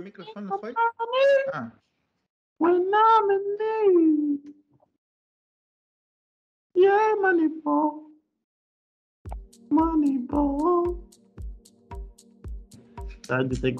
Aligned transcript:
O 0.00 0.02
microfone 0.02 0.46
não 0.46 0.58
foi? 0.58 0.72
Ah. 1.52 1.70
Yeah, 6.74 7.16
money 7.20 7.50
ball. 7.62 8.10
Money 9.70 10.18
ball. 10.20 11.06
Sandy 13.26 13.60
tem 13.60 13.74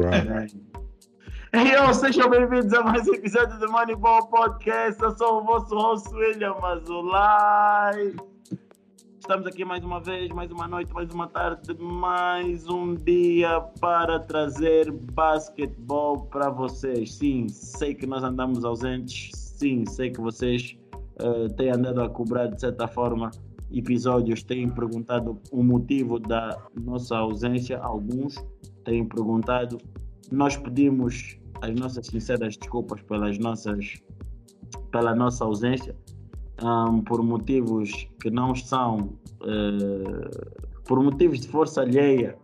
caralho. 0.00 0.72
Hey, 1.52 1.72
yo, 1.72 1.92
sejam 1.92 2.30
bem-vindos 2.30 2.72
a 2.72 2.82
mais 2.82 3.06
um 3.06 3.12
episódio 3.12 3.58
do 3.58 3.70
Moneyball 3.70 4.28
Podcast. 4.28 5.02
Eu 5.02 5.14
sou 5.18 5.42
o 5.42 5.44
vosso 5.44 5.74
host, 5.74 6.08
William 6.14 6.56
Azulay. 6.62 8.16
Estamos 9.22 9.46
aqui 9.46 9.64
mais 9.64 9.84
uma 9.84 10.00
vez, 10.00 10.30
mais 10.32 10.50
uma 10.50 10.66
noite, 10.66 10.92
mais 10.92 11.08
uma 11.14 11.28
tarde, 11.28 11.72
mais 11.78 12.68
um 12.68 12.96
dia 12.96 13.60
para 13.80 14.18
trazer 14.18 14.90
basquetebol 14.90 16.22
para 16.26 16.50
vocês. 16.50 17.14
Sim, 17.14 17.48
sei 17.48 17.94
que 17.94 18.04
nós 18.04 18.24
andamos 18.24 18.64
ausentes. 18.64 19.30
Sim, 19.32 19.86
sei 19.86 20.10
que 20.10 20.20
vocês 20.20 20.76
eh, 21.20 21.48
têm 21.56 21.70
andado 21.70 22.02
a 22.02 22.10
cobrar 22.10 22.48
de 22.48 22.60
certa 22.60 22.88
forma 22.88 23.30
episódios, 23.70 24.42
têm 24.42 24.68
perguntado 24.68 25.40
o 25.52 25.62
motivo 25.62 26.18
da 26.18 26.60
nossa 26.74 27.16
ausência. 27.16 27.78
Alguns 27.78 28.34
têm 28.84 29.06
perguntado. 29.06 29.78
Nós 30.32 30.56
pedimos 30.56 31.38
as 31.60 31.72
nossas 31.78 32.08
sinceras 32.08 32.56
desculpas 32.56 33.00
pelas 33.02 33.38
nossas, 33.38 34.02
pela 34.90 35.14
nossa 35.14 35.44
ausência 35.44 35.96
ahm, 36.58 37.00
por 37.00 37.22
motivos 37.22 38.08
que 38.20 38.30
não 38.30 38.54
são, 38.54 39.10
eh, 39.44 40.30
por 40.84 41.02
motivos 41.02 41.40
de 41.40 41.48
força 41.48 41.82
alheia, 41.82 42.36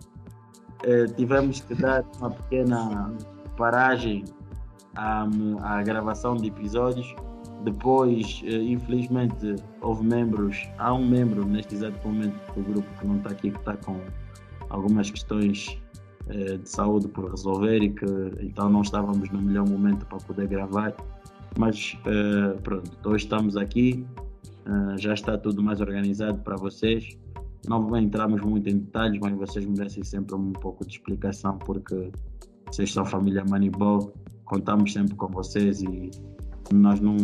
eh, 0.84 1.06
tivemos 1.16 1.60
que 1.60 1.74
dar 1.74 2.04
uma 2.18 2.30
pequena 2.30 3.12
paragem 3.56 4.24
à, 4.96 5.26
à 5.60 5.82
gravação 5.82 6.36
de 6.36 6.48
episódios. 6.48 7.14
Depois, 7.64 8.42
eh, 8.44 8.56
infelizmente, 8.56 9.56
houve 9.80 10.04
membros, 10.04 10.68
há 10.78 10.92
um 10.94 11.06
membro 11.06 11.44
neste 11.44 11.74
exato 11.74 12.06
momento 12.06 12.38
do 12.54 12.62
grupo 12.62 12.88
que 12.98 13.06
não 13.06 13.16
está 13.16 13.30
aqui, 13.30 13.50
que 13.50 13.58
está 13.58 13.76
com 13.76 14.00
algumas 14.70 15.10
questões 15.10 15.78
de 16.28 16.68
saúde 16.68 17.08
por 17.08 17.30
resolver 17.30 17.82
e 17.82 17.88
que 17.88 18.04
então 18.42 18.68
não 18.68 18.82
estávamos 18.82 19.30
no 19.30 19.40
melhor 19.40 19.66
momento 19.66 20.04
para 20.04 20.18
poder 20.18 20.46
gravar. 20.46 20.94
Mas 21.56 21.96
eh, 22.06 22.58
pronto, 22.62 22.90
hoje 23.08 23.24
estamos 23.24 23.56
aqui, 23.56 24.06
eh, 24.66 24.98
já 24.98 25.14
está 25.14 25.38
tudo 25.38 25.62
mais 25.62 25.80
organizado 25.80 26.38
para 26.40 26.56
vocês. 26.56 27.16
Não 27.68 27.96
entramos 27.96 28.40
muito 28.42 28.68
em 28.68 28.78
detalhes, 28.78 29.18
mas 29.20 29.34
vocês 29.34 29.66
merecem 29.66 30.02
sempre 30.02 30.34
um 30.34 30.52
pouco 30.52 30.84
de 30.86 30.92
explicação 30.92 31.58
porque 31.58 32.10
vocês 32.66 32.92
são 32.92 33.04
família 33.04 33.44
Moneyball, 33.48 34.12
contamos 34.44 34.92
sempre 34.92 35.14
com 35.14 35.28
vocês 35.28 35.82
e 35.82 36.10
nós 36.72 37.00
não. 37.00 37.16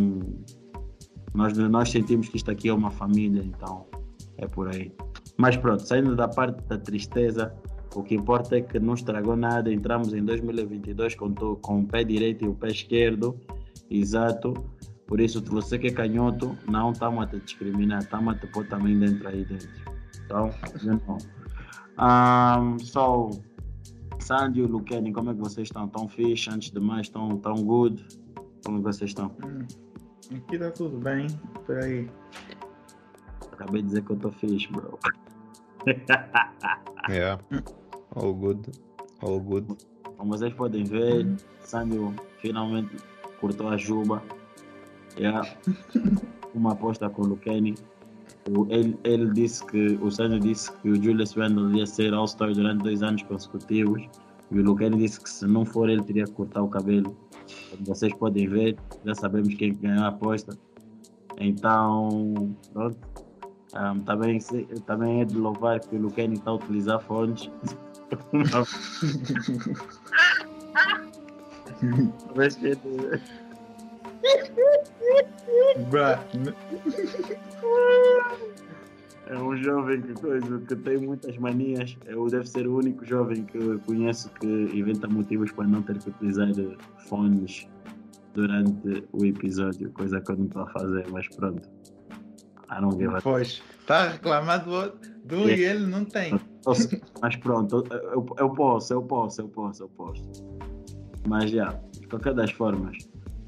Nós, 1.34 1.56
nós 1.58 1.90
sentimos 1.90 2.28
que 2.28 2.36
isto 2.36 2.50
aqui 2.50 2.68
é 2.68 2.74
uma 2.74 2.90
família, 2.90 3.42
então 3.42 3.86
é 4.38 4.46
por 4.46 4.68
aí. 4.68 4.92
Mas 5.36 5.56
pronto, 5.56 5.82
saindo 5.82 6.14
da 6.14 6.28
parte 6.28 6.62
da 6.68 6.78
tristeza, 6.78 7.52
o 7.94 8.02
que 8.02 8.14
importa 8.14 8.56
é 8.56 8.60
que 8.60 8.78
não 8.78 8.94
estragou 8.94 9.36
nada. 9.36 9.72
Entramos 9.72 10.14
em 10.14 10.24
2022 10.24 11.14
com, 11.14 11.34
com 11.34 11.80
o 11.80 11.86
pé 11.86 12.04
direito 12.04 12.44
e 12.44 12.48
o 12.48 12.54
pé 12.54 12.68
esquerdo, 12.68 13.38
exato. 13.90 14.54
Por 15.06 15.20
isso, 15.20 15.40
se 15.40 15.50
você 15.50 15.78
que 15.78 15.88
é 15.88 15.92
canhoto, 15.92 16.56
não 16.68 16.92
estamos 16.92 17.24
a 17.24 17.26
te 17.26 17.38
discriminar, 17.40 18.00
estamos 18.00 18.34
a 18.34 18.38
te 18.38 18.46
pôr 18.46 18.66
também 18.66 18.98
dentro 18.98 19.28
aí 19.28 19.44
dentro. 19.44 19.68
Então, 20.24 20.50
não. 20.82 21.18
Um, 21.96 22.78
so, 22.78 23.30
e 24.54 24.62
Luqueni, 24.62 25.12
como 25.12 25.30
é 25.30 25.34
que 25.34 25.40
vocês 25.40 25.68
estão? 25.68 25.86
Tão 25.88 26.08
fixe? 26.08 26.50
Antes 26.50 26.70
de 26.70 26.80
mais, 26.80 27.06
estão 27.06 27.36
tão 27.38 27.54
good? 27.54 28.04
Como 28.64 28.78
é 28.78 28.82
vocês 28.82 29.10
estão? 29.10 29.30
Hum, 29.44 29.66
Aqui 30.34 30.58
tá 30.58 30.70
tudo 30.70 30.98
bem, 30.98 31.26
por 31.66 31.76
aí. 31.76 32.08
Acabei 33.52 33.82
de 33.82 33.88
dizer 33.88 34.02
que 34.04 34.10
eu 34.10 34.16
tô 34.16 34.30
fixe, 34.32 34.68
bro. 34.72 34.98
Yeah. 37.10 37.42
All 38.16 38.32
good. 38.32 38.70
All 39.20 39.38
good. 39.38 39.66
Como 40.16 40.30
vocês 40.30 40.52
podem 40.54 40.84
ver, 40.84 41.36
Sandy 41.60 41.98
finalmente 42.40 42.96
cortou 43.44 43.68
a 43.68 43.76
juba. 43.76 44.22
Yeah. 45.18 45.46
Uma 46.54 46.72
aposta 46.72 47.10
com 47.10 47.22
o. 47.22 47.38
O- 48.50 48.66
Ele, 48.70 48.98
ele 49.04 49.30
disse 49.32 49.64
que, 49.66 49.98
o 50.00 50.10
Sandy 50.10 50.40
disse 50.40 50.72
que 50.78 50.88
o 50.88 51.02
Julius 51.02 51.34
Randle 51.34 51.70
ia 51.76 51.86
ser 51.86 52.14
All-Star 52.14 52.52
durante 52.54 52.82
dois 52.82 53.02
anos 53.02 53.22
consecutivos. 53.24 54.02
E 54.50 54.58
o 54.58 54.62
Luqueni 54.62 54.96
disse 54.98 55.20
que 55.20 55.28
se 55.28 55.46
não 55.46 55.64
for, 55.64 55.88
ele 55.90 56.02
teria 56.02 56.24
que 56.24 56.32
cortar 56.32 56.62
o 56.62 56.68
cabelo. 56.68 57.16
Como 57.70 57.84
vocês 57.86 58.14
podem 58.14 58.48
ver, 58.48 58.76
já 59.04 59.14
sabemos 59.14 59.54
quem 59.54 59.74
ganhou 59.74 60.04
a 60.04 60.08
aposta. 60.08 60.56
Então, 61.38 62.54
pronto. 62.72 62.96
Um, 63.74 64.00
também, 64.00 64.38
também 64.86 65.20
é 65.22 65.24
de 65.24 65.36
louvar 65.36 65.80
que 65.80 65.96
o 65.96 66.00
Luqueni 66.00 66.34
está 66.34 66.50
a 66.50 66.54
utilizar 66.54 67.00
fones. 67.02 67.50
Mas 72.34 72.58
Bruh. 75.88 76.18
é 79.26 79.38
um 79.38 79.56
jovem 79.56 80.02
que, 80.02 80.14
coisa, 80.14 80.58
que 80.60 80.76
tem 80.76 80.98
muitas 80.98 81.36
manias. 81.38 81.96
Eu 82.06 82.26
deve 82.28 82.48
ser 82.48 82.66
o 82.66 82.76
único 82.76 83.04
jovem 83.04 83.44
que 83.44 83.58
eu 83.58 83.78
conheço 83.80 84.30
que 84.40 84.46
inventa 84.46 85.08
motivos 85.08 85.50
para 85.52 85.66
não 85.66 85.82
ter 85.82 85.98
que 85.98 86.10
utilizar 86.10 86.48
fones 87.08 87.66
durante 88.34 89.06
o 89.12 89.24
episódio, 89.24 89.90
coisa 89.92 90.20
que 90.20 90.30
eu 90.30 90.36
não 90.36 90.46
estou 90.46 90.62
a 90.62 90.66
fazer, 90.68 91.06
mas 91.10 91.28
pronto. 91.28 91.68
I 92.70 92.80
don't 92.80 92.96
give 92.96 93.14
a 93.14 93.20
Pois, 93.20 93.62
tá 93.86 94.08
reclamando 94.08 94.64
do 94.64 94.72
outro 94.72 95.10
do 95.24 95.48
e 95.48 95.64
ele 95.64 95.86
não 95.86 96.04
tem. 96.04 96.38
Mas 97.20 97.36
pronto, 97.36 97.84
eu, 97.90 98.26
eu 98.38 98.50
posso, 98.50 98.92
eu 98.92 99.02
posso, 99.02 99.40
eu 99.40 99.48
posso, 99.48 99.82
eu 99.84 99.88
posso. 99.88 100.22
Mas 101.26 101.50
já, 101.50 101.80
de 101.92 102.06
qualquer 102.08 102.34
das 102.34 102.50
formas. 102.50 102.96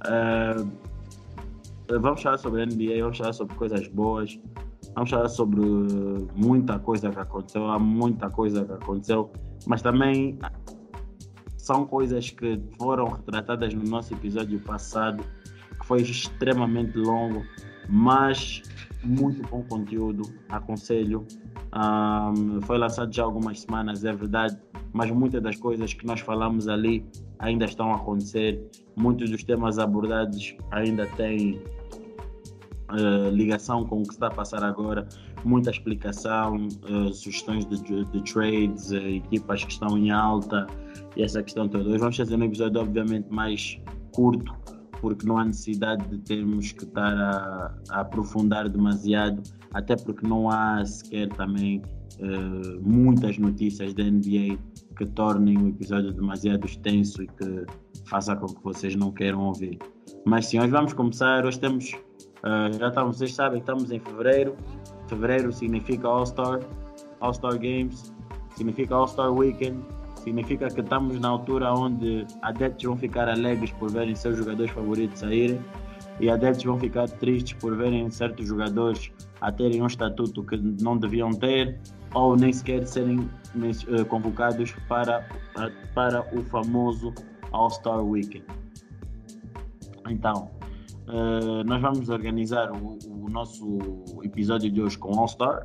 eh, 0.07 0.57
vamos 2.01 2.23
falar 2.23 2.39
sobre 2.39 2.63
a 2.63 2.67
NBA, 2.67 3.03
vamos 3.03 3.19
falar 3.19 3.33
sobre 3.33 3.55
coisas 3.57 3.87
boas, 3.89 4.39
vamos 4.95 5.11
falar 5.11 5.29
sobre 5.29 5.61
muita 6.35 6.79
coisa 6.79 7.11
que 7.11 7.19
aconteceu, 7.19 7.67
há 7.71 7.79
muita 7.79 8.31
coisa 8.31 8.65
que 8.65 8.73
aconteceu, 8.73 9.31
mas 9.67 9.83
também 9.83 10.39
são 11.57 11.85
coisas 11.87 12.31
que 12.31 12.61
foram 12.79 13.07
retratadas 13.07 13.75
no 13.75 13.83
nosso 13.85 14.15
episódio 14.15 14.61
passado, 14.61 15.23
que 15.81 15.87
foi 15.87 16.03
extremamente 16.03 16.97
longo, 16.97 17.45
mas 17.89 18.63
muito 19.05 19.47
bom 19.49 19.63
conteúdo, 19.63 20.23
aconselho. 20.49 21.27
Um, 21.75 22.61
foi 22.63 22.79
lançado 22.79 23.13
já 23.15 23.23
algumas 23.23 23.61
semanas, 23.61 24.05
é 24.05 24.13
verdade, 24.13 24.57
mas 24.93 25.11
muitas 25.11 25.43
das 25.43 25.57
coisas 25.57 25.93
que 25.93 26.07
nós 26.07 26.21
falamos 26.21 26.69
ali 26.69 27.05
ainda 27.39 27.65
estão 27.65 27.93
a 27.93 27.97
acontecer. 27.97 28.63
Muitos 28.97 29.31
dos 29.31 29.43
temas 29.45 29.79
abordados 29.79 30.57
ainda 30.71 31.07
têm 31.17 31.61
eh, 32.93 33.31
ligação 33.31 33.85
com 33.85 34.01
o 34.01 34.03
que 34.05 34.13
está 34.15 34.29
a 34.29 34.31
passar 34.31 34.63
agora. 34.63 35.09
Muita 35.45 35.71
explicação, 35.71 36.69
eh, 36.89 37.13
sugestões 37.13 37.67
de, 37.67 38.05
de 38.05 38.23
trades, 38.23 38.93
eh, 38.93 39.17
equipas 39.17 39.65
que 39.65 39.73
estão 39.73 39.99
em 39.99 40.11
alta 40.11 40.67
e 41.17 41.23
essa 41.23 41.43
questão 41.43 41.69
toda. 41.69 41.89
Hoje 41.89 41.99
vamos 41.99 42.17
fazer 42.17 42.37
um 42.37 42.45
episódio, 42.45 42.81
obviamente, 42.81 43.29
mais 43.29 43.81
curto, 44.13 44.55
porque 45.01 45.27
não 45.27 45.39
há 45.39 45.45
necessidade 45.45 46.07
de 46.09 46.19
termos 46.19 46.73
que 46.73 46.85
estar 46.85 47.15
a, 47.15 47.75
a 47.91 48.01
aprofundar 48.01 48.69
demasiado, 48.69 49.43
até 49.73 49.97
porque 49.97 50.27
não 50.27 50.51
há 50.51 50.85
sequer 50.85 51.29
também 51.31 51.83
eh, 52.19 52.79
muitas 52.81 53.37
notícias 53.37 53.93
da 53.93 54.05
NBA 54.05 54.59
que 54.97 55.05
tornem 55.05 55.59
o 55.59 55.69
episódio 55.69 56.13
demasiado 56.13 56.65
extenso 56.65 57.23
e 57.23 57.27
que 57.27 57.67
faça 58.07 58.35
com 58.35 58.47
que 58.47 58.63
vocês 58.63 58.97
não 58.97 59.13
queiram 59.13 59.41
ouvir. 59.41 59.79
Mas 60.25 60.47
sim, 60.47 60.59
hoje 60.59 60.71
vamos 60.71 60.93
começar. 60.95 61.45
Hoje 61.45 61.61
temos, 61.61 61.93
eh, 61.93 62.73
já 62.79 62.89
estamos, 62.89 63.19
vocês 63.19 63.35
sabem, 63.35 63.61
estamos 63.61 63.91
em 63.91 64.01
fevereiro. 64.01 64.57
Fevereiro 65.09 65.53
significa 65.53 66.09
All-Star, 66.09 66.61
All-Star 67.21 67.59
Games, 67.59 68.15
significa 68.57 68.95
All-Star 68.95 69.33
Weekend, 69.33 69.85
significa 70.27 70.67
que 70.67 70.81
estamos 70.81 71.21
na 71.21 71.29
altura 71.29 71.73
onde 71.73 72.27
adeptos 72.43 72.85
vão 72.85 72.97
ficar 72.97 73.29
alegres 73.29 73.71
por 73.71 73.93
verem 73.93 74.17
seus 74.17 74.37
jogadores 74.37 74.73
favoritos 74.73 75.21
saírem 75.21 75.61
e 76.19 76.29
adeptos 76.29 76.65
vão 76.65 76.77
ficar 76.81 77.09
tristes 77.09 77.57
por 77.61 77.77
verem 77.77 78.11
certos 78.11 78.49
jogadores 78.49 79.13
a 79.41 79.53
terem 79.53 79.81
um 79.83 79.87
estatuto 79.87 80.43
que 80.43 80.57
não 80.57 80.99
deviam 80.99 81.31
ter 81.31 81.79
ou 82.13 82.35
nem 82.35 82.53
sequer 82.53 82.85
serem 82.89 83.31
eh, 83.55 84.05
convocados 84.05 84.73
para, 84.89 85.29
para, 85.55 85.71
para 85.95 86.37
o 86.37 86.43
famoso 86.43 87.15
All-Star 87.53 88.03
Weekend. 88.05 88.47
Então, 90.09 90.51
eh, 91.09 91.65
nós 91.65 91.81
vamos 91.81 92.09
organizar 92.09 92.73
o, 92.73 92.99
o 93.09 93.29
nosso 93.29 93.79
episódio 94.25 94.73
de 94.73 94.83
hoje 94.83 94.99
com 94.99 95.17
All-Star. 95.21 95.63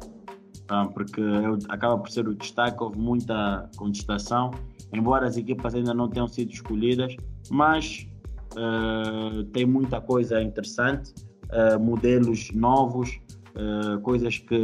Ah, 0.71 0.87
porque 0.93 1.19
eu- 1.21 1.59
acaba 1.69 1.97
por 1.97 2.09
ser 2.09 2.27
o 2.27 2.33
destaque, 2.33 2.81
houve 2.81 2.97
muita 2.97 3.69
contestação, 3.75 4.51
embora 4.93 5.27
as 5.27 5.35
equipas 5.35 5.75
ainda 5.75 5.93
não 5.93 6.07
tenham 6.09 6.27
sido 6.29 6.49
escolhidas, 6.51 7.15
mas 7.49 8.07
eh, 8.55 9.43
tem 9.53 9.65
muita 9.65 9.99
coisa 10.01 10.41
interessante, 10.41 11.13
eh, 11.51 11.77
modelos 11.77 12.51
novos, 12.53 13.19
eh, 13.55 13.97
coisas 14.01 14.37
que 14.37 14.55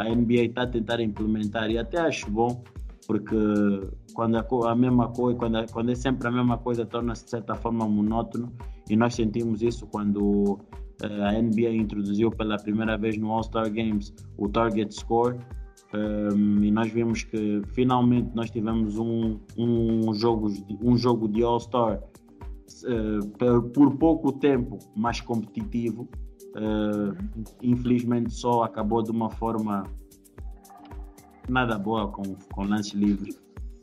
a 0.00 0.08
NBA 0.08 0.44
está 0.46 0.62
a 0.62 0.66
tentar 0.66 1.00
implementar 1.00 1.70
e 1.70 1.78
até 1.78 1.98
acho 1.98 2.30
bom, 2.30 2.62
porque 3.06 3.36
quando 4.14 4.36
a, 4.36 4.44
a 4.70 4.74
mesma 4.74 5.08
coisa, 5.08 5.38
quando, 5.38 5.58
é- 5.58 5.66
quando 5.68 5.90
é 5.90 5.94
sempre 5.94 6.26
a 6.28 6.30
mesma 6.30 6.58
coisa, 6.58 6.84
torna-se 6.86 7.24
de 7.24 7.30
certa 7.30 7.54
forma 7.54 7.86
monótono 7.88 8.52
e 8.90 8.96
nós 8.96 9.14
sentimos 9.14 9.62
isso 9.62 9.86
quando 9.86 10.58
a 11.02 11.32
NBA 11.32 11.70
introduziu 11.70 12.30
pela 12.30 12.56
primeira 12.56 12.96
vez 12.96 13.16
no 13.18 13.30
All-Star 13.30 13.70
Games 13.70 14.14
o 14.38 14.48
Target 14.48 14.94
Score 14.94 15.36
um, 15.94 16.62
e 16.64 16.70
nós 16.70 16.90
vimos 16.90 17.22
que 17.22 17.62
finalmente 17.74 18.30
nós 18.34 18.50
tivemos 18.50 18.98
um, 18.98 19.38
um, 19.56 20.12
jogo, 20.14 20.48
um 20.82 20.96
jogo 20.96 21.28
de 21.28 21.42
All-Star 21.42 22.02
eh, 22.84 23.18
por, 23.38 23.62
por 23.70 23.96
pouco 23.96 24.32
tempo 24.32 24.78
mais 24.96 25.20
competitivo. 25.20 26.08
Eh, 26.56 27.46
infelizmente 27.62 28.32
só 28.32 28.64
acabou 28.64 29.02
de 29.02 29.10
uma 29.10 29.30
forma 29.30 29.84
nada 31.48 31.78
boa 31.78 32.08
com, 32.08 32.22
com 32.52 32.64
lances 32.64 32.92
livres. 32.92 33.40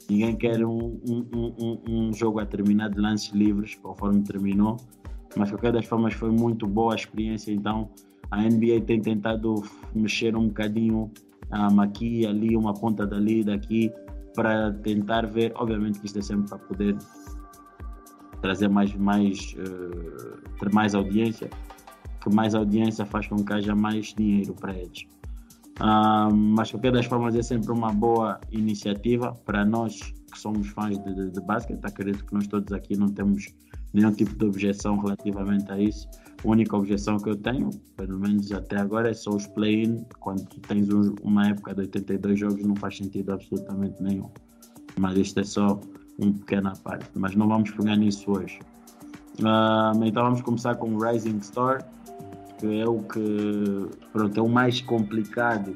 Ninguém 0.10 0.36
quer 0.36 0.65
um, 0.65 1.00
um, 1.07 1.25
um- 1.33 1.80
um 1.88 2.13
jogo 2.13 2.39
a 2.39 2.45
terminar 2.45 2.89
de 2.89 3.00
lances 3.00 3.31
livres, 3.33 3.75
conforme 3.75 4.21
terminou. 4.24 4.77
Mas 5.35 5.47
de 5.47 5.56
qualquer 5.56 5.71
das 5.74 5.85
formas 5.85 6.13
foi 6.13 6.31
muito 6.31 6.68
boa 6.68 6.94
a 6.94 6.95
experiência. 6.95 7.51
Então 7.51 7.89
a 8.31 8.41
NBA 8.41 8.81
tem 8.85 9.01
tentado 9.01 9.63
mexer 9.94 10.35
um 10.35 10.47
bocadinho 10.47 11.12
um, 11.51 11.81
aqui 11.81 12.21
e 12.21 12.27
ali, 12.27 12.56
uma 12.56 12.74
ponta 12.74 13.06
dali, 13.06 13.44
daqui, 13.44 13.91
para 14.35 14.71
tentar 14.71 15.27
ver. 15.27 15.51
Obviamente 15.56 16.00
que 16.00 16.06
isto 16.06 16.19
é 16.19 16.21
sempre 16.21 16.50
para 16.50 16.57
poder 16.57 16.97
trazer 18.41 18.68
mais, 18.68 18.94
mais, 18.95 19.56
eh, 19.57 20.38
ter 20.59 20.74
mais 20.74 20.94
audiência, 20.94 21.50
que 22.21 22.33
mais 22.33 22.53
audiência 22.53 23.06
faz 23.06 23.27
com 23.27 23.38
que 23.38 23.53
haja 23.53 23.74
mais 23.74 24.13
dinheiro 24.13 24.53
para 24.53 24.74
eles. 24.74 25.06
Ah, 25.79 26.29
mas 26.31 26.68
de 26.68 26.74
qualquer 26.74 26.91
das 26.91 27.06
formas 27.06 27.36
é 27.36 27.41
sempre 27.41 27.71
uma 27.71 27.91
boa 27.91 28.39
iniciativa 28.51 29.33
para 29.45 29.65
nós 29.65 30.13
que 30.33 30.39
somos 30.39 30.68
fãs 30.69 30.97
de, 31.03 31.13
de, 31.15 31.31
de 31.31 31.41
basquete. 31.41 31.80
Acredito 31.83 32.25
que 32.25 32.33
nós 32.33 32.47
todos 32.47 32.71
aqui 32.74 32.97
não 32.97 33.07
temos 33.07 33.47
nenhum 33.94 34.12
tipo 34.12 34.35
de 34.35 34.45
objeção 34.45 34.97
relativamente 35.00 35.71
a 35.71 35.80
isso. 35.80 36.07
A 36.44 36.47
única 36.47 36.75
objeção 36.75 37.18
que 37.18 37.30
eu 37.30 37.35
tenho, 37.38 37.69
pelo 37.95 38.19
menos 38.19 38.51
até 38.51 38.77
agora, 38.77 39.09
é 39.09 39.13
só 39.13 39.31
os 39.31 39.47
play-in. 39.47 40.03
Quando 40.19 40.44
tens 40.68 40.89
um- 40.89 41.15
uma 41.24 41.47
época 41.47 41.74
de 41.74 41.81
82 41.81 42.39
jogos, 42.39 42.62
não 42.65 42.75
faz 42.75 42.97
sentido 42.97 43.31
absolutamente 43.31 44.01
nenhum. 44.01 44.30
Mas 45.00 45.18
isto 45.18 45.39
é 45.39 45.44
só 45.44 45.80
um 46.19 46.33
pequena 46.33 46.74
parte. 46.83 47.09
Mas 47.15 47.36
não 47.36 47.47
vamos 47.47 47.71
pegar 47.71 47.95
nisso 47.95 48.29
hoje. 48.31 48.59
Ah, 49.44 49.94
então 50.03 50.24
vamos 50.24 50.41
começar 50.41 50.75
com 50.75 50.94
o 50.94 51.00
Rising 51.03 51.39
Star, 51.41 51.88
que 52.59 52.79
é 52.79 52.88
o 52.88 53.00
que 53.00 53.89
pronto, 54.12 54.38
é 54.39 54.44
o 54.44 54.50
mais 54.50 54.81
complicado 54.81 55.75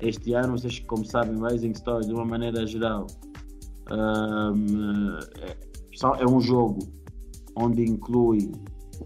este 0.00 0.34
ano. 0.34 0.58
Vocês, 0.58 0.78
como 0.80 1.04
sabem, 1.04 1.40
Rising 1.42 1.74
Star, 1.74 2.00
de 2.00 2.12
uma 2.12 2.24
maneira 2.24 2.66
geral, 2.66 3.06
ah, 3.92 4.52
é, 5.40 6.22
é 6.22 6.26
um 6.26 6.40
jogo 6.40 6.88
onde 7.56 7.84
inclui 7.84 8.50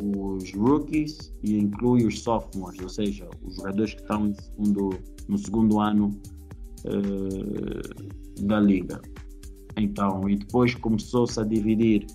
os 0.00 0.52
rookies 0.54 1.32
e 1.42 1.58
inclui 1.58 2.06
os 2.06 2.20
sophomores, 2.22 2.80
ou 2.80 2.88
seja, 2.88 3.28
os 3.42 3.56
jogadores 3.56 3.94
que 3.94 4.02
estão 4.02 4.32
segundo- 4.34 4.98
no 5.28 5.38
segundo 5.38 5.80
ano 5.80 6.10
eh, 6.84 8.42
da 8.42 8.60
liga. 8.60 9.00
Então, 9.76 10.28
e 10.28 10.36
depois 10.36 10.74
começou-se 10.74 11.40
a 11.40 11.44
dividir 11.44 12.06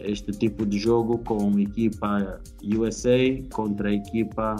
este 0.00 0.30
tipo 0.32 0.66
de 0.66 0.78
jogo 0.78 1.18
com 1.18 1.58
equipa 1.58 2.40
USA 2.76 3.42
contra 3.52 3.88
a 3.88 3.94
equipa 3.94 4.56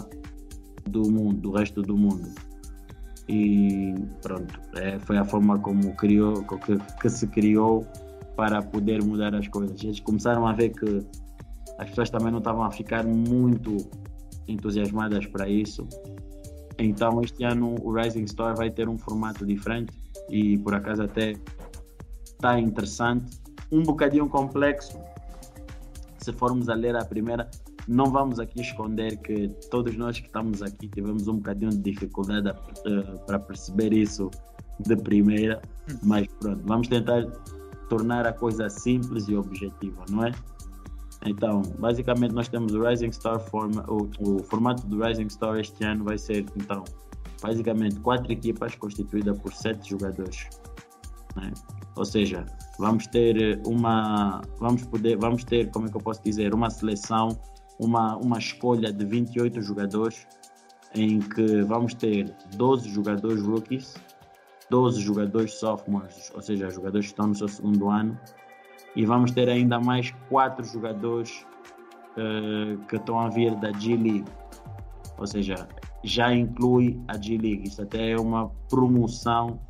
do 0.88 1.10
mundo, 1.10 1.40
do 1.40 1.50
resto 1.50 1.82
do 1.82 1.96
mundo. 1.96 2.28
E 3.28 3.94
pronto, 4.20 4.60
é, 4.76 4.98
foi 4.98 5.16
a 5.16 5.24
forma 5.24 5.58
como 5.58 5.94
criou, 5.96 6.44
que, 6.44 6.76
que 7.00 7.08
se 7.08 7.26
criou 7.28 7.86
para 8.36 8.62
poder 8.62 9.02
mudar 9.02 9.34
as 9.34 9.48
coisas. 9.48 9.82
Eles 9.82 10.00
começaram 10.00 10.46
a 10.46 10.52
ver 10.52 10.70
que 10.70 11.06
as 11.78 11.88
pessoas 11.88 12.10
também 12.10 12.30
não 12.30 12.38
estavam 12.38 12.62
a 12.64 12.70
ficar 12.70 13.04
muito 13.04 13.76
entusiasmadas 14.46 15.26
para 15.26 15.48
isso. 15.48 15.86
Então 16.78 17.20
este 17.22 17.44
ano 17.44 17.76
o 17.82 17.92
Rising 17.92 18.26
Star 18.26 18.56
vai 18.56 18.70
ter 18.70 18.88
um 18.88 18.98
formato 18.98 19.46
diferente 19.46 19.92
e 20.28 20.58
por 20.58 20.74
acaso 20.74 21.02
até 21.02 21.34
está 22.24 22.58
interessante, 22.58 23.38
um 23.70 23.82
bocadinho 23.82 24.28
complexo. 24.28 24.98
Se 26.18 26.32
formos 26.32 26.68
a 26.68 26.74
ler 26.74 26.96
a 26.96 27.04
primeira, 27.04 27.48
não 27.88 28.06
vamos 28.06 28.38
aqui 28.40 28.60
esconder 28.60 29.16
que 29.18 29.48
todos 29.70 29.96
nós 29.96 30.18
que 30.18 30.26
estamos 30.26 30.62
aqui 30.62 30.88
tivemos 30.88 31.28
um 31.28 31.36
bocadinho 31.36 31.70
de 31.70 31.92
dificuldade 31.92 32.48
eh, 32.48 33.18
para 33.26 33.38
perceber 33.38 33.92
isso 33.92 34.30
de 34.80 34.96
primeira, 34.96 35.60
mas 36.02 36.26
pronto, 36.40 36.62
vamos 36.64 36.88
tentar 36.88 37.24
tornar 37.88 38.26
a 38.26 38.32
coisa 38.32 38.68
simples 38.68 39.28
e 39.28 39.36
objetiva, 39.36 40.04
não 40.10 40.24
é? 40.24 40.32
Então, 41.26 41.62
basicamente 41.78 42.32
nós 42.32 42.48
temos 42.48 42.74
o 42.74 42.82
Rising 42.82 43.12
Star 43.12 43.40
forma, 43.40 43.84
o, 43.88 44.08
o 44.20 44.42
formato 44.42 44.86
do 44.86 45.02
Rising 45.02 45.28
Star 45.28 45.56
este 45.58 45.84
ano 45.84 46.04
vai 46.04 46.18
ser 46.18 46.44
então 46.56 46.84
basicamente 47.42 48.00
quatro 48.00 48.32
equipas 48.32 48.74
constituídas 48.74 49.38
por 49.38 49.52
sete 49.52 49.90
jogadores, 49.90 50.48
né? 51.36 51.52
Ou 51.96 52.04
seja, 52.04 52.44
vamos 52.78 53.06
ter 53.06 53.60
uma 53.64 54.42
vamos 54.58 54.84
poder 54.84 55.16
vamos 55.16 55.44
ter 55.44 55.70
como 55.70 55.86
é 55.86 55.90
que 55.90 55.96
eu 55.96 56.00
posso 56.00 56.22
dizer 56.22 56.52
uma 56.52 56.68
seleção 56.68 57.28
uma 57.78 58.16
uma 58.16 58.38
escolha 58.38 58.92
de 58.92 59.04
28 59.04 59.60
jogadores 59.60 60.26
em 60.94 61.18
que 61.18 61.62
vamos 61.62 61.94
ter 61.94 62.32
12 62.56 62.88
jogadores 62.88 63.42
rookies 63.42 63.94
12 64.70 65.00
jogadores 65.00 65.54
sophomores, 65.54 66.32
ou 66.34 66.42
seja, 66.42 66.70
jogadores 66.70 67.06
que 67.06 67.12
estão 67.12 67.28
no 67.28 67.34
seu 67.34 67.48
segundo 67.48 67.90
ano, 67.90 68.18
e 68.96 69.04
vamos 69.04 69.30
ter 69.30 69.48
ainda 69.48 69.78
mais 69.80 70.12
quatro 70.28 70.64
jogadores 70.64 71.44
eh, 72.16 72.76
que 72.88 72.96
estão 72.96 73.18
a 73.18 73.28
vir 73.28 73.54
da 73.56 73.72
G-League, 73.72 74.24
ou 75.18 75.26
seja, 75.26 75.68
já 76.02 76.34
inclui 76.34 77.00
a 77.08 77.16
G-League. 77.16 77.68
Isto 77.68 77.82
até 77.82 78.10
é 78.10 78.16
uma 78.16 78.48
promoção 78.68 79.60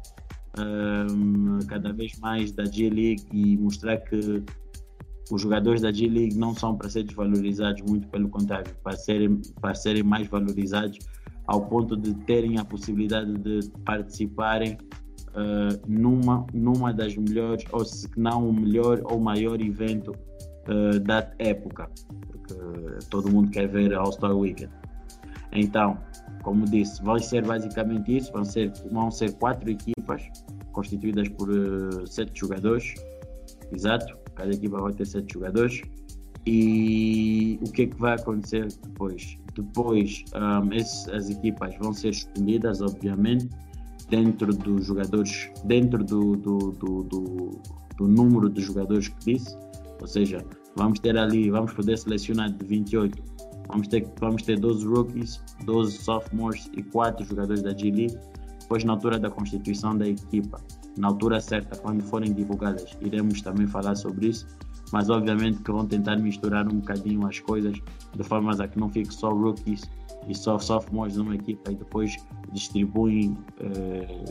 ehm, 0.59 1.59
cada 1.69 1.93
vez 1.93 2.19
mais 2.19 2.53
da 2.53 2.65
G-League 2.65 3.27
e 3.33 3.57
mostrar 3.57 3.99
que 3.99 4.43
os 5.31 5.43
jogadores 5.43 5.81
da 5.81 5.93
G-League 5.93 6.37
não 6.37 6.55
são 6.55 6.77
para 6.77 6.89
ser 6.89 7.05
desvalorizados, 7.05 7.83
muito 7.83 8.07
pelo 8.09 8.29
contrário, 8.29 8.75
para 8.83 8.97
serem, 8.97 9.41
para 9.61 9.75
serem 9.75 10.03
mais 10.03 10.29
valorizados 10.29 10.99
ao 11.47 11.67
ponto 11.67 11.97
de 11.97 12.15
terem 12.25 12.59
a 12.59 12.65
possibilidade 12.65 13.33
de 13.35 13.69
participarem 13.85 14.79
eh, 15.37 15.81
numa, 15.87 16.47
numa 16.55 16.93
das 16.93 17.17
melhores, 17.17 17.65
ou 17.73 17.85
se 17.85 18.09
não 18.17 18.49
o 18.49 18.53
melhor 18.53 19.01
ou 19.05 19.19
maior 19.19 19.61
evento 19.61 20.13
eh, 20.69 20.99
da 21.01 21.29
época, 21.39 21.91
porque 22.29 22.55
todo 23.11 23.31
mundo 23.31 23.51
quer 23.51 23.67
ver 23.67 23.95
All-Star 23.95 24.37
Weekend. 24.37 24.73
Então, 25.53 25.99
como 26.43 26.65
disse, 26.65 27.03
vai 27.03 27.19
ser 27.19 27.45
basicamente 27.45 28.17
isso, 28.17 28.33
vão 28.33 28.45
ser, 28.45 28.73
vão 28.93 29.11
ser 29.11 29.33
quatro 29.35 29.69
equipas 29.71 30.23
constituídas 30.73 31.29
por 31.31 31.49
eh, 31.51 32.07
sete 32.07 32.39
jogadores, 32.39 32.95
exato, 33.73 34.17
cada 34.35 34.53
equipa 34.53 34.81
vai 34.81 34.93
ter 34.93 35.07
sete 35.07 35.35
jogadores. 35.35 35.83
E 36.47 37.59
o 37.63 37.71
que 37.73 37.83
é 37.83 37.87
que 37.87 37.97
vai 37.99 38.15
acontecer 38.15 38.69
depois? 38.83 39.39
Depois, 39.55 40.25
um, 40.35 40.73
esses- 40.73 41.09
as 41.09 41.31
equipas 41.31 41.75
vão 41.79 41.93
ser 41.93 42.11
escolhidas, 42.11 42.83
obviamente, 42.83 43.49
dentro 44.11 44.53
dos 44.55 44.85
jogadores, 44.87 45.51
dentro 45.65 46.05
do, 46.05 46.37
do, 46.37 46.59
do, 46.73 47.03
do, 47.05 47.61
do 47.97 48.09
número 48.09 48.51
de 48.51 48.61
jogadores 48.61 49.09
que 49.09 49.35
disse. 49.35 49.57
Ou 50.01 50.07
seja, 50.07 50.45
vamos 50.77 50.99
ter 50.99 51.17
ali, 51.17 51.51
vamos 51.51 51.73
poder 51.73 51.97
selecionar 51.97 52.53
de 52.53 52.65
28. 52.67 53.23
Vamos 53.69 53.89
ter, 53.89 54.07
vamos 54.21 54.43
ter 54.43 54.59
12 54.59 54.87
rookies, 54.87 55.41
12 55.65 55.97
sophomores 55.99 56.69
e 56.77 56.83
4 56.83 57.25
jogadores 57.25 57.63
da 57.63 57.71
G-League. 57.71 58.19
Depois, 58.61 58.85
na 58.85 58.93
altura 58.93 59.19
da 59.19 59.31
constituição 59.31 59.97
da 59.97 60.07
equipa, 60.07 60.61
na 60.97 61.09
altura 61.09 61.41
certa, 61.41 61.77
quando 61.77 62.03
forem 62.03 62.33
divulgadas, 62.33 62.97
iremos 63.01 63.41
também 63.43 63.67
falar 63.67 63.95
sobre 63.97 64.29
isso. 64.29 64.47
Mas, 64.93 65.11
obviamente, 65.11 65.61
que 65.63 65.73
vão 65.73 65.87
tentar 65.87 66.17
misturar 66.17 66.67
um 66.69 66.79
bocadinho 66.79 67.27
as 67.27 67.41
coisas 67.41 67.81
de 68.15 68.23
forma 68.23 68.53
a 68.53 68.69
que 68.69 68.79
não 68.79 68.89
fique 68.89 69.13
só 69.13 69.31
rookies 69.31 69.91
e 70.29 70.35
só 70.35 70.59
sophomores 70.59 71.17
numa 71.17 71.35
equipa 71.35 71.73
e 71.73 71.75
depois 71.75 72.17
distribuem 72.53 73.37
eh, 73.59 74.25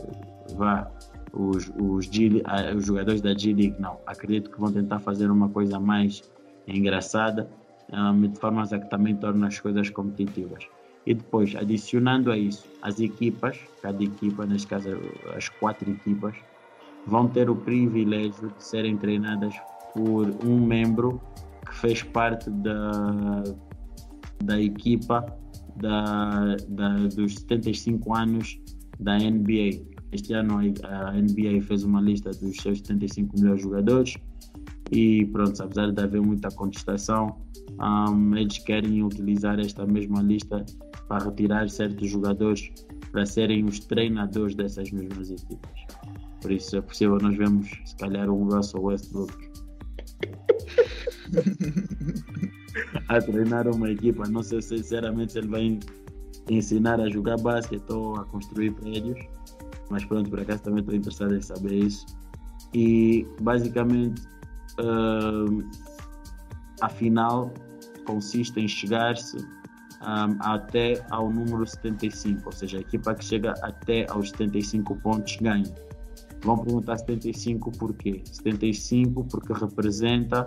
vá, 0.56 0.90
os, 1.32 1.70
os, 1.78 2.06
G, 2.06 2.42
ah, 2.44 2.74
os 2.74 2.86
jogadores 2.86 3.20
da 3.20 3.36
G-League. 3.36 3.76
Não, 3.78 3.98
acredito 4.06 4.50
que 4.50 4.58
vão 4.58 4.72
tentar 4.72 5.00
fazer 5.00 5.30
uma 5.30 5.48
coisa 5.48 5.78
mais 5.78 6.22
engraçada, 6.66 7.48
ah, 7.92 8.12
de 8.12 8.38
forma 8.38 8.62
a 8.62 8.66
que 8.66 8.88
também 8.88 9.14
torne 9.16 9.46
as 9.46 9.58
coisas 9.58 9.90
competitivas. 9.90 10.66
E 11.06 11.12
depois, 11.12 11.54
adicionando 11.54 12.32
a 12.32 12.38
isso, 12.38 12.66
as 12.80 12.98
equipas, 12.98 13.58
cada 13.82 14.02
equipa, 14.02 14.46
neste 14.46 14.66
caso 14.66 14.88
as 15.36 15.48
quatro 15.50 15.90
equipas, 15.90 16.34
vão 17.06 17.28
ter 17.28 17.50
o 17.50 17.56
privilégio 17.56 18.48
de 18.56 18.64
serem 18.64 18.96
treinadas 18.96 19.54
por 19.94 20.28
um 20.44 20.64
membro 20.64 21.20
que 21.66 21.74
fez 21.74 22.02
parte 22.02 22.50
da, 22.50 23.42
da 24.44 24.60
equipa 24.60 25.24
da, 25.76 26.56
da, 26.68 26.96
dos 27.14 27.34
75 27.36 28.14
anos 28.14 28.60
da 28.98 29.18
NBA. 29.18 29.84
Este 30.12 30.32
ano 30.32 30.58
a 30.58 31.12
NBA 31.12 31.62
fez 31.62 31.82
uma 31.82 32.00
lista 32.00 32.30
dos 32.30 32.56
seus 32.56 32.78
75 32.78 33.38
melhores 33.38 33.62
jogadores 33.62 34.14
e 34.92 35.24
pronto, 35.26 35.60
apesar 35.62 35.90
de 35.92 36.02
haver 36.02 36.20
muita 36.20 36.48
contestação, 36.50 37.36
um, 37.80 38.36
eles 38.36 38.58
querem 38.58 39.02
utilizar 39.02 39.58
esta 39.58 39.86
mesma 39.86 40.22
lista 40.22 40.64
para 41.08 41.24
retirar 41.24 41.68
certos 41.68 42.08
jogadores 42.08 42.70
para 43.10 43.26
serem 43.26 43.64
os 43.64 43.80
treinadores 43.80 44.54
dessas 44.54 44.90
mesmas 44.90 45.30
equipas. 45.30 45.83
Por 46.44 46.52
isso 46.52 46.76
é 46.76 46.82
possível 46.82 47.16
nós 47.22 47.34
vemos 47.38 47.70
se 47.86 47.96
calhar 47.96 48.28
um 48.28 48.44
Russell 48.44 48.82
Westbrook 48.82 49.32
a 53.08 53.18
treinar 53.18 53.66
uma 53.66 53.90
equipa. 53.90 54.28
Não 54.28 54.42
sei 54.42 54.60
sinceramente 54.60 55.32
se 55.32 55.38
ele 55.38 55.48
vai 55.48 55.78
ensinar 56.50 57.00
a 57.00 57.08
jogar 57.08 57.38
basquete 57.38 57.90
ou 57.90 58.16
a 58.16 58.26
construir 58.26 58.72
prédios, 58.72 59.18
mas 59.88 60.04
pronto, 60.04 60.28
por 60.28 60.38
acaso 60.38 60.64
também 60.64 60.80
estou 60.80 60.94
interessado 60.94 61.34
em 61.34 61.40
saber 61.40 61.72
isso. 61.72 62.04
E 62.74 63.26
basicamente 63.40 64.20
uh, 64.80 65.66
a 66.82 66.90
final 66.90 67.50
consiste 68.04 68.60
em 68.60 68.68
chegar-se 68.68 69.38
um, 69.38 70.36
até 70.40 71.02
ao 71.08 71.30
número 71.30 71.66
75, 71.66 72.42
ou 72.44 72.52
seja, 72.52 72.76
a 72.76 72.80
equipa 72.82 73.14
que 73.14 73.24
chega 73.24 73.54
até 73.62 74.04
aos 74.10 74.28
75 74.28 74.94
pontos 74.96 75.36
ganha. 75.36 75.93
Vão 76.44 76.58
perguntar 76.58 76.98
75 76.98 77.72
por 77.72 77.94
quê? 77.94 78.22
75 78.24 79.24
porque 79.24 79.52
representa 79.52 80.44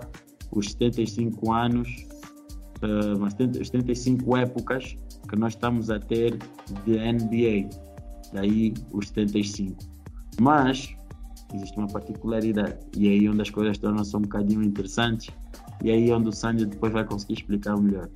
os 0.52 0.70
75 0.70 1.52
anos, 1.52 1.88
uh, 2.82 3.24
as 3.24 3.34
75 3.34 4.36
épocas 4.36 4.96
que 5.28 5.36
nós 5.36 5.54
estamos 5.54 5.90
a 5.90 5.98
ter 5.98 6.38
de 6.84 6.98
NBA. 6.98 7.68
Daí 8.32 8.72
os 8.92 9.08
75. 9.08 9.76
Mas 10.40 10.94
existe 11.52 11.76
uma 11.76 11.88
particularidade, 11.88 12.78
e 12.96 13.08
é 13.08 13.12
aí 13.12 13.28
onde 13.28 13.42
as 13.42 13.50
coisas 13.50 13.76
tornam-se 13.78 14.16
um 14.16 14.20
bocadinho 14.20 14.62
interessantes, 14.62 15.30
e 15.82 15.90
é 15.90 15.94
aí 15.94 16.12
onde 16.12 16.28
o 16.28 16.32
Sandy 16.32 16.66
depois 16.66 16.92
vai 16.92 17.04
conseguir 17.04 17.34
explicar 17.34 17.76
melhor. 17.76 18.08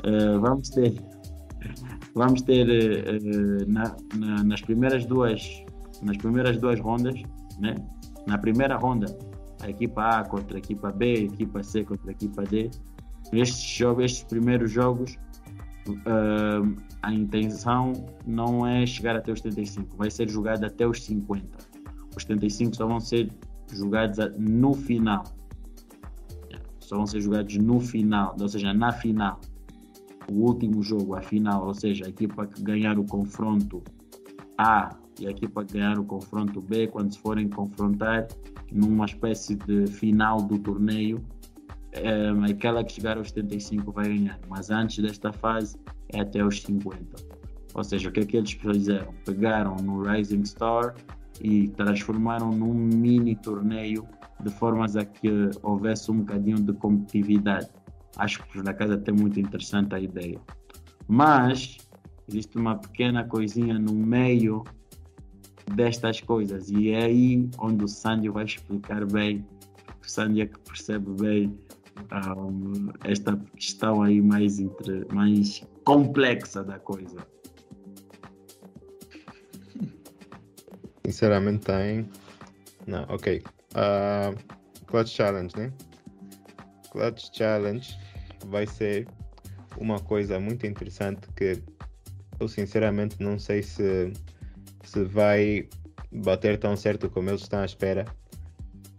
Uh, 0.00 0.40
vamos 0.40 0.68
ter, 0.70 0.94
vamos 2.14 2.42
ter 2.42 2.66
uh, 2.66 3.70
na, 3.70 3.96
na, 4.16 4.42
nas 4.42 4.62
primeiras 4.62 5.04
duas 5.06 5.62
nas 6.02 6.16
primeiras 6.16 6.58
duas 6.58 6.80
rondas, 6.80 7.20
né? 7.58 7.74
Na 8.26 8.38
primeira 8.38 8.76
ronda, 8.76 9.06
a 9.62 9.70
equipa 9.70 10.20
A 10.20 10.24
contra 10.24 10.56
a 10.56 10.58
equipa 10.58 10.90
B, 10.92 11.14
a 11.14 11.20
equipa 11.22 11.62
C 11.62 11.84
contra 11.84 12.10
a 12.10 12.12
equipa 12.12 12.42
D. 12.44 12.70
Estes 13.32 13.60
jogos, 13.60 14.04
estes 14.04 14.24
primeiros 14.24 14.70
jogos, 14.70 15.16
uh, 15.88 16.76
a 17.02 17.12
intenção 17.12 17.92
não 18.26 18.66
é 18.66 18.86
chegar 18.86 19.16
até 19.16 19.32
os 19.32 19.40
75, 19.40 19.96
vai 19.96 20.10
ser 20.10 20.28
jogado 20.28 20.64
até 20.64 20.86
os 20.86 21.02
50. 21.04 21.46
Os 22.16 22.22
75 22.22 22.76
só 22.76 22.86
vão 22.86 23.00
ser 23.00 23.30
jogados 23.72 24.18
no 24.38 24.74
final. 24.74 25.24
Só 26.80 26.96
vão 26.96 27.06
ser 27.06 27.20
jogados 27.20 27.56
no 27.56 27.80
final, 27.80 28.34
ou 28.40 28.48
seja, 28.48 28.72
na 28.72 28.92
final. 28.92 29.40
O 30.30 30.46
último 30.46 30.82
jogo, 30.82 31.14
a 31.14 31.22
final, 31.22 31.66
ou 31.66 31.74
seja, 31.74 32.06
a 32.06 32.08
equipa 32.08 32.46
que 32.46 32.62
ganhar 32.62 32.98
o 32.98 33.04
confronto 33.04 33.82
A 34.56 34.90
e 35.18 35.26
a 35.26 35.30
equipa 35.30 35.62
ganhar 35.64 35.98
o 35.98 36.04
confronto 36.04 36.60
B, 36.60 36.86
quando 36.88 37.12
se 37.12 37.18
forem 37.18 37.48
confrontar 37.48 38.28
numa 38.72 39.06
espécie 39.06 39.56
de 39.56 39.86
final 39.86 40.42
do 40.42 40.58
torneio, 40.58 41.24
é, 41.92 42.30
aquela 42.50 42.84
que 42.84 42.92
chegar 42.92 43.16
aos 43.16 43.28
75 43.28 43.92
vai 43.92 44.08
ganhar, 44.08 44.38
mas 44.48 44.70
antes 44.70 44.98
desta 44.98 45.32
fase 45.32 45.76
é 46.10 46.20
até 46.20 46.44
os 46.44 46.62
50. 46.62 46.98
Ou 47.74 47.84
seja, 47.84 48.08
o 48.08 48.12
que 48.12 48.20
é 48.20 48.24
que 48.24 48.36
eles 48.36 48.52
fizeram? 48.52 49.12
Pegaram 49.24 49.76
no 49.76 50.02
Rising 50.02 50.44
Star 50.44 50.94
e 51.40 51.68
transformaram 51.68 52.50
num 52.50 52.74
mini 52.74 53.36
torneio 53.36 54.06
de 54.40 54.50
formas 54.50 54.96
a 54.96 55.04
que 55.04 55.30
houvesse 55.62 56.10
um 56.10 56.18
bocadinho 56.18 56.60
de 56.60 56.72
competitividade. 56.74 57.68
Acho 58.16 58.42
que 58.48 58.62
na 58.62 58.72
casa 58.72 58.96
tem 58.98 59.14
muito 59.14 59.38
interessante 59.38 59.94
a 59.94 60.00
ideia. 60.00 60.40
Mas 61.06 61.78
existe 62.28 62.56
uma 62.58 62.76
pequena 62.76 63.24
coisinha 63.24 63.78
no 63.78 63.94
meio 63.94 64.64
destas 65.74 66.20
coisas. 66.20 66.70
E 66.70 66.90
é 66.90 67.04
aí 67.04 67.48
onde 67.58 67.84
o 67.84 67.88
Sandy 67.88 68.28
vai 68.28 68.44
explicar 68.44 69.04
bem, 69.06 69.44
o 70.02 70.08
Sandy 70.08 70.42
é 70.42 70.46
que 70.46 70.58
percebe 70.60 71.10
bem 71.20 71.58
um, 72.36 72.90
esta 73.04 73.36
questão 73.56 74.02
aí 74.02 74.20
mais, 74.20 74.58
entre, 74.58 75.04
mais 75.12 75.62
complexa 75.84 76.62
da 76.62 76.78
coisa. 76.78 77.26
Sinceramente 81.04 81.64
tem. 81.64 82.08
Não, 82.86 83.04
ok. 83.08 83.42
Uh, 83.72 84.36
Clutch 84.86 85.10
Challenge, 85.10 85.56
né? 85.56 85.72
Clutch 86.90 87.30
Challenge 87.32 87.96
vai 88.46 88.66
ser 88.66 89.06
uma 89.78 89.98
coisa 90.00 90.38
muito 90.38 90.66
interessante 90.66 91.28
que 91.34 91.62
eu 92.40 92.48
sinceramente 92.48 93.16
não 93.20 93.38
sei 93.38 93.62
se 93.62 94.12
se 94.88 95.04
vai 95.04 95.68
bater 96.10 96.58
tão 96.58 96.74
certo 96.76 97.10
como 97.10 97.28
eles 97.28 97.42
estão 97.42 97.60
à 97.60 97.64
espera. 97.64 98.06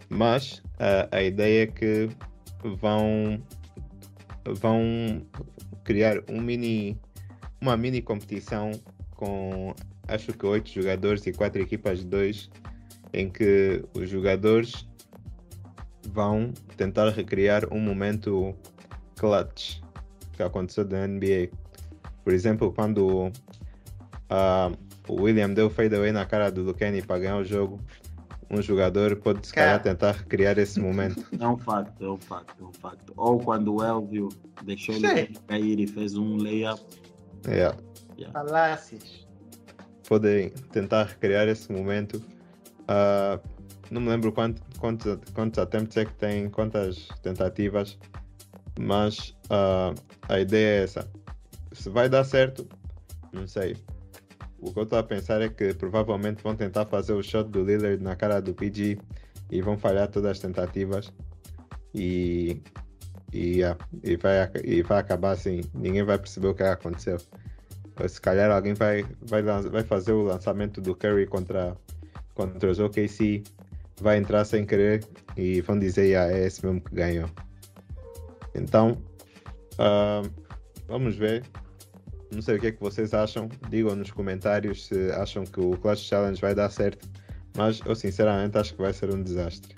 Mas 0.08 0.62
a, 0.78 1.18
a 1.18 1.24
ideia 1.24 1.64
é 1.64 1.68
que 1.68 2.10
vão, 2.64 3.42
vão 4.46 5.26
criar 5.84 6.24
um 6.30 6.40
mini, 6.40 6.98
uma 7.60 7.76
mini 7.76 8.02
competição 8.02 8.72
com 9.16 9.74
acho 10.08 10.34
que 10.34 10.46
oito 10.46 10.70
jogadores 10.70 11.26
e 11.28 11.32
quatro 11.32 11.62
equipas 11.62 12.00
de 12.00 12.06
dois, 12.06 12.50
em 13.14 13.30
que 13.30 13.84
os 13.94 14.10
jogadores 14.10 14.88
vão 16.12 16.52
tentar 16.78 17.10
recriar 17.10 17.72
um 17.72 17.80
momento 17.80 18.56
clutch 19.16 19.82
que 20.34 20.44
aconteceu 20.44 20.86
na 20.86 21.08
NBA. 21.08 21.50
Por 22.24 22.34
exemplo, 22.34 22.72
quando 22.72 23.28
uh, 23.28 24.89
o 25.10 25.24
William 25.24 25.54
deu 25.54 25.70
fadeaway 25.70 26.12
na 26.12 26.26
cara 26.26 26.52
do 26.52 26.74
Kenny 26.74 27.02
para 27.02 27.20
ganhar 27.20 27.38
o 27.38 27.44
jogo, 27.44 27.80
um 28.50 28.62
jogador 28.62 29.16
pode 29.18 29.46
se 29.46 29.54
calhar 29.54 29.82
tentar 29.82 30.26
criar 30.26 30.58
esse 30.58 30.80
momento. 30.80 31.24
É 31.40 31.48
um 31.48 31.58
facto, 31.58 32.04
é 32.04 32.10
um 32.10 32.18
facto, 32.18 32.64
é 32.64 32.66
um 32.66 32.74
facto. 32.74 33.14
Ou 33.16 33.40
quando 33.40 33.76
o 33.76 33.84
Elvio 33.84 34.30
deixou 34.64 34.96
ele 34.96 35.36
cair 35.48 35.80
e 35.80 35.88
fez 35.88 36.16
um 36.16 36.38
layup. 36.38 36.82
Yeah. 37.48 37.78
yeah. 38.18 38.34
Falácias. 38.34 39.28
Podem 40.08 40.50
tentar 40.72 41.18
criar 41.20 41.48
esse 41.48 41.72
momento. 41.72 42.16
Uh, 42.84 43.40
não 43.92 44.02
me 44.02 44.10
lembro 44.10 44.32
quanto, 44.32 44.62
quantos, 44.80 45.20
quantos 45.34 45.60
attempts 45.60 45.98
é 45.98 46.06
que 46.06 46.14
tem, 46.16 46.50
quantas 46.50 47.08
tentativas, 47.22 48.00
mas 48.80 49.36
uh, 49.46 49.94
a 50.28 50.40
ideia 50.40 50.80
é 50.80 50.84
essa. 50.84 51.08
Se 51.72 51.90
vai 51.90 52.10
dar 52.10 52.24
certo, 52.24 52.68
não 53.32 53.48
sei. 53.48 53.78
O 54.62 54.74
que 54.74 54.80
eu 54.80 54.84
estou 54.84 55.00
a 55.00 55.04
pensar 55.04 55.42
é 55.42 55.50
que 55.50 55.74
provavelmente 55.74 56.44
vão 56.44 56.56
tentar 56.56 56.86
fazer 56.86 57.14
o 57.14 57.24
shot 57.24 57.50
do 57.50 57.64
Lillard 57.64 58.04
na 58.04 58.16
cara 58.16 58.42
do 58.42 58.54
PG 58.54 58.98
e 59.50 59.62
vão 59.62 59.78
falhar 59.78 60.08
todas 60.10 60.32
as 60.32 60.40
tentativas. 60.40 61.14
E, 61.94 62.62
e, 63.34 63.60
yeah, 63.60 63.78
e, 64.04 64.18
vai, 64.18 64.52
e 64.64 64.84
vai 64.84 65.00
acabar 65.00 65.32
assim, 65.32 65.62
ninguém 65.74 66.04
vai 66.04 66.18
perceber 66.18 66.48
o 66.48 66.54
que 66.54 66.64
aconteceu. 66.64 67.18
Se 68.08 68.22
calhar 68.22 68.52
alguém 68.52 68.74
vai, 68.74 69.06
vai, 69.22 69.42
vai 69.42 69.84
fazer 69.84 70.14
o 70.14 70.24
lançamento 70.24 70.80
do 70.80 70.96
Curry 70.96 71.26
contra, 71.26 71.76
contra 72.34 72.70
os 72.70 72.80
OKC, 72.80 73.44
vai 74.02 74.18
entrar 74.18 74.46
sem 74.46 74.66
querer 74.66 75.06
e 75.36 75.62
vão 75.62 75.78
dizer, 75.78 76.06
yeah, 76.06 76.32
é 76.32 76.46
esse 76.46 76.66
mesmo 76.66 76.82
que 76.82 76.96
ganhou. 76.96 77.30
Então, 78.56 78.98
uh, 79.74 80.30
vamos 80.88 81.16
ver 81.16 81.44
não 82.32 82.42
sei 82.42 82.58
o 82.58 82.60
que 82.60 82.68
é 82.68 82.72
que 82.72 82.80
vocês 82.80 83.14
acham. 83.14 83.50
Digam 83.70 83.96
nos 83.96 84.12
comentários 84.12 84.88
se 84.88 85.12
acham 85.12 85.44
que 85.44 85.60
o 85.60 85.72
Clash 85.78 86.02
Challenge 86.02 86.40
vai 86.40 86.54
dar 86.54 86.70
certo. 86.70 87.08
Mas 87.58 87.82
eu 87.86 87.96
sinceramente 87.96 88.58
acho 88.58 88.74
que 88.76 88.82
vai 88.82 88.94
ser 88.94 89.14
um 89.14 89.22
desastre. 89.22 89.76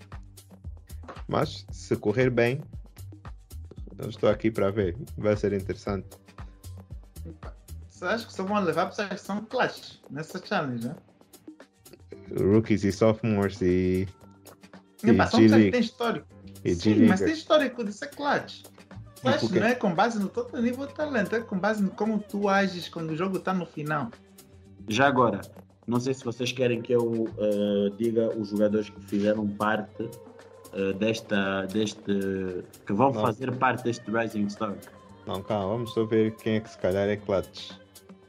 Mas 1.28 1.66
se 1.72 1.96
correr 1.96 2.30
bem, 2.30 2.62
eu 3.98 4.10
estou 4.10 4.30
aqui 4.30 4.52
para 4.52 4.70
ver. 4.70 4.98
Vai 5.18 5.36
ser 5.38 5.54
interessante. 5.54 6.08
Acha 8.02 8.26
que 8.26 8.34
só 8.34 8.44
vão 8.44 8.60
levar 8.64 8.88
pessoas 8.88 9.10
que 9.10 9.18
são 9.18 9.46
Clash 9.46 10.02
nessa 10.10 10.44
challenge, 10.44 10.88
né? 10.88 10.96
Rookies 12.38 12.84
e 12.84 12.92
sophomores 12.92 13.62
e. 13.62 14.08
E, 15.04 15.28
são 15.28 15.40
que 15.40 15.72
tem 15.72 15.80
histórico. 15.80 16.28
E 16.64 16.76
Sim, 16.76 17.06
mas 17.06 17.20
tem 17.20 17.34
histórico 17.34 17.84
de 17.84 17.94
ser 17.94 18.10
Clutch. 18.10 18.64
Mas 19.24 19.50
não 19.52 19.64
é 19.68 19.76
com 19.76 19.94
base 19.94 20.20
no 20.20 20.28
teu 20.30 20.50
nível 20.62 20.88
de 20.88 20.94
talento, 20.94 21.36
é 21.36 21.42
com 21.42 21.58
base 21.58 21.82
no 21.84 21.92
como 21.92 22.20
tu 22.20 22.50
ages 22.50 22.90
quando 22.90 23.12
o 23.12 23.16
jogo 23.16 23.38
está 23.38 23.54
no 23.54 23.66
final. 23.66 24.10
Já 24.90 25.08
agora, 25.08 25.42
não 25.86 26.00
sei 26.00 26.14
se 26.14 26.24
vocês 26.26 26.52
querem 26.52 26.82
que 26.82 26.92
eu 26.94 27.28
eh, 27.38 27.92
diga 27.98 28.30
os 28.38 28.50
jogadores 28.50 28.90
que 28.90 29.00
fizeram 29.06 29.48
parte 29.48 30.10
eh, 30.74 30.94
desta, 30.94 31.66
deste, 31.68 32.04
que 32.86 32.94
vão 32.94 33.12
Não. 33.12 33.22
fazer 33.22 33.52
parte 33.58 33.84
deste 33.84 34.10
Rising 34.10 34.50
Star. 34.50 34.74
Não, 35.28 35.42
calma, 35.44 35.68
vamos 35.68 35.94
só 35.94 36.04
ver 36.04 36.36
quem 36.38 36.56
é 36.56 36.60
que 36.60 36.70
se 36.70 36.78
calhar 36.80 37.08
é 37.08 37.16
clutch. 37.16 37.72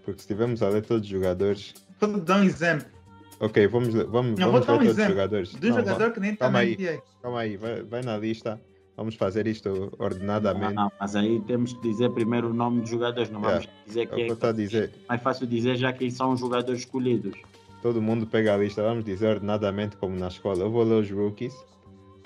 Porque 0.05 0.21
se 0.21 0.27
tivermos 0.27 0.63
a 0.63 0.69
ler 0.69 0.85
todos 0.85 1.03
os 1.05 1.09
jogadores. 1.09 1.73
Vou 2.01 2.19
dar 2.21 2.41
um 2.41 2.45
exemplo 2.45 2.87
Ok, 3.41 3.67
vamos, 3.69 3.95
ler- 3.95 4.07
vamos, 4.07 4.39
Não, 4.39 4.51
vamos 4.53 4.67
vou 4.67 4.67
dar 4.67 4.73
ler 4.73 4.75
um 4.75 4.79
todos 4.79 4.93
os 4.93 4.99
exemplo 4.99 5.15
jogadores. 5.15 5.49
de 5.51 5.67
um 5.67 5.71
Não, 5.71 5.77
jogador 5.79 6.13
que 6.13 6.21
nem 6.21 6.33
está 6.33 6.45
calma 6.45 6.59
na 6.59 6.65
aí. 6.65 6.75
NBA. 6.77 7.03
Calma 7.23 7.41
aí, 7.41 7.57
vai, 7.57 7.83
vai 7.83 8.03
na 8.03 8.17
lista. 8.19 8.61
Vamos 8.97 9.15
fazer 9.15 9.47
isto 9.47 9.91
ordenadamente. 9.99 10.75
Não, 10.75 10.93
mas 11.01 11.17
aí 11.17 11.41
temos 11.47 11.73
que 11.73 11.81
dizer 11.81 12.11
primeiro 12.11 12.51
o 12.51 12.55
nome 12.55 12.83
dos 12.83 12.91
jogadores, 12.91 13.31
não 13.31 13.41
vamos 13.41 13.67
dizer 13.87 14.03
É 14.03 14.05
o 14.05 14.09
que 14.09 14.15
quem 14.15 14.25
eu 14.25 14.31
é 14.31 14.33
estou 14.35 14.49
a 14.51 14.53
dizer. 14.53 14.93
mais 15.09 15.23
fácil 15.23 15.47
dizer 15.47 15.77
já 15.77 15.93
quem 15.93 16.11
são 16.11 16.33
os 16.33 16.41
jogadores 16.41 16.81
escolhidos. 16.81 17.35
Todo 17.81 18.01
mundo 18.03 18.27
pega 18.27 18.55
a 18.55 18.57
lista, 18.59 18.83
vamos 18.83 19.05
dizer 19.05 19.29
ordenadamente 19.29 19.97
como 19.97 20.17
na 20.17 20.29
escola. 20.29 20.61
Eu 20.65 20.71
vou 20.71 20.85
ler 20.85 21.01
os 21.01 21.11
rookies. 21.11 21.55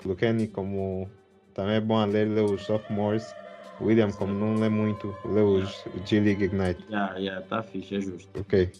Luqueni, 0.05 0.47
como 0.47 1.09
também 1.53 1.75
é 1.75 1.81
bom 1.81 1.97
a 1.97 2.05
ler, 2.05 2.27
lê 2.27 2.41
os 2.41 2.61
sophomores. 2.63 3.33
William, 3.81 4.11
como 4.11 4.33
não 4.33 4.55
lê 4.59 4.69
muito, 4.69 5.15
lê 5.25 5.41
os 5.41 5.83
G-League 6.05 6.43
Ignite. 6.43 6.83
Já, 6.89 7.19
já, 7.19 7.41
tá 7.43 7.63
fixe, 7.63 7.95
é 7.95 8.01
justo. 8.01 8.29
Ok. 8.39 8.71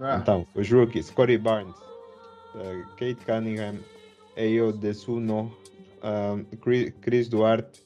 Ah, 0.00 0.18
Então, 0.20 0.46
os 0.54 0.70
rookies, 0.70 1.10
Corey 1.10 1.38
Barnes, 1.38 1.74
uh, 2.54 2.86
Kate 2.96 3.24
Cunningham, 3.24 3.76
Ayo 4.36 4.72
Desuno, 4.72 5.52
Chris, 6.60 6.92
Chris 7.00 7.28
Duarte, 7.28 7.80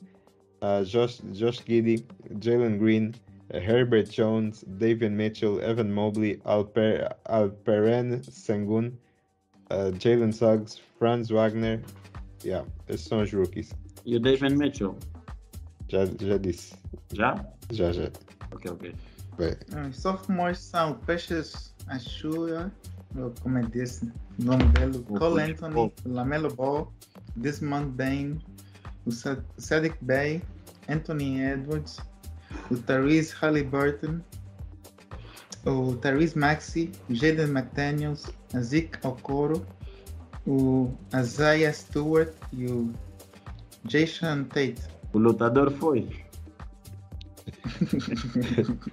uh, 0.62 0.84
Josh, 0.84 1.20
Josh 1.32 1.62
Giddy, 1.64 2.04
Jalen 2.40 2.78
Green, 2.78 3.14
uh, 3.52 3.58
Herbert 3.58 4.10
Jones, 4.10 4.64
David 4.78 5.12
Mitchell, 5.12 5.60
Evan 5.60 5.92
Mobley, 5.92 6.40
Alper, 6.44 7.08
Alperen 7.28 8.22
Sengun, 8.22 8.92
uh, 9.70 9.92
Jalen 9.98 10.32
Suggs, 10.32 10.80
Franz 10.98 11.30
Wagner. 11.30 11.82
Yeah, 12.44 12.64
esses 12.88 13.06
são 13.06 13.22
os 13.22 13.32
rookies. 13.32 13.72
E 14.04 14.16
o 14.16 14.20
David 14.20 14.56
Mitchell? 14.56 14.96
Já, 15.88 16.04
já 16.20 16.38
disse. 16.38 16.74
Já? 17.12 17.34
Já, 17.70 17.92
já. 17.92 18.10
Ok, 18.52 18.70
ok. 18.70 18.94
Bem, 19.38 19.54
Os 19.88 20.00
sophomores 20.00 20.58
são 20.58 20.94
Peixes 21.00 21.74
Achua, 21.88 22.72
como 23.42 23.58
é 23.58 23.62
desse 23.62 24.06
o 24.38 24.44
nome 24.44 24.64
dele, 24.72 24.98
Cole 25.04 25.42
Anthony. 25.42 25.92
Lamelo 26.04 26.54
Ball, 26.54 26.92
Desmond 27.36 27.88
Bain, 27.96 28.38
o 29.04 29.10
Sa- 29.10 29.42
Sadiq 29.58 29.96
Bey, 30.02 30.42
Anthony 30.88 31.40
Edwards, 31.42 31.98
o 32.70 32.76
Therese 32.76 33.34
Halliburton, 33.34 34.20
o 35.64 35.96
Therese 35.96 36.38
Maxey, 36.38 36.92
o 37.10 37.14
Jaden 37.14 37.46
McDaniels, 37.50 38.26
a 38.54 38.60
Zeke 38.60 38.98
Okoro, 39.06 39.66
o 40.46 40.92
Isaiah 41.14 41.72
Stewart 41.72 42.32
e 42.52 42.66
o 42.66 42.92
Jason 43.84 44.44
Tate. 44.44 44.76
O 45.12 45.18
lutador 45.18 45.70
foi. 45.72 46.08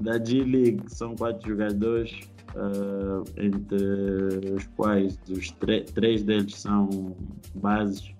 da 0.00 0.18
G-League 0.22 0.82
são 0.88 1.14
quatro 1.14 1.48
jogadores, 1.48 2.20
ah, 2.56 3.22
entre 3.36 4.54
os 4.54 4.66
quais 4.76 5.18
os 5.28 5.50
três 5.94 6.22
deles 6.22 6.54
são 6.54 7.16
bases 7.56 8.14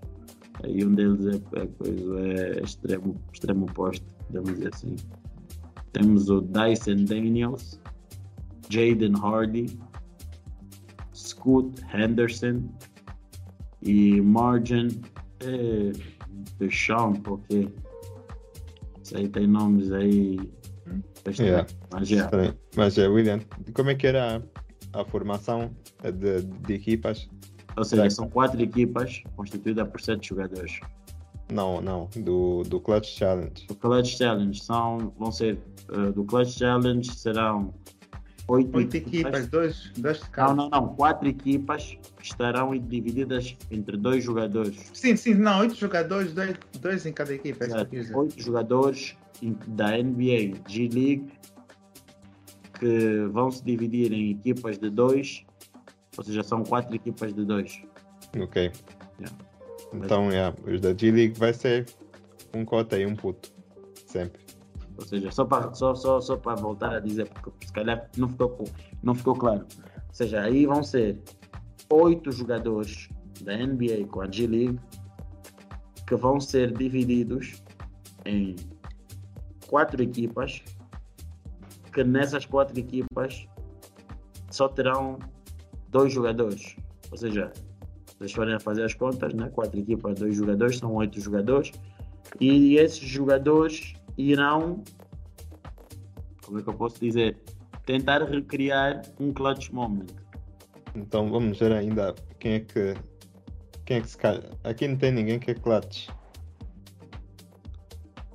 e 0.66 0.84
um 0.84 0.94
deles 0.94 1.26
é, 1.26 1.60
é, 1.60 1.66
coisa, 1.66 2.20
é 2.20 2.62
extremo, 2.62 3.20
extremo 3.32 3.66
oposto, 3.66 4.06
podemos 4.26 4.54
dizer 4.54 4.74
assim. 4.74 4.96
Temos 5.92 6.28
o 6.28 6.40
Dyson 6.40 7.04
Daniels, 7.04 7.80
Jaden 8.68 9.14
Hardy, 9.16 9.78
Scoot 11.14 11.80
Henderson 11.92 12.68
e 13.82 14.20
Margin 14.20 14.88
é, 15.40 15.92
Duchamp, 16.58 17.26
ok. 17.28 17.72
Isso 19.02 19.16
aí 19.16 19.28
tem 19.28 19.46
nomes 19.46 19.92
aí. 19.92 20.38
Yeah. 21.26 21.66
Mas 21.92 22.10
é. 22.10 22.14
estranho. 22.16 22.58
Mas, 22.76 22.98
eh, 22.98 23.08
William, 23.08 23.40
como 23.72 23.90
é 23.90 23.94
que 23.94 24.06
era 24.06 24.42
a, 24.92 25.00
a 25.00 25.04
formação 25.04 25.70
de, 26.02 26.42
de 26.42 26.74
equipas? 26.74 27.28
Ou 27.76 27.84
seja, 27.84 28.08
são 28.10 28.28
quatro 28.28 28.60
equipas 28.62 29.22
constituídas 29.36 29.88
por 29.88 30.00
sete 30.00 30.28
jogadores. 30.28 30.78
Não, 31.52 31.80
não, 31.80 32.08
do, 32.16 32.62
do 32.62 32.80
Clutch 32.80 33.16
Challenge. 33.18 33.66
O 33.70 33.74
Clutch 33.74 34.16
Challenge 34.16 34.58
são, 34.62 35.12
vão 35.18 35.30
ser, 35.30 35.58
eh, 35.92 36.12
do 36.12 36.24
Clutch 36.24 36.58
Challenge 36.58 37.10
serão 37.14 37.74
oito, 38.48 38.76
Oito 38.76 38.96
equipas, 38.96 39.46
dois, 39.48 39.90
dois 39.96 40.16
de 40.18 40.22
Não, 40.24 40.30
cada. 40.30 40.54
não, 40.54 40.70
não. 40.70 40.88
Quatro 40.94 41.28
equipas 41.28 41.98
que 42.16 42.24
estarão 42.24 42.76
divididas 42.78 43.56
entre 43.70 43.96
dois 43.96 44.22
jogadores. 44.24 44.90
Sim, 44.92 45.16
sim, 45.16 45.34
não, 45.34 45.60
oito 45.60 45.74
jogadores, 45.74 46.32
dois, 46.32 46.56
dois 46.80 47.06
em 47.06 47.12
cada 47.12 47.34
equipa. 47.34 47.64
é. 47.64 48.16
Oito 48.16 48.40
jogadores 48.40 49.16
da 49.68 49.96
NBA 50.02 50.60
G-League 50.68 51.32
que 52.78 53.26
vão 53.32 53.50
se 53.50 53.64
dividir 53.64 54.12
em 54.12 54.30
equipas 54.30 54.78
de 54.78 54.90
dois, 54.90 55.44
ou 56.16 56.24
seja, 56.24 56.42
são 56.42 56.62
quatro 56.64 56.94
equipas 56.94 57.32
de 57.32 57.44
dois. 57.44 57.82
Ok. 58.40 58.72
Yeah. 59.20 59.36
Então, 59.92 60.30
yeah, 60.30 60.56
os 60.66 60.80
da 60.80 60.92
G-League 60.92 61.38
vai 61.38 61.52
ser 61.52 61.86
um 62.54 62.64
cota 62.64 62.98
e 62.98 63.06
um 63.06 63.14
puto. 63.14 63.52
Sempre. 64.06 64.40
Ou 64.96 65.04
seja, 65.04 65.30
só 65.30 65.44
para 65.44 65.72
só, 65.74 65.94
só, 65.94 66.20
só 66.20 66.36
voltar 66.36 66.94
a 66.94 67.00
dizer, 67.00 67.28
porque 67.28 67.66
se 67.66 67.72
calhar 67.72 68.08
não 68.16 68.28
ficou, 68.28 68.48
co- 68.50 68.64
não 69.02 69.14
ficou 69.14 69.34
claro. 69.34 69.66
Ou 70.08 70.14
seja, 70.14 70.42
aí 70.42 70.66
vão 70.66 70.82
ser 70.82 71.20
oito 71.90 72.30
jogadores 72.30 73.08
da 73.42 73.56
NBA 73.56 74.06
com 74.10 74.20
a 74.20 74.30
G-League 74.30 74.78
que 76.06 76.14
vão 76.16 76.40
ser 76.40 76.72
divididos 76.76 77.62
em 78.24 78.54
quatro 79.74 80.00
equipas 80.00 80.62
que 81.92 82.04
nessas 82.04 82.46
quatro 82.46 82.78
equipas 82.78 83.44
só 84.48 84.68
terão 84.68 85.18
dois 85.88 86.12
jogadores. 86.12 86.76
Ou 87.10 87.18
seja, 87.18 87.50
se 88.06 88.16
vocês 88.16 88.32
forem 88.32 88.54
a 88.54 88.60
fazer 88.60 88.84
as 88.84 88.94
contas, 88.94 89.34
né? 89.34 89.50
quatro 89.52 89.80
equipas, 89.80 90.16
dois 90.16 90.36
jogadores, 90.36 90.78
são 90.78 90.94
oito 90.94 91.20
jogadores. 91.20 91.72
E 92.38 92.76
esses 92.76 93.00
jogadores 93.00 93.94
irão, 94.16 94.84
como 96.44 96.60
é 96.60 96.62
que 96.62 96.68
eu 96.68 96.74
posso 96.74 97.00
dizer, 97.00 97.36
tentar 97.84 98.22
recriar 98.22 99.02
um 99.18 99.32
clutch 99.32 99.70
moment. 99.70 100.06
Então 100.94 101.28
vamos 101.28 101.58
ver 101.58 101.72
ainda 101.72 102.14
quem 102.38 102.52
é 102.52 102.60
que. 102.60 102.94
Quem 103.84 103.96
é 103.96 104.00
que 104.00 104.08
se 104.08 104.18
calha. 104.18 104.48
Aqui 104.62 104.86
não 104.86 104.96
tem 104.96 105.10
ninguém 105.10 105.40
que 105.40 105.50
é 105.50 105.54
clutch. 105.54 106.06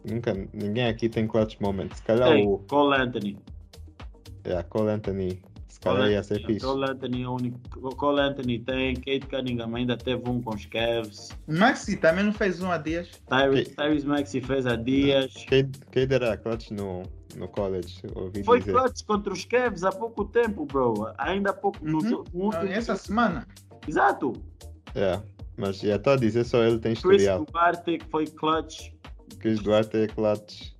Nunca, 0.10 0.34
ninguém 0.54 0.86
aqui 0.88 1.08
tem 1.10 1.28
clutch 1.28 1.58
moment. 1.60 1.90
Se 1.94 2.02
calhar 2.04 2.30
Tem, 2.30 2.48
o 2.48 2.58
Cole 2.70 2.96
Anthony. 2.98 3.38
yeah, 4.46 4.64
Cole 4.70 4.90
Anthony. 4.90 5.42
Se 5.68 5.80
calhar 5.80 6.10
ia 6.10 6.22
ser 6.24 6.46
fixe. 6.46 6.66
Cole 6.66 6.90
Anthony, 6.90 7.24
é 7.24 7.28
o 7.28 7.36
único. 7.36 7.60
Cole 7.96 8.20
Anthony 8.20 8.60
tem, 8.60 8.96
Kate 8.96 9.28
Cunningham 9.30 9.74
ainda 9.76 9.96
teve 9.96 10.30
um 10.30 10.42
com 10.42 10.54
os 10.54 10.66
Cavs. 10.66 11.30
Maxi 11.48 11.96
também 11.96 12.26
não 12.26 12.34
fez 12.34 12.62
um 12.62 12.70
a 12.70 12.78
dias. 12.78 13.10
Tyrese. 13.30 13.76
Tyrese 13.76 14.06
Maxey 14.06 14.42
fez 14.42 14.66
há 14.66 14.76
dias. 14.76 15.34
Quem, 15.48 15.70
quem 15.92 16.04
era 16.10 16.36
clutch 16.36 16.72
no, 16.72 17.04
no 17.38 17.48
college? 17.48 18.02
Ouvi 18.14 18.44
Foi 18.44 18.60
dizer. 18.60 18.74
clutch 18.74 19.04
contra 19.06 19.32
os 19.32 19.46
Cavs 19.46 19.84
há 19.86 19.92
pouco 19.92 20.26
tempo, 20.26 20.66
bro. 20.66 21.14
Ainda 21.18 21.52
há 21.52 21.54
pouco. 21.54 21.78
No, 21.86 22.00
Uhum. 22.00 22.24
no 22.34 22.44
último- 22.46 22.68
Essa 22.72 22.96
semana. 22.98 23.48
Exato. 23.88 24.34
Yeah. 24.96 25.24
Mas 25.56 25.80
já 25.80 25.96
estou 25.96 26.14
a 26.14 26.16
dizer 26.18 26.44
só 26.46 26.64
ele 26.64 26.80
tem 26.80 26.94
Chris 26.94 27.22
historial. 27.22 27.46
Duarte 27.46 27.98
que 28.00 28.06
foi 28.10 28.26
clutch. 28.28 28.92
Chris 29.38 29.60
Duarte 29.60 29.98
é 29.98 30.08
clutch. 30.08 30.74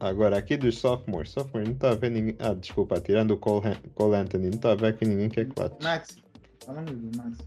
Agora, 0.00 0.38
aqui 0.38 0.56
dos 0.56 0.78
sophomores. 0.78 1.30
Sophomore, 1.30 1.66
não 1.66 1.74
estou 1.74 1.90
a 1.90 1.94
ver 1.94 2.10
ninguém. 2.10 2.36
Ah, 2.38 2.54
desculpa, 2.54 3.00
tirando 3.00 3.32
o 3.32 3.36
Cole, 3.36 3.74
Cole 3.94 4.16
Anthony, 4.16 4.46
não 4.46 4.54
estou 4.56 4.70
a 4.70 4.74
ver 4.74 4.86
aqui 4.88 5.04
ninguém 5.04 5.28
que 5.28 5.40
é 5.40 5.44
clutch. 5.44 5.82
Maxi. 5.82 6.22
Falando 6.64 6.92
do 6.94 7.16
Maxi. 7.16 7.42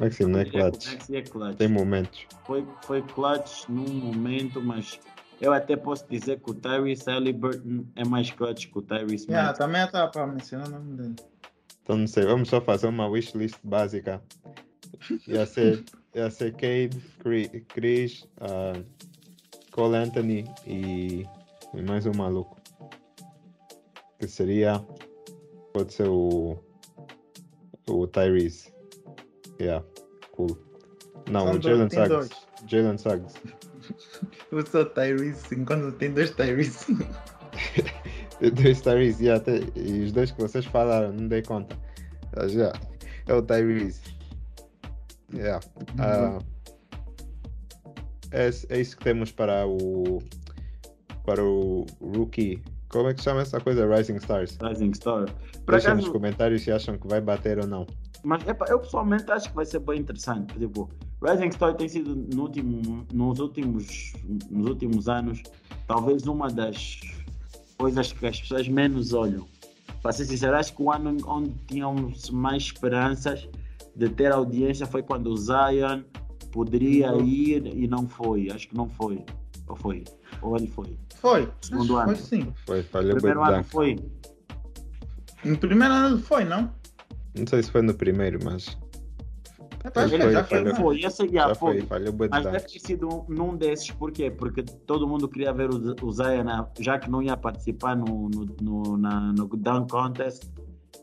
Maxime 0.00 0.32
não 0.32 0.40
é 0.40 0.44
clutch. 0.44 0.92
Maxey 0.92 1.16
é 1.16 1.22
clutch. 1.22 1.56
Tem 1.56 1.68
momentos. 1.68 2.26
foi, 2.44 2.66
foi 2.84 3.02
clutch 3.02 3.68
num 3.68 3.86
momento, 3.88 4.60
mas 4.60 4.98
eu 5.40 5.52
até 5.52 5.76
posso 5.76 6.04
dizer 6.08 6.40
que 6.40 6.50
o 6.50 6.54
Tyrese 6.54 7.04
Halliburton 7.06 7.84
é 7.94 8.04
mais 8.04 8.30
clutch 8.30 8.66
que 8.68 8.78
o 8.78 8.82
Tyrese 8.82 9.26
Yeah, 9.28 9.48
Maxey. 9.48 9.66
também 9.66 9.84
estava 9.84 10.10
para 10.10 10.26
mencionar 10.26 10.68
o 10.68 10.70
nome 10.70 10.96
dele. 10.96 11.16
Então 11.82 11.96
não 11.96 12.06
sei, 12.06 12.24
vamos 12.24 12.48
só 12.48 12.60
fazer 12.60 12.86
uma 12.88 13.06
wishlist 13.06 13.56
básica. 13.62 14.22
Ia 15.28 15.44
ser, 15.46 15.84
ser 16.30 16.52
Cade, 16.52 17.00
Chris, 17.68 18.26
ah, 18.40 18.80
Cole 19.72 19.96
Anthony 19.96 20.44
e, 20.66 21.26
e 21.74 21.82
mais 21.82 22.06
um 22.06 22.12
maluco. 22.12 22.60
Que 24.18 24.28
seria. 24.28 24.84
Pode 25.72 25.92
ser 25.92 26.08
o. 26.08 26.58
O 27.88 28.06
Tyrese. 28.06 28.72
Yeah, 29.60 29.84
cool. 30.32 30.58
Não, 31.30 31.46
São 31.46 31.56
o 31.56 31.62
Jalen 31.62 31.90
Suggs. 31.90 32.46
Jalen 32.66 32.98
Suggs. 32.98 33.34
Eu 34.52 34.66
sou 34.66 34.84
Tyrese, 34.84 35.54
enquanto 35.54 35.92
tem 35.96 36.12
dois 36.12 36.30
Tyrese. 36.30 36.96
Dois 38.40 38.80
Tyrese, 38.80 39.24
yeah, 39.24 39.44
e 39.76 40.02
os 40.02 40.10
dois 40.10 40.32
que 40.32 40.40
vocês 40.40 40.64
falaram, 40.64 41.12
não 41.12 41.28
dei 41.28 41.42
conta. 41.42 41.78
Mas, 42.34 42.52
yeah, 42.52 42.76
é 43.28 43.34
o 43.34 43.40
Tyrese. 43.40 44.00
Yeah. 45.34 45.60
Ah, 45.98 46.38
é, 48.30 48.50
é 48.68 48.80
isso 48.80 48.96
que 48.96 49.04
temos 49.04 49.30
para 49.30 49.66
o 49.66 50.22
para 51.24 51.42
o 51.44 51.86
rookie. 52.00 52.62
Como 52.88 53.08
é 53.08 53.14
que 53.14 53.22
chama 53.22 53.42
essa 53.42 53.60
coisa? 53.60 53.86
Rising 53.86 54.16
Stars. 54.16 54.58
Rising 54.60 54.92
Star. 54.94 55.26
Por 55.64 55.72
Deixem 55.72 55.94
nos 55.94 56.08
comentários 56.08 56.62
se 56.62 56.70
acham 56.70 56.98
que 56.98 57.06
vai 57.06 57.20
bater 57.20 57.58
ou 57.58 57.66
não. 57.66 57.86
mas 58.22 58.46
epa, 58.46 58.66
eu 58.68 58.80
pessoalmente 58.80 59.30
acho 59.30 59.48
que 59.48 59.54
vai 59.54 59.64
ser 59.64 59.78
bem 59.80 60.00
interessante. 60.00 60.58
Tipo, 60.58 60.90
Rising 61.22 61.52
Star 61.52 61.74
tem 61.74 61.88
sido 61.88 62.14
no 62.14 62.42
último, 62.42 63.06
nos, 63.12 63.38
últimos, 63.38 64.12
nos 64.50 64.66
últimos 64.66 65.08
anos 65.08 65.42
talvez 65.86 66.26
uma 66.26 66.48
das 66.48 67.00
coisas 67.78 68.12
que 68.12 68.26
as 68.26 68.40
pessoas 68.40 68.68
menos 68.68 69.12
olham. 69.12 69.46
Para 70.02 70.12
ser 70.12 70.24
sincero, 70.24 70.56
acho 70.56 70.74
que 70.74 70.82
o 70.82 70.90
ano 70.90 71.16
onde 71.26 71.54
tínhamos 71.66 72.28
mais 72.30 72.64
esperanças 72.64 73.48
de 73.96 74.08
ter 74.08 74.32
audiência 74.32 74.86
foi 74.86 75.02
quando 75.02 75.28
o 75.28 75.36
Zion 75.36 76.02
poderia 76.50 77.14
ir 77.16 77.66
e 77.66 77.86
não 77.86 78.08
foi. 78.08 78.50
Acho 78.50 78.68
que 78.68 78.76
não 78.76 78.88
foi. 78.88 79.24
Ou 79.68 79.76
foi? 79.76 80.04
Ou 80.40 80.56
ele 80.56 80.66
foi? 80.66 80.96
Foi. 81.16 81.48
Segundo 81.60 81.96
ano. 81.96 82.06
Foi 82.06 82.16
sim. 82.16 82.52
Foi, 82.66 82.82
falhou 82.82 83.12
Primeiro 83.16 83.42
ano 83.42 83.64
foi. 83.64 83.96
No 85.44 85.56
primeiro 85.58 85.92
ano 85.94 86.18
foi, 86.18 86.44
não? 86.44 86.70
Não 87.36 87.46
sei 87.46 87.62
se 87.62 87.70
foi 87.70 87.82
no 87.82 87.94
primeiro, 87.94 88.38
mas 88.44 88.76
acho 89.94 90.10
que 90.10 90.18
foi, 90.20 90.32
já 90.32 90.44
foi. 90.44 90.58
falhou. 90.58 90.74
Foi, 90.76 91.00
esse 91.00 91.28
já, 91.28 91.48
já 91.48 91.54
foi. 91.54 91.80
falhou 91.82 92.14
Mas 92.30 92.44
deve 92.44 92.60
ter 92.60 92.78
sido 92.80 93.08
um- 93.08 93.24
num 93.28 93.56
desses, 93.56 93.90
por 93.90 94.12
quê? 94.12 94.30
Porque 94.30 94.62
todo 94.62 95.08
mundo 95.08 95.28
queria 95.28 95.52
ver 95.52 95.70
o, 95.70 95.96
o 96.06 96.12
Zion, 96.12 96.44
já 96.78 96.98
que 96.98 97.10
não 97.10 97.22
ia 97.22 97.36
participar 97.36 97.96
no, 97.96 98.28
no, 98.28 98.46
no, 98.60 98.96
na- 98.96 99.32
no 99.32 99.46
Dunk 99.48 99.90
Contest, 99.90 100.44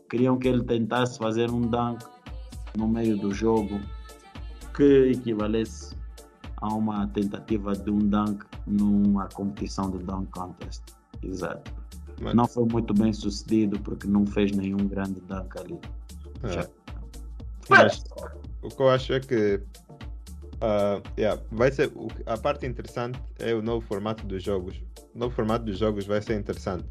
queriam 0.08 0.38
que 0.38 0.48
ele 0.48 0.62
tentasse 0.64 1.18
fazer 1.18 1.50
um 1.50 1.60
dunk 1.60 2.04
no 2.76 2.88
meio 2.88 3.16
do 3.16 3.32
jogo 3.32 3.80
que 4.74 5.10
equivalesse 5.12 5.96
a 6.58 6.68
uma 6.68 7.06
tentativa 7.08 7.74
de 7.74 7.90
um 7.90 7.98
dunk 7.98 8.44
numa 8.66 9.28
competição 9.28 9.90
de 9.90 9.98
Dunk 9.98 10.30
Contest. 10.30 10.82
Exato. 11.22 11.72
Mas- 12.20 12.34
Não 12.34 12.46
foi 12.46 12.66
muito 12.66 12.92
bem 12.92 13.12
sucedido 13.12 13.78
porque 13.80 14.06
não 14.06 14.26
fez 14.26 14.52
nenhum 14.52 14.86
grande 14.88 15.20
dunk 15.22 15.58
ali. 15.58 15.78
É. 16.44 16.68
Mas 17.68 18.04
o 18.62 18.68
que 18.68 18.80
eu 18.80 18.90
acho 18.90 19.12
é 19.14 19.20
que 19.20 19.60
ah, 20.60 21.00
yeah, 21.18 21.40
vai 21.50 21.72
ser 21.72 21.90
a 22.26 22.36
parte 22.36 22.66
interessante 22.66 23.18
é 23.38 23.54
o 23.54 23.62
novo 23.62 23.86
formato 23.86 24.26
dos 24.26 24.42
jogos. 24.42 24.82
O 25.14 25.18
novo 25.18 25.34
formato 25.34 25.64
dos 25.64 25.78
jogos 25.78 26.06
vai 26.06 26.20
ser 26.20 26.38
interessante. 26.38 26.84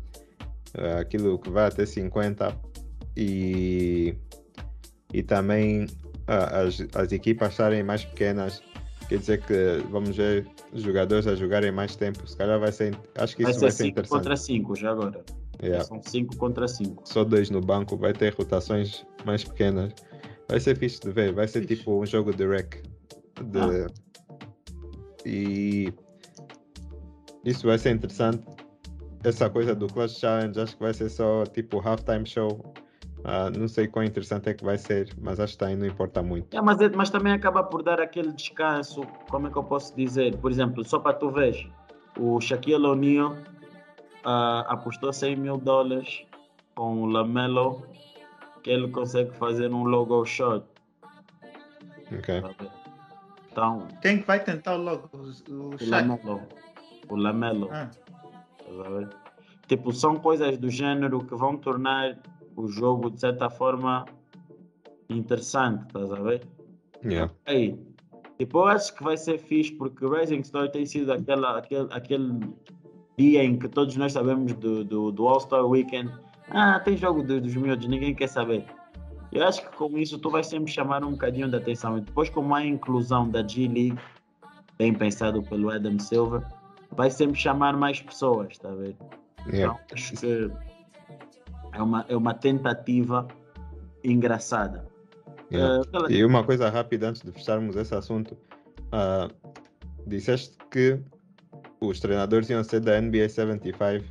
Ah, 0.76 1.00
aquilo 1.00 1.38
que 1.38 1.50
vai 1.50 1.68
até 1.68 1.86
50 1.86 2.56
e, 3.16 4.16
e 5.14 5.24
também 5.24 5.88
ah, 6.28 6.62
as, 6.62 6.86
as 6.96 7.12
equipas 7.12 7.52
estarem 7.52 7.84
mais 7.84 8.06
pequenas. 8.06 8.62
Quer 9.08 9.18
dizer 9.18 9.42
que 9.42 9.84
vamos 9.90 10.16
ver 10.16 10.48
os 10.72 10.84
jogadores 10.84 11.26
a 11.26 11.36
jogarem 11.36 11.72
mais 11.72 11.96
tempo. 11.96 12.28
Se 12.28 12.38
calhar 12.38 12.60
vai 12.60 12.72
ser. 12.72 12.96
Acho 13.16 13.36
que 13.36 13.44
Vai 13.44 13.52
isso 13.52 13.60
ser 13.60 13.66
vai 13.66 13.72
ser 13.72 13.84
5 13.84 13.90
interessante. 13.90 14.18
contra 14.20 14.38
5 14.38 14.76
já 14.76 14.92
agora. 14.92 15.24
Yeah. 15.62 15.84
São 15.84 16.02
5 16.02 16.38
contra 16.38 16.68
5. 16.68 17.04
só 17.06 17.24
dois 17.24 17.50
no 17.50 17.60
banco, 17.60 17.98
vai 17.98 18.14
ter 18.14 18.34
rotações 18.34 19.06
mais 19.26 19.44
pequenas. 19.44 19.92
Vai 20.48 20.60
ser 20.60 20.78
fixe 20.78 21.00
de 21.02 21.12
ver, 21.12 21.34
vai 21.34 21.48
ser 21.48 21.62
Fixe. 21.62 21.78
tipo 21.78 22.02
um 22.02 22.06
jogo 22.06 22.34
de 22.34 22.48
rec. 22.48 22.82
De... 23.44 23.88
E 25.26 25.94
isso 27.44 27.68
vai 27.68 27.78
ser 27.78 27.92
interessante. 27.92 28.44
Essa 29.24 29.50
coisa 29.50 29.76
do 29.76 29.88
Clash 29.88 30.18
Challenge, 30.18 30.60
acho 30.60 30.78
que 30.78 30.82
vai 30.84 30.94
ser 30.94 31.10
só 31.10 31.44
tipo 31.46 31.80
halftime 31.80 32.26
show. 32.26 32.74
Ah, 33.24 33.50
não 33.50 33.68
sei 33.68 33.88
quão 33.88 34.04
interessante 34.04 34.50
é 34.50 34.54
que 34.54 34.64
vai 34.64 34.78
ser, 34.78 35.10
mas 35.22 35.40
acho 35.40 35.58
que 35.58 35.64
aí 35.66 35.76
não 35.76 35.86
importa 35.86 36.24
muito. 36.24 36.56
É, 36.56 36.62
mas, 36.62 36.80
é- 36.80 36.90
mas 36.90 37.10
também 37.10 37.34
acaba 37.34 37.64
por 37.64 37.84
dar 37.84 38.00
aquele 38.00 38.32
descanso, 38.32 39.02
como 39.30 39.48
é 39.48 39.52
que 39.52 39.58
eu 39.58 39.64
posso 39.64 39.96
dizer? 39.96 40.38
Por 40.38 40.50
exemplo, 40.52 40.84
só 40.86 41.00
para 41.00 41.14
tu 41.14 41.30
ver, 41.30 41.70
o 42.18 42.40
Shaquille 42.40 42.86
O'Neal 42.86 43.36
ah, 44.24 44.66
apostou 44.70 45.12
100 45.12 45.36
mil 45.36 45.58
dólares 45.58 46.24
com 46.76 47.04
o 47.04 47.06
Lamelo 47.06 47.86
que 48.64 48.70
ele 48.70 48.90
consegue 48.90 49.32
fazer 49.36 49.72
um 49.72 49.84
logo 49.84 50.26
shot. 50.26 50.66
Ok. 52.12 52.42
tá? 52.42 52.50
Então, 53.52 53.88
Quem 54.02 54.20
que 54.20 54.28
vai 54.28 54.44
tentar 54.44 54.76
logo? 54.76 55.10
O, 55.14 55.18
o 55.54 55.76
o. 55.76 55.90
Lamelo. 55.90 56.42
O 57.10 57.16
Lamelo. 57.16 57.70
Ah, 57.72 57.90
ver? 58.68 59.10
Tipo, 59.68 59.92
são 59.92 60.16
coisas 60.16 60.58
do 60.58 60.70
gênero 60.70 61.24
que 61.26 61.36
vão 61.36 61.58
tornar 61.58 62.18
o 62.64 62.68
jogo, 62.68 63.10
de 63.10 63.20
certa 63.20 63.50
forma, 63.50 64.06
interessante, 65.10 65.86
estás 65.88 66.12
a 66.12 66.22
ver? 66.22 66.48
Yeah. 67.04 67.34
Aí, 67.46 67.80
tipo, 68.38 68.60
eu 68.60 68.66
acho 68.66 68.96
que 68.96 69.04
vai 69.04 69.18
ser 69.18 69.38
fixe 69.40 69.72
porque 69.74 70.06
o 70.06 70.14
Rising 70.14 70.44
Star 70.44 70.70
tem 70.70 70.86
sido 70.86 71.12
aquela, 71.12 71.58
aquele, 71.58 71.88
aquele 71.92 72.40
dia 73.18 73.44
em 73.44 73.58
que 73.58 73.68
todos 73.68 73.96
nós 73.96 74.14
sabemos 74.14 74.54
do, 74.54 74.84
do, 74.84 75.12
do 75.12 75.28
All-Star 75.28 75.66
Weekend. 75.66 76.12
Ah, 76.50 76.80
tem 76.80 76.98
jogo 76.98 77.22
do- 77.24 77.40
dos 77.42 77.56
miúdos, 77.56 77.88
ninguém 77.88 78.14
quer 78.16 78.28
saber. 78.28 78.66
Eu 79.32 79.46
acho 79.48 79.62
que 79.70 79.78
com 79.78 79.96
isso 79.98 80.18
tu 80.18 80.30
vai 80.30 80.44
sempre 80.44 80.72
chamar 80.72 81.04
um 81.04 81.12
bocadinho 81.12 81.48
de 81.48 81.56
atenção. 81.56 81.98
E 81.98 82.02
depois, 82.02 82.30
com 82.30 82.54
a 82.56 82.66
inclusão 82.66 83.30
da 83.30 83.46
G-League, 83.48 84.00
bem 84.78 84.94
pensado 84.94 85.44
pelo 85.44 85.70
Adam 85.70 86.00
Silver, 86.00 86.42
vai 86.92 87.12
sempre 87.12 87.40
chamar 87.40 87.78
mais 87.78 88.02
pessoas, 88.02 88.48
está 88.52 88.70
a 88.70 88.76
ver? 88.76 88.96
Yeah. 89.48 89.76
Então, 89.76 89.80
acho 89.94 90.14
que 90.14 90.52
é 91.80 91.84
uma, 91.84 92.06
é 92.10 92.16
uma 92.16 92.34
tentativa 92.34 93.26
engraçada. 94.04 94.86
Yeah. 95.52 95.82
Eh, 95.82 95.88
pela- 95.92 96.12
E 96.12 96.26
uma 96.26 96.44
coisa 96.44 96.70
rápida 96.70 97.10
antes 97.10 97.22
de 97.22 97.32
fecharmos 97.32 97.76
esse 97.76 97.96
assunto. 97.96 98.38
ah, 98.92 99.30
disseste 100.08 100.58
que 100.72 101.00
os 101.80 102.00
treinadores 102.00 102.50
iam 102.50 102.64
ser 102.64 102.80
da 102.80 103.00
NBA 103.00 103.30
75, 103.30 104.04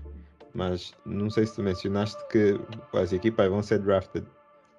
mas 0.55 0.95
não 1.05 1.29
sei 1.29 1.47
se 1.47 1.57
tu 1.57 1.63
mencionaste 1.63 2.17
que 2.29 2.59
as 2.95 3.13
equipas 3.13 3.49
vão 3.51 3.61
ser 3.63 3.81
drafted, 3.81 4.25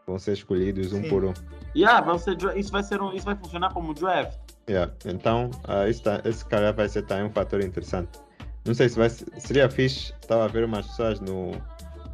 vão 0.08 0.18
ser 0.18 0.34
escolhidos 0.34 0.94
um 0.94 1.02
Sim. 1.04 1.10
por 1.10 1.26
um. 1.26 1.34
Yeah, 1.76 2.00
vai 2.02 2.18
ser 2.18 2.38
isso 2.58 2.72
vai 2.72 2.82
ser 2.84 3.02
um, 3.02 3.12
isso 3.14 3.26
vai 3.26 3.36
funcionar 3.36 3.74
como 3.74 3.94
draft. 3.94 4.38
Yeah. 4.70 4.94
Então, 5.06 5.50
isso 5.90 6.04
tá- 6.04 6.22
esse 6.24 6.46
cara 6.46 6.72
vai 6.72 6.88
ser 6.88 7.02
também 7.06 7.26
um 7.26 7.30
fator 7.32 7.62
interessante. 7.62 8.18
Não 8.66 8.74
sei 8.74 8.88
se 8.88 8.98
vai 8.98 9.10
ser- 9.10 9.28
seria 9.38 9.70
fixe, 9.70 10.14
estava 10.22 10.46
a 10.46 10.48
ver 10.48 10.64
umas 10.64 10.88
pessoas 10.88 11.20
no, 11.20 11.52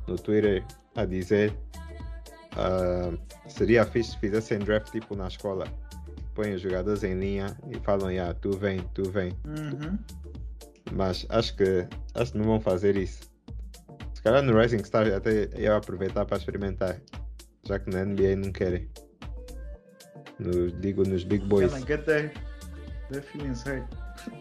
no 0.07 0.15
Twitter 0.15 0.63
a 0.95 1.05
dizer 1.05 1.53
ah, 2.57 3.11
seria 3.47 3.85
fixe 3.85 4.11
se 4.11 4.17
fizessem 4.19 4.59
draft 4.59 4.91
tipo 4.91 5.15
na 5.15 5.27
escola. 5.27 5.65
Põem 6.33 6.53
os 6.55 6.61
jogadores 6.61 7.03
em 7.03 7.17
linha 7.17 7.55
e 7.69 7.79
falam, 7.79 8.11
yeah, 8.11 8.33
tu 8.33 8.51
vem, 8.57 8.79
tu 8.93 9.09
vem. 9.09 9.31
uhum. 9.45 9.97
Mas 10.93 11.25
acho 11.29 11.55
que 11.55 11.87
acho 12.13 12.31
que 12.33 12.37
não 12.37 12.45
vão 12.45 12.59
fazer 12.61 12.95
isso. 12.97 13.21
Se 14.13 14.21
calhar 14.21 14.43
no 14.43 14.57
Rising 14.59 14.83
Star 14.83 15.07
até 15.13 15.49
ia 15.57 15.75
aproveitar 15.75 16.25
para 16.25 16.37
experimentar. 16.37 16.99
Já 17.67 17.79
que 17.79 17.89
na 17.89 18.05
NBA 18.05 18.35
não 18.35 18.51
querem. 18.51 18.87
No- 20.37 20.69
digo 20.71 21.03
nos 21.03 21.23
Big 21.23 21.45
Boys. 21.45 21.71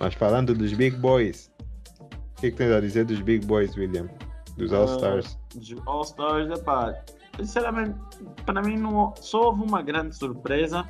Mas 0.00 0.14
falando 0.14 0.54
dos 0.54 0.72
Big 0.72 0.96
Boys, 0.96 1.50
o 2.00 2.40
que, 2.40 2.50
que 2.50 2.56
tens 2.56 2.72
a 2.72 2.80
dizer 2.80 3.04
dos 3.04 3.20
Big 3.20 3.46
Boys, 3.46 3.76
William? 3.76 4.08
Dos 4.56 4.72
Ah, 4.72 4.78
All 4.78 4.86
Stars? 4.96 5.38
De 5.54 5.76
All 5.86 6.02
Stars, 6.02 6.50
epá, 6.58 6.94
sinceramente, 7.36 7.96
para 8.44 8.60
mim 8.62 8.76
não, 8.76 9.12
só 9.20 9.46
houve 9.46 9.62
uma 9.62 9.82
grande 9.82 10.16
surpresa. 10.16 10.88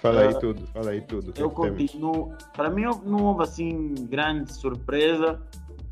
Fala 0.00 0.20
aí 0.22 0.28
ah, 0.28 0.38
tudo, 0.38 0.66
fala 0.68 0.90
aí 0.90 1.00
tudo. 1.02 1.32
é 1.36 1.42
Eu 1.42 1.50
continuo, 1.50 2.32
para 2.54 2.70
mim 2.70 2.82
não 3.04 3.24
houve 3.26 3.42
assim 3.42 3.94
grande 3.94 4.52
surpresa. 4.52 5.40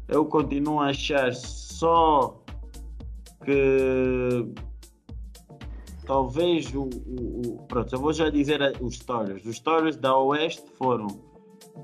Eu 0.08 0.24
continuo 0.24 0.80
a 0.80 0.90
achar 0.90 1.34
só 1.34 2.40
que 3.44 4.52
talvez 6.06 6.72
o, 6.74 6.82
o- 6.84 7.42
o- 7.46 7.66
pronto, 7.66 7.92
eu 7.94 7.98
vou 8.00 8.12
já 8.12 8.30
dizer 8.30 8.60
os 8.80 8.94
stories. 8.94 9.44
Os 9.44 9.56
stories 9.56 9.96
da 9.96 10.16
Oeste 10.16 10.64
foram 10.78 11.08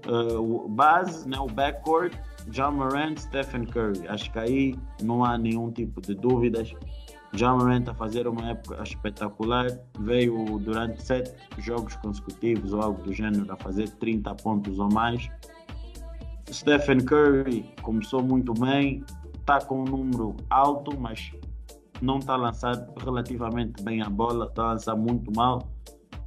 eh, 0.07 0.37
o 0.39 0.69
base, 0.69 1.29
né, 1.29 1.39
o 1.39 1.47
backcourt, 1.47 2.15
John 2.49 2.73
Morant, 2.73 3.19
Stephen 3.19 3.65
Curry. 3.67 4.07
Acho 4.09 4.31
que 4.33 4.39
aí 4.39 4.75
não 5.03 5.25
há 5.25 5.39
nenhum 5.39 5.71
tipo 5.71 6.01
de 6.01 6.15
dúvidas. 6.15 6.75
John 7.35 7.59
Morant 7.59 7.89
a 7.89 7.95
fazer 7.95 8.27
uma 8.27 8.51
época 8.51 8.83
espetacular, 8.83 9.67
veio 9.99 10.59
durante 10.59 11.03
sete 11.03 11.35
jogos 11.59 11.97
consecutivos 11.97 12.73
ou 12.73 12.83
algo 12.83 13.03
do 13.03 13.13
gênero 13.13 13.51
a 13.51 13.57
fazer 13.57 13.89
30 13.89 14.35
pontos 14.37 14.79
ou 14.79 14.93
mais. 14.93 15.31
Stephen 16.51 16.99
Curry 16.99 17.65
começou 17.81 18.23
muito 18.23 18.53
bem, 18.53 19.03
está 19.41 19.61
com 19.61 19.81
um 19.81 19.85
número 19.85 20.37
alto, 20.51 20.99
mas 21.01 21.33
não 22.03 22.19
está 22.19 22.35
a 22.35 22.37
lançar 22.37 22.87
relativamente 23.03 23.83
bem 23.83 24.03
a 24.03 24.11
bola, 24.11 24.47
está 24.47 24.65
a 24.65 24.73
lançar 24.73 24.97
muito 24.97 25.33
mal. 25.35 25.71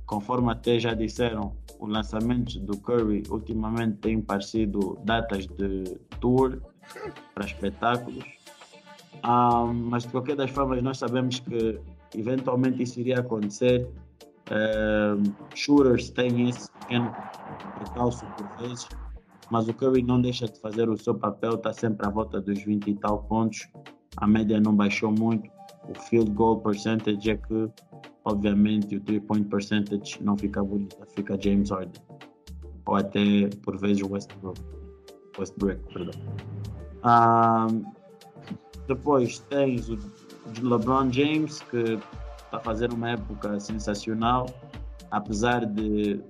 conforme 0.07 0.51
até 0.51 0.79
já 0.79 0.93
disseram, 0.93 1.55
o 1.79 1.87
lançamento 1.87 2.59
do 2.59 2.77
Curry 2.77 3.23
ultimamente 3.29 3.97
tem 3.97 4.21
parecido 4.21 4.97
datas 5.03 5.47
de 5.47 5.97
tour 6.19 6.61
para 7.33 7.45
espetáculos. 7.45 8.23
Ah, 9.23 9.65
mas 9.73 10.03
de 10.03 10.09
qualquer 10.09 10.35
das 10.35 10.51
formas, 10.51 10.81
nós 10.81 10.97
sabemos 10.97 11.39
que 11.39 11.79
eventualmente 12.15 12.83
isso 12.83 12.99
iria 12.99 13.19
acontecer. 13.19 13.87
Ah, 14.49 15.17
shooters 15.53 16.09
têm 16.11 16.49
esse 16.49 16.71
pequeno 16.71 17.13
percalço 17.79 18.25
por 18.37 18.67
vezes, 18.67 18.87
mas 19.49 19.67
o 19.67 19.73
Curry 19.73 20.03
não 20.03 20.21
deixa 20.21 20.45
de 20.47 20.59
fazer 20.59 20.89
o 20.89 20.97
seu 20.97 21.15
papel, 21.15 21.55
está 21.55 21.73
sempre 21.73 22.05
à 22.05 22.09
volta 22.09 22.41
dos 22.41 22.63
20 22.63 22.87
e 22.87 22.95
tal 22.95 23.23
pontos. 23.23 23.67
A 24.17 24.27
média 24.27 24.59
não 24.59 24.75
baixou 24.75 25.11
muito. 25.11 25.49
O 25.89 25.93
field 25.99 26.31
goal 26.31 26.61
percentage 26.61 27.29
é 27.29 27.37
que, 27.37 27.69
obviamente, 28.25 28.97
o 28.97 29.01
three 29.01 29.19
point 29.19 29.47
percentage 29.47 30.21
não 30.21 30.37
fica 30.37 30.63
bonito, 30.63 30.97
fica 31.15 31.39
James 31.41 31.69
Harden. 31.69 32.01
Ou 32.85 32.95
até, 32.95 33.49
por 33.63 33.77
vezes, 33.79 34.03
Westbrook. 34.03 34.59
Westbrook, 35.39 35.81
perdão. 35.93 36.21
Ah, 37.03 37.67
depois 38.87 39.39
tens 39.49 39.89
o 39.89 39.97
LeBron 40.61 41.11
James, 41.11 41.61
que 41.61 41.99
está 42.43 42.59
fazendo 42.59 42.93
uma 42.93 43.11
época 43.11 43.59
sensacional, 43.59 44.47
apesar 45.11 45.65
de 45.65 46.21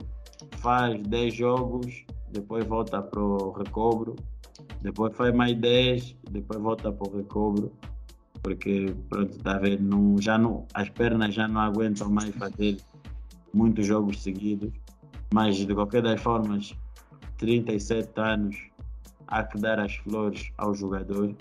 faz 0.57 1.01
10 1.07 1.33
jogos, 1.33 2.05
depois 2.29 2.65
volta 2.65 3.01
para 3.01 3.21
o 3.21 3.51
recobro, 3.51 4.15
depois 4.81 5.15
faz 5.15 5.33
mais 5.33 5.57
10, 5.57 6.15
depois 6.31 6.61
volta 6.61 6.91
para 6.91 7.07
o 7.07 7.17
recobro, 7.17 7.71
porque 8.45 8.95
pronto, 9.09 9.35
está 9.35 9.59
não, 9.79 10.21
já 10.21 10.37
não, 10.37 10.67
as 10.75 10.87
pernas 10.89 11.33
já 11.33 11.47
não 11.47 11.61
aguentam 11.61 12.07
mais 12.11 12.29
fazer 12.35 12.77
muitos 13.51 13.87
jogos 13.87 14.21
seguidos, 14.21 14.71
mas 15.33 15.55
de 15.55 15.73
qualquer 15.73 16.03
das 16.03 16.21
formas, 16.21 16.75
37 17.39 18.11
anos, 18.21 18.55
há 19.27 19.43
que 19.43 19.59
dar 19.59 19.79
as 19.79 19.95
flores 19.95 20.51
ao 20.59 20.75
jogador. 20.75 21.35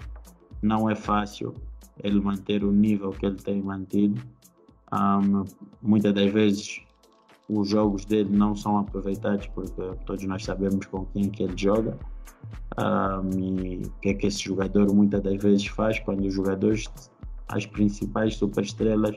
Não 0.62 0.88
é 0.88 0.94
fácil 0.94 1.54
ele 2.02 2.22
manter 2.22 2.64
o 2.64 2.72
nível 2.72 3.10
que 3.10 3.26
ele 3.26 3.36
tem 3.36 3.60
mantido. 3.60 4.22
Um, 4.90 5.44
muitas 5.82 6.14
das 6.14 6.32
vezes 6.32 6.80
os 7.50 7.68
jogos 7.68 8.06
dele 8.06 8.34
não 8.34 8.56
são 8.56 8.78
aproveitados 8.78 9.46
porque 9.48 9.82
todos 10.06 10.24
nós 10.24 10.42
sabemos 10.42 10.86
com 10.86 11.04
quem 11.04 11.28
que 11.28 11.42
ele 11.42 11.54
joga 11.54 11.98
um, 12.78 13.82
que 14.00 14.08
é 14.08 14.14
que 14.14 14.26
esse 14.26 14.42
jogador 14.42 14.92
muitas 14.94 15.22
das 15.22 15.42
vezes 15.42 15.66
faz 15.66 15.98
quando 16.00 16.24
os 16.24 16.34
jogadores, 16.34 16.86
as 17.48 17.66
principais 17.66 18.36
superestrelas, 18.36 19.16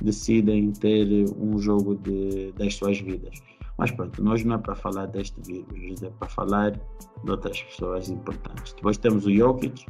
decidem 0.00 0.72
ter 0.72 1.06
um 1.38 1.58
jogo 1.58 1.94
de, 1.96 2.52
das 2.52 2.74
suas 2.74 2.98
vidas. 3.00 3.40
Mas 3.78 3.90
pronto, 3.90 4.22
nós 4.22 4.44
não 4.44 4.54
é 4.54 4.58
para 4.58 4.74
falar 4.74 5.06
deste 5.06 5.40
vírus, 5.42 6.02
é 6.02 6.10
para 6.10 6.28
falar 6.28 6.70
de 6.72 7.30
outras 7.30 7.62
pessoas 7.62 8.08
importantes. 8.08 8.72
Depois 8.74 8.96
temos 8.96 9.26
o 9.26 9.34
Jokic, 9.34 9.86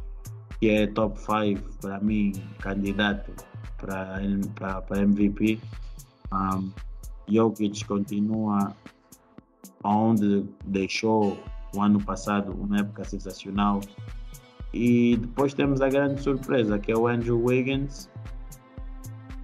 que 0.59 0.69
é 0.69 0.87
top 0.87 1.17
5 1.19 1.61
para 1.81 1.99
mim, 1.99 2.33
candidato 2.59 3.31
para 3.77 5.01
MVP. 5.01 5.59
Um, 6.33 6.69
Jokic 7.29 7.85
continua 7.85 8.75
onde 9.83 10.45
deixou 10.65 11.37
o 11.77 11.81
ano 11.81 12.03
passado, 12.03 12.51
uma 12.51 12.79
época 12.79 13.03
sensacional. 13.03 13.79
E 14.73 15.17
depois 15.17 15.53
temos 15.53 15.81
a 15.81 15.89
grande 15.89 16.21
surpresa, 16.21 16.77
que 16.77 16.91
é 16.91 16.95
o 16.97 17.07
Andrew 17.07 17.41
Wiggins, 17.43 18.09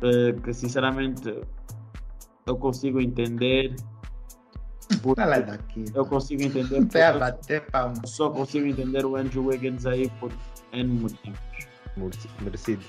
eh, 0.01 0.33
que 0.43 0.53
sinceramente 0.53 1.41
eu 2.45 2.57
consigo 2.57 2.99
entender. 2.99 3.75
daqui. 5.45 5.85
Eu 5.95 6.05
consigo 6.05 6.43
entender. 6.43 6.85
Só 8.05 8.29
consigo 8.29 8.67
entender 8.67 9.05
o 9.05 9.15
Andrew 9.15 9.45
Wiggins 9.47 9.85
aí 9.85 10.09
por 10.19 10.31
N 10.71 10.99
motivos. 10.99 11.39
Mereci- 11.95 12.29
Merecido. 12.41 12.83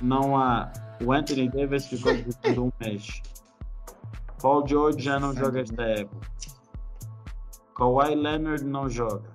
Não 0.00 0.36
há. 0.36 0.72
O 1.04 1.12
Anthony 1.12 1.48
Davis 1.50 1.86
ficou 1.86 2.12
por 2.42 2.58
um 2.58 2.70
mês. 2.80 3.20
Paul 4.40 4.66
George 4.66 5.00
já 5.02 5.20
não 5.20 5.34
joga 5.34 5.60
esta 5.60 5.82
época. 5.82 6.26
Kawhi 7.76 8.14
Leonard 8.14 8.64
não 8.64 8.88
joga. 8.88 9.30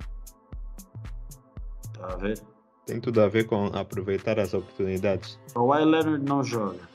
Tá 1.94 2.14
a 2.14 2.16
ver? 2.16 2.40
Tem 2.88 3.00
tudo 3.00 3.22
a 3.22 3.28
ver 3.28 3.46
com 3.46 3.68
aproveitar 3.68 4.40
as 4.40 4.54
oportunidades. 4.54 5.40
Kawhi 5.54 5.86
Leonard 5.86 6.24
não 6.26 6.44
joga. 6.44 6.90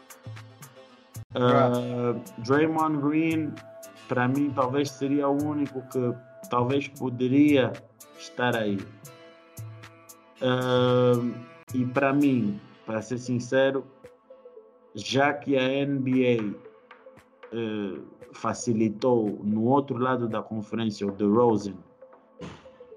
Uh, 1.35 2.21
Draymond 2.39 3.01
Green, 3.01 3.55
para 4.09 4.27
mim, 4.27 4.51
talvez 4.55 4.91
seria 4.91 5.29
o 5.29 5.43
único 5.43 5.83
que 5.89 6.15
talvez 6.51 6.89
poderia 6.89 7.73
estar 8.19 8.57
aí. 8.57 8.79
Uh, 10.43 11.33
e 11.75 11.87
para 11.87 12.13
mim, 12.13 12.61
para 12.85 13.01
ser 13.03 13.19
sincero, 13.19 13.87
já 14.95 15.33
que 15.33 15.57
a 15.57 15.87
NBA 15.87 16.55
facilitou 18.33 19.41
no 19.43 19.65
outro 19.65 19.99
lado 19.99 20.29
da 20.29 20.43
conferência 20.43 21.07
o 21.07 21.11
DeRozan, 21.11 21.75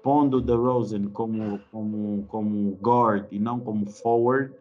pondo 0.02 0.40
DeRozan 0.40 1.08
como, 1.10 1.60
como, 1.70 2.24
como 2.28 2.78
guard 2.80 3.26
e 3.30 3.38
não 3.38 3.60
como 3.60 3.86
forward, 3.86 4.52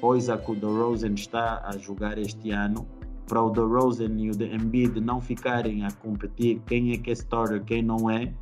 coisa 0.00 0.36
que 0.36 0.50
o 0.50 0.54
DeRozan 0.54 1.14
está 1.14 1.62
a 1.64 1.76
jogar 1.76 2.18
este 2.18 2.50
ano, 2.50 2.86
para 3.26 3.42
o 3.42 3.50
DeRozan 3.50 4.14
e 4.18 4.30
o 4.30 4.32
de 4.32 4.54
Embiid 4.54 5.00
não 5.00 5.20
ficarem 5.20 5.84
a 5.84 5.90
competir 5.90 6.60
quem 6.66 6.92
é 6.92 6.98
que 6.98 7.10
é 7.10 7.12
starter, 7.14 7.62
quem 7.64 7.82
não 7.82 8.10
é, 8.10 8.32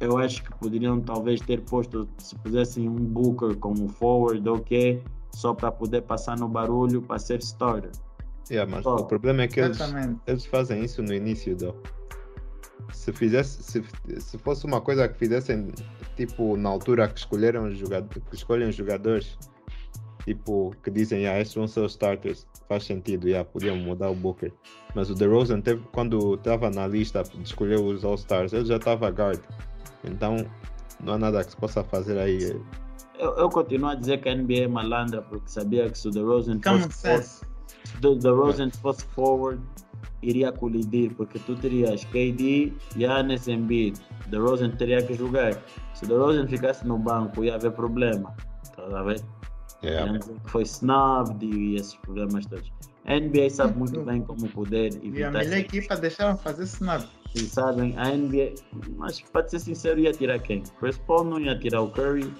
eu 0.00 0.16
acho 0.18 0.44
que 0.44 0.54
poderiam 0.58 1.00
talvez 1.00 1.40
ter 1.40 1.60
posto, 1.62 2.08
se 2.18 2.34
pusessem 2.36 2.88
um 2.88 2.94
Booker 2.94 3.56
como 3.56 3.88
forward, 3.88 4.48
ok, 4.48 5.02
só 5.32 5.54
para 5.54 5.72
poder 5.72 6.02
passar 6.02 6.38
no 6.38 6.48
barulho 6.48 7.02
para 7.02 7.18
ser 7.18 7.40
starter. 7.40 7.90
Yeah, 8.50 8.70
mas 8.70 8.86
Oh. 8.86 8.96
o 8.96 9.04
problema 9.04 9.42
é 9.42 9.48
que 9.48 9.60
eles, 9.60 9.78
eles 10.26 10.46
fazem 10.46 10.82
isso 10.84 11.02
no 11.02 11.12
início, 11.12 11.54
do. 11.56 11.74
Se 12.92 13.12
fizesse, 13.12 13.62
se, 13.62 13.84
se 14.20 14.38
fosse 14.38 14.64
uma 14.64 14.80
coisa 14.80 15.06
que 15.08 15.18
fizessem 15.18 15.70
tipo 16.16 16.56
na 16.56 16.70
altura 16.70 17.08
que 17.08 17.18
escolheram 17.18 17.68
os 17.68 17.76
jogadores, 17.76 18.22
que 18.30 18.34
escolhem 18.34 18.68
os 18.68 18.74
jogadores, 18.74 19.38
tipo 20.24 20.74
que 20.82 20.90
dizem, 20.90 21.26
ah, 21.26 21.38
estes 21.38 21.54
vão 21.56 21.66
ser 21.66 21.80
os 21.80 21.92
starters, 21.92 22.46
faz 22.66 22.84
sentido, 22.84 23.28
yeah, 23.28 23.46
podiam 23.48 23.76
mudar 23.76 24.08
o 24.10 24.14
Booker. 24.14 24.52
Mas 24.94 25.10
o 25.10 25.14
DeRozan 25.14 25.60
teve 25.60 25.82
quando 25.92 26.34
estava 26.34 26.70
na 26.70 26.86
lista 26.86 27.22
de 27.22 27.42
escolher 27.42 27.78
os 27.78 28.04
All 28.04 28.14
Stars, 28.14 28.52
ele 28.54 28.64
já 28.64 28.76
estava 28.76 29.08
guard. 29.10 29.40
Então 30.04 30.36
não 31.04 31.14
há 31.14 31.18
nada 31.18 31.44
que 31.44 31.50
se 31.50 31.56
possa 31.56 31.84
fazer 31.84 32.18
aí. 32.18 32.58
Eu, 33.18 33.34
eu 33.36 33.48
continuo 33.50 33.90
a 33.90 33.94
dizer 33.94 34.22
que 34.22 34.28
a 34.28 34.34
NBA 34.34 34.60
é 34.64 34.68
malandra 34.68 35.20
porque 35.22 35.48
sabia 35.48 35.90
que 35.90 35.98
se 35.98 36.08
o 36.08 36.10
DeRozan 36.10 36.58
fosse 36.62 36.92
sense. 36.92 37.44
The, 38.00 38.18
the 38.20 38.30
Rosen 38.30 38.70
fosse 38.70 39.04
forward, 39.14 39.60
iria 40.22 40.52
colidir, 40.52 41.14
porque 41.14 41.38
tu 41.38 41.54
terias 41.56 42.04
KD, 42.04 42.72
Giannis, 42.96 43.48
Embiid. 43.48 43.98
The 44.30 44.36
Rosen 44.38 44.72
teria 44.72 45.02
que 45.02 45.14
jogar. 45.14 45.60
Se 45.94 46.04
o 46.06 46.18
Rosen 46.18 46.46
ficasse 46.46 46.86
no 46.86 46.98
banco, 46.98 47.44
ia 47.44 47.54
haver 47.54 47.72
problema. 47.72 48.34
Tá 48.76 48.98
a 48.98 49.02
ver? 49.02 49.20
Yeah. 49.82 50.18
Dizer 50.18 50.34
que 50.34 50.50
Foi 50.50 50.62
snubbed 50.64 51.44
e 51.44 51.76
esses 51.76 51.94
problemas 51.96 52.46
todos. 52.46 52.70
A 53.06 53.18
NBA 53.18 53.48
sabe 53.50 53.78
muito 53.78 54.02
bem 54.02 54.20
como 54.20 54.46
poder 54.48 54.92
E 55.02 55.06
a 55.06 55.08
evitar 55.08 55.32
melhor 55.32 55.58
equipa 55.58 55.96
deixaram 55.96 56.36
fazer 56.36 56.64
snap. 56.64 57.08
E 57.34 57.40
sabem, 57.40 57.94
a 57.98 58.10
NBA, 58.10 58.54
mas 58.96 59.20
para 59.20 59.46
ser 59.48 59.60
sincero, 59.60 60.00
ia 60.00 60.12
tirar 60.12 60.38
quem? 60.40 60.62
Chris 60.80 60.98
Paul 60.98 61.24
não 61.24 61.40
ia 61.40 61.58
tirar 61.58 61.82
o 61.82 61.90
Curry, 61.90 62.32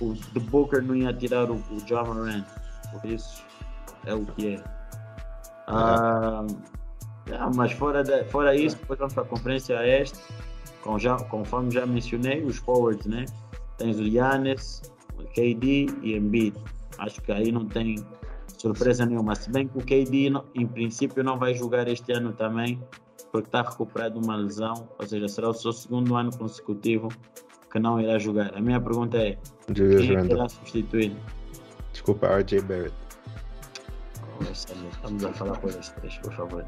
o 0.00 0.14
The 0.14 0.40
Booker 0.40 0.82
não 0.82 0.96
ia 0.96 1.12
tirar 1.12 1.50
o, 1.50 1.56
o 1.56 1.80
John 1.86 2.06
Morant. 2.06 2.44
Por 2.90 3.10
isso, 3.10 3.43
é 4.06 4.14
o 4.14 4.24
que 4.24 4.54
é. 4.54 4.64
Ah, 5.66 6.46
yeah, 7.28 7.50
mas 7.54 7.72
fora, 7.72 8.02
da- 8.02 8.24
fora 8.26 8.54
isso, 8.54 8.76
depois 8.76 8.98
vamos 8.98 9.14
para 9.14 9.22
a 9.22 9.26
Conferência 9.26 9.74
Este, 9.86 10.18
com 10.82 10.98
já, 10.98 11.16
conforme 11.16 11.70
já 11.70 11.86
mencionei, 11.86 12.42
os 12.44 12.58
forwards, 12.58 13.06
né? 13.06 13.24
Tens 13.78 13.98
o 13.98 14.04
Giannis, 14.04 14.82
o 15.18 15.24
KD 15.24 15.86
e 16.02 16.14
Embiid. 16.16 16.56
Acho 16.98 17.20
que 17.22 17.32
aí 17.32 17.50
não 17.50 17.66
tem 17.66 17.96
surpresa 18.58 19.04
nenhuma. 19.06 19.34
Se 19.34 19.50
bem 19.50 19.66
que 19.66 19.78
o 19.78 19.80
KD, 19.80 20.30
em 20.54 20.66
princípio, 20.66 21.24
não 21.24 21.38
vai 21.38 21.54
jogar 21.54 21.88
este 21.88 22.12
ano 22.12 22.32
também, 22.32 22.78
porque 23.32 23.48
está 23.48 23.62
recuperado 23.62 24.20
de 24.20 24.24
uma 24.26 24.36
lesão, 24.36 24.88
ou 24.98 25.06
seja, 25.06 25.26
será 25.28 25.48
o 25.48 25.54
seu 25.54 25.72
segundo 25.72 26.14
ano 26.14 26.30
consecutivo 26.36 27.08
que 27.72 27.78
não 27.80 28.00
irá 28.00 28.18
jogar. 28.18 28.54
A 28.56 28.60
minha 28.60 28.80
pergunta 28.80 29.16
é: 29.16 29.36
Julius 29.74 30.06
quem 30.06 30.16
é 30.16 30.24
irá 30.24 30.48
substituir? 30.48 31.16
Desculpa, 31.92 32.28
RJ 32.28 32.60
Barrett. 32.62 32.94
Estamos 34.50 35.24
a 35.24 35.32
falar 35.32 35.58
coisas 35.58 35.90
três, 35.90 36.16
por 36.18 36.32
favor. 36.32 36.64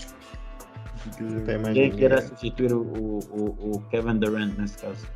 Quem 1.17 1.27
é 1.27 1.91
que 1.91 1.99
ninguém. 1.99 2.21
substituir 2.23 2.73
o, 2.73 2.83
o, 2.83 3.77
o 3.77 3.81
Kevin 3.91 4.19
Durant 4.19 4.57
nesse 4.59 4.79
caso? 4.79 5.07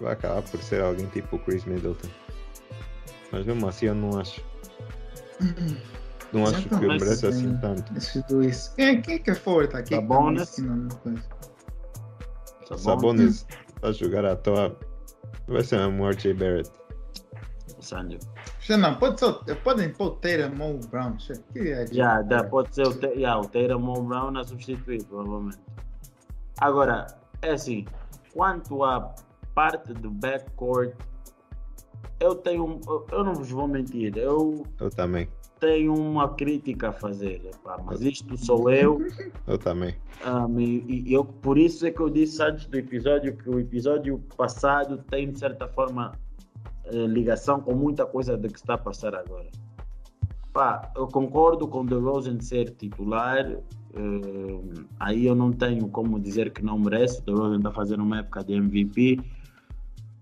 Vai 0.00 0.12
acabar 0.12 0.42
por 0.42 0.62
ser 0.62 0.82
alguém 0.82 1.06
tipo 1.06 1.36
o 1.36 1.38
Chris 1.38 1.64
Middleton. 1.64 2.08
Mas 3.32 3.46
mesmo 3.46 3.68
assim 3.68 3.86
eu 3.86 3.94
não 3.94 4.18
acho. 4.18 4.42
não 6.32 6.44
acho 6.44 6.62
que 6.62 6.68
Exatamente. 6.68 7.04
merece 7.04 7.26
assim 7.26 7.50
Sim. 7.50 7.58
tanto. 7.60 7.96
Esses 7.96 8.22
dois. 8.24 8.68
Quem, 8.76 9.02
quem 9.02 9.18
que 9.18 9.30
é 9.30 9.34
forte 9.34 9.76
aqui? 9.76 9.94
Sabonis. 9.94 10.50
Que 10.50 12.68
tá? 12.68 12.78
Sabonis 12.78 13.46
a 13.82 13.92
jogar 13.92 14.24
à 14.24 14.36
toa. 14.36 14.78
Vai 15.48 15.62
ser 15.62 15.78
mesmo 15.78 16.04
o 16.04 16.10
RJ 16.10 16.34
Barrett. 16.34 16.70
Sandy. 17.80 18.18
Não, 18.68 18.94
pode 18.96 19.20
só, 19.20 19.32
podem 19.62 19.92
pôr 19.92 20.06
o 20.06 20.10
Tatum 20.12 20.54
Mo 20.56 20.80
Brown. 20.90 21.18
já, 21.18 21.34
Que 21.52 21.70
é, 21.70 21.86
Já, 21.86 22.22
dá, 22.22 22.42
pode 22.44 22.74
ser 22.74 22.86
o, 22.86 22.92
yeah, 23.14 23.38
o 23.40 23.46
Tatum 23.46 23.78
Mo 23.78 24.02
Brown 24.02 24.36
a 24.38 24.44
substituir, 24.44 25.04
provavelmente. 25.04 25.58
Agora, 26.60 27.06
é 27.42 27.50
assim, 27.50 27.84
quanto 28.34 28.82
à 28.82 29.14
parte 29.54 29.92
do 29.92 30.10
backcourt, 30.10 30.92
eu 32.18 32.34
tenho, 32.34 32.64
um- 32.64 32.80
eu- 32.86 33.06
eu 33.12 33.24
não 33.24 33.34
vos 33.34 33.50
vou 33.50 33.68
mentir, 33.68 34.16
eu 34.16 34.64
Eu 34.80 34.90
também. 34.90 35.28
tenho 35.60 35.94
uma 35.94 36.34
crítica 36.34 36.88
a 36.88 36.92
fazer, 36.92 37.42
epá, 37.46 37.78
mas 37.84 38.00
isto 38.00 38.36
sou 38.38 38.70
eu, 38.70 38.98
Eu 39.46 39.58
também. 39.58 39.94
um, 40.26 40.58
e, 40.60 41.04
e 41.08 41.12
eu, 41.12 41.24
por 41.24 41.58
isso 41.58 41.86
é 41.86 41.90
que 41.90 42.00
eu 42.00 42.08
disse 42.10 42.42
antes 42.42 42.66
do 42.66 42.76
episódio 42.78 43.36
que 43.36 43.48
o 43.50 43.60
episódio 43.60 44.18
passado 44.36 44.98
tem, 45.10 45.30
de 45.30 45.38
certa 45.38 45.68
forma, 45.68 46.12
eh, 46.86 47.06
ligação 47.06 47.60
com 47.60 47.74
muita 47.74 48.06
coisa 48.06 48.36
do 48.36 48.48
que 48.48 48.58
está 48.58 48.74
a 48.74 48.78
passar 48.78 49.14
agora. 49.14 49.48
Pá, 50.52 50.90
eu 50.96 51.06
concordo 51.06 51.68
com 51.68 51.82
o 51.82 51.86
DeRozan 51.86 52.40
ser 52.40 52.70
titular, 52.70 53.44
eh, 53.46 54.84
aí 54.98 55.26
eu 55.26 55.34
não 55.34 55.52
tenho 55.52 55.88
como 55.88 56.18
dizer 56.18 56.52
que 56.52 56.64
não 56.64 56.78
merece, 56.78 57.20
o 57.20 57.24
DeRozan 57.24 57.58
está 57.58 57.72
fazendo 57.72 58.02
uma 58.02 58.20
época 58.20 58.44
de 58.44 58.54
MVP, 58.54 59.20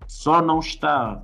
só 0.07 0.41
não 0.41 0.59
está 0.59 1.23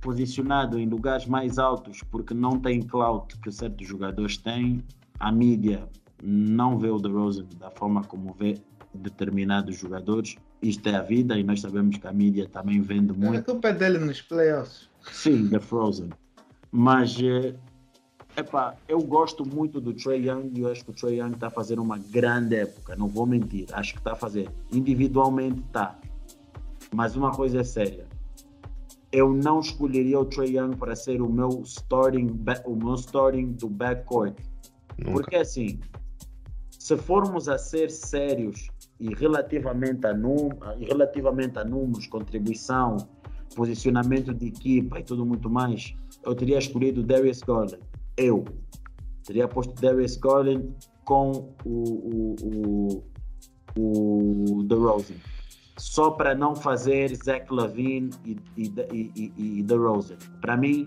posicionado 0.00 0.78
em 0.78 0.86
lugares 0.86 1.26
mais 1.26 1.58
altos 1.58 2.02
porque 2.10 2.32
não 2.32 2.60
tem 2.60 2.80
clout 2.80 3.36
que 3.40 3.50
certos 3.50 3.86
jogadores 3.86 4.36
têm, 4.36 4.84
a 5.18 5.32
mídia 5.32 5.88
não 6.22 6.78
vê 6.78 6.90
o 6.90 6.98
DeRozan 6.98 7.46
da 7.58 7.70
forma 7.70 8.02
como 8.04 8.32
vê 8.34 8.54
determinados 8.94 9.76
jogadores. 9.76 10.36
Isto 10.62 10.88
é 10.88 10.96
a 10.96 11.02
vida 11.02 11.38
e 11.38 11.42
nós 11.44 11.60
sabemos 11.60 11.96
que 11.98 12.06
a 12.06 12.12
mídia 12.12 12.48
também 12.48 12.80
vende 12.80 13.12
A 13.12 13.14
muito. 13.14 13.44
culpa 13.44 13.68
é 13.68 13.72
dele 13.72 13.98
nos 13.98 14.22
playoffs. 14.22 14.88
Sim, 15.12 15.48
The 15.48 15.60
Frozen. 15.60 16.10
Mas, 16.72 17.16
eh, 17.20 17.54
epá, 18.36 18.74
eu 18.88 18.98
gosto 19.00 19.46
muito 19.46 19.80
do 19.80 19.92
Trey 19.92 20.28
Young 20.28 20.50
e 20.54 20.60
eu 20.60 20.70
acho 20.70 20.84
que 20.84 20.90
o 20.90 20.94
Trey 20.94 21.20
Young 21.20 21.32
está 21.34 21.46
a 21.48 21.50
fazer 21.50 21.78
uma 21.78 21.98
grande 21.98 22.56
época, 22.56 22.96
não 22.96 23.06
vou 23.08 23.26
mentir. 23.26 23.66
Acho 23.72 23.92
que 23.92 24.00
está 24.00 24.12
a 24.12 24.16
fazer. 24.16 24.50
Individualmente 24.72 25.60
está. 25.60 25.98
Mas 26.92 27.16
uma 27.16 27.30
coisa 27.32 27.60
é 27.60 27.64
séria. 27.64 28.06
Eu 29.12 29.32
não 29.32 29.60
escolheria 29.60 30.18
o 30.18 30.24
Trey 30.24 30.56
Young 30.58 30.76
para 30.76 30.96
ser 30.96 31.22
o 31.22 31.28
meu 31.28 31.62
starting, 31.64 32.38
o 32.64 32.74
meu 32.76 32.94
starting 32.94 33.52
do 33.52 33.68
backcourt. 33.68 34.36
Nunca. 34.98 35.12
Porque 35.12 35.36
assim, 35.36 35.78
se 36.70 36.96
formos 36.96 37.48
a 37.48 37.56
ser 37.58 37.90
sérios 37.90 38.68
e 38.98 39.14
relativamente 39.14 40.06
a, 40.06 40.14
num, 40.14 40.48
e 40.78 40.84
relativamente 40.84 41.58
a 41.58 41.64
números, 41.64 42.06
contribuição, 42.06 42.96
posicionamento 43.54 44.32
de 44.34 44.46
equipa 44.48 44.98
e 44.98 45.02
tudo 45.02 45.24
muito 45.24 45.48
mais, 45.50 45.94
eu 46.24 46.34
teria 46.34 46.58
escolhido 46.58 47.02
Darius 47.02 47.40
Garland. 47.42 47.78
Eu 48.16 48.44
teria 49.24 49.46
posto 49.46 49.74
Darius 49.80 50.16
Garland 50.16 50.68
com 51.04 51.54
o, 51.64 52.36
o, 52.42 53.04
o, 53.76 54.58
o 54.58 54.62
DeRozan. 54.64 55.14
Só 55.78 56.10
para 56.10 56.34
não 56.34 56.56
fazer 56.56 57.14
Zach 57.16 57.46
Lavine 57.52 58.10
e, 58.24 58.36
e, 58.56 58.72
e, 58.92 59.32
e, 59.36 59.62
DeRozan. 59.62 60.16
Para 60.40 60.56
mim, 60.56 60.86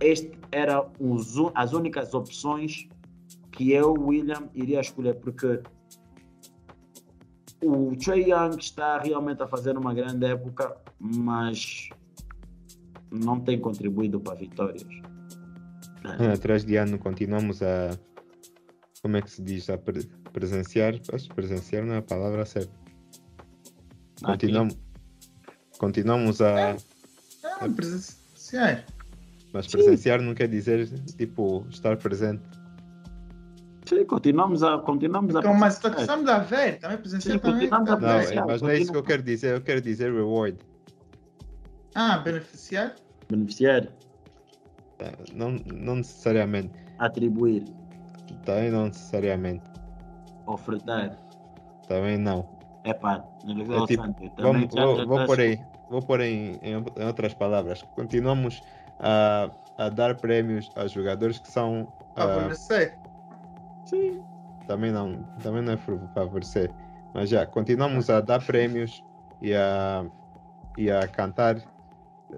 este 0.00 0.32
era 0.50 0.86
os 0.98 1.36
u- 1.36 1.52
as 1.54 1.72
únicas 1.74 2.14
opções 2.14 2.88
que 3.52 3.72
eu, 3.72 3.94
William, 3.94 4.48
iria 4.54 4.80
escolher, 4.80 5.14
porque 5.16 5.60
o 7.62 7.96
Trey 7.96 8.30
Young 8.30 8.58
está 8.58 8.98
realmente 8.98 9.42
a 9.42 9.46
fazer 9.46 9.76
uma 9.76 9.94
grande 9.94 10.26
época, 10.26 10.76
mas 11.00 11.88
não 13.10 13.40
tem 13.40 13.58
contribuído 13.58 14.20
para 14.20 14.34
vitórias. 14.34 14.86
Ano 16.04 16.32
atrás 16.32 16.64
de 16.64 16.76
ano 16.76 16.98
continuamos 16.98 17.62
a. 17.62 17.90
Como 19.02 19.16
é 19.16 19.22
que 19.22 19.30
se 19.30 19.42
diz? 19.42 19.68
A 19.70 19.78
pre- 19.78 20.08
presenciar. 20.32 20.94
Acho 21.12 21.28
que 21.28 21.34
presenciar 21.34 21.84
não 21.84 21.94
é 21.94 21.98
a 21.98 22.02
palavra 22.02 22.44
certa. 22.44 22.72
Continuamos, 24.22 24.78
continuamos 25.78 26.40
a. 26.40 26.76
Ah, 27.44 27.68
presenciais. 27.74 28.84
Mas 29.52 29.66
presenciar 29.66 30.20
não 30.20 30.34
quer 30.34 30.48
dizer 30.48 30.88
tipo 31.16 31.66
estar 31.70 31.96
presente. 31.96 32.42
Sim, 33.88 34.04
continuamos 34.04 34.62
a. 34.62 34.78
Continuamos 34.78 35.36
a 35.36 35.38
Então, 35.38 35.54
mas 35.54 35.74
estamos 35.82 36.28
a 36.28 36.38
ver, 36.40 36.78
também 36.80 36.98
presencial 36.98 37.36
Sim, 37.36 37.40
também. 37.40 37.68
a 37.72 37.84
tá 37.84 37.96
Não, 37.96 38.20
é- 38.20 38.44
mas 38.46 38.60
não 38.62 38.68
é 38.68 38.78
isso 38.78 38.90
que 38.90 38.98
eu 38.98 39.02
quero 39.02 39.22
dizer. 39.22 39.54
Eu 39.54 39.62
quero 39.62 39.80
dizer 39.80 40.12
reward. 40.12 40.58
Ah, 41.94 42.18
beneficiar? 42.18 42.96
beneficiar, 43.30 43.88
Tá? 44.98 45.12
Não, 45.34 45.52
não 45.66 45.96
necessariamente. 45.96 46.72
atribuir, 46.98 47.64
Também 48.44 48.70
não 48.70 48.86
necessariamente. 48.86 49.62
ofertar. 50.46 51.18
Também 51.86 52.18
não. 52.18 52.48
É 52.84 52.92
pá, 52.94 53.24
É 53.44 53.86
tipo, 53.86 54.02
Vamos, 54.38 54.74
vou, 54.74 55.06
vou 55.06 55.26
pôr 55.26 55.40
aí, 55.40 55.60
vou 55.88 56.02
pôr 56.02 56.20
em, 56.20 56.54
em, 56.62 56.72
em 56.72 57.04
outras 57.06 57.34
palavras. 57.34 57.82
Continuamos 57.94 58.62
a, 58.98 59.50
a 59.76 59.88
dar 59.88 60.14
prémios 60.16 60.70
a 60.74 60.86
jogadores 60.86 61.38
que 61.38 61.50
são 61.50 61.86
ah, 62.14 62.22
Favorecer? 62.22 62.98
Sim. 63.86 64.22
também 64.66 64.90
não, 64.90 65.22
também 65.42 65.62
não 65.62 65.72
é 65.72 65.76
favorecer, 66.12 66.70
mas 67.14 67.30
já 67.30 67.46
continuamos 67.46 68.10
a 68.10 68.20
dar 68.20 68.44
prémios 68.44 69.02
e 69.40 69.54
a, 69.54 70.04
e 70.76 70.90
a 70.90 71.06
cantar 71.08 71.62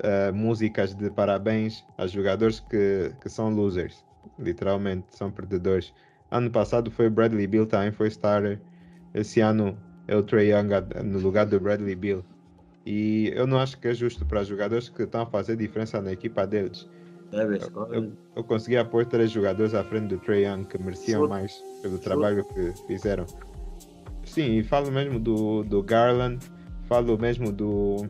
ah, 0.03 0.33
músicas 0.33 0.95
de 0.95 1.11
parabéns 1.11 1.85
a 1.97 2.07
jogadores 2.07 2.61
que, 2.61 3.13
que 3.21 3.29
são 3.29 3.49
losers, 3.51 4.05
literalmente 4.39 5.17
são 5.17 5.31
perdedores. 5.31 5.93
Ano 6.31 6.51
passado 6.51 6.91
foi 6.91 7.09
Bradley 7.09 7.47
Bill 7.47 7.67
também 7.67 7.91
foi 7.91 8.09
starter. 8.09 8.61
Esse 9.15 9.41
ano 9.41 9.77
é 10.07 10.15
o 10.15 10.23
Trey 10.23 10.53
Young 10.53 10.69
no 11.05 11.19
lugar 11.19 11.47
do 11.47 11.59
Bradley 11.59 11.95
Bill. 11.95 12.23
E 12.85 13.33
eu 13.35 13.47
não 13.47 13.59
acho 13.59 13.79
que 13.79 13.89
é 13.89 13.95
justo 13.95 14.27
para 14.27 14.45
jogadores 14.45 14.89
que 14.89 15.03
estão 15.03 15.23
a 15.23 15.27
fazer 15.27 15.57
diferença 15.57 16.01
na 16.01 16.13
equipa 16.13 16.47
deles. 16.47 16.87
Deve 17.31 17.59
Eu, 17.91 18.13
eu 18.37 18.45
consegui 18.45 18.83
pôr 18.85 19.05
três 19.05 19.31
jogadores 19.31 19.75
à 19.75 19.85
frente 19.85 20.09
do 20.09 20.19
Trey 20.19 20.47
Young 20.47 20.65
que 20.65 20.79
mereciam 20.79 21.29
mais 21.29 21.63
pelo 21.83 21.99
trabalho 21.99 22.45
que 22.45 22.73
fizeram. 22.87 23.27
Sim, 24.25 24.59
e 24.59 24.65
falo 24.65 24.91
mesmo 24.91 25.19
do, 25.19 25.63
do 25.63 25.83
Garland, 25.83 26.39
falo 26.85 27.19
mesmo 27.19 27.53
do. 27.53 28.07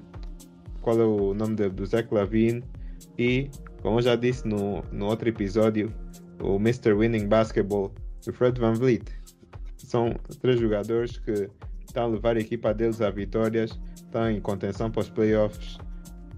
Qual 0.82 1.00
é 1.00 1.04
o 1.04 1.34
nome 1.34 1.56
dele? 1.56 1.70
Do 1.70 1.84
Zach 1.84 2.12
Lavine. 2.12 2.62
E, 3.18 3.50
como 3.82 3.98
eu 3.98 4.02
já 4.02 4.14
disse 4.14 4.46
no, 4.46 4.82
no 4.92 5.06
outro 5.06 5.28
episódio, 5.28 5.92
o 6.40 6.56
Mr. 6.56 6.94
Winning 6.94 7.26
Basketball, 7.26 7.92
o 8.26 8.32
Fred 8.32 8.58
Van 8.60 8.74
Vliet. 8.74 9.04
São 9.76 10.14
três 10.40 10.60
jogadores 10.60 11.18
que 11.18 11.48
estão 11.84 12.04
a 12.04 12.06
levar 12.06 12.36
a 12.36 12.40
equipa 12.40 12.72
deles 12.72 13.00
a 13.00 13.10
vitórias, 13.10 13.78
estão 13.96 14.30
em 14.30 14.40
contenção 14.40 14.90
para 14.90 15.00
os 15.00 15.10
playoffs. 15.10 15.78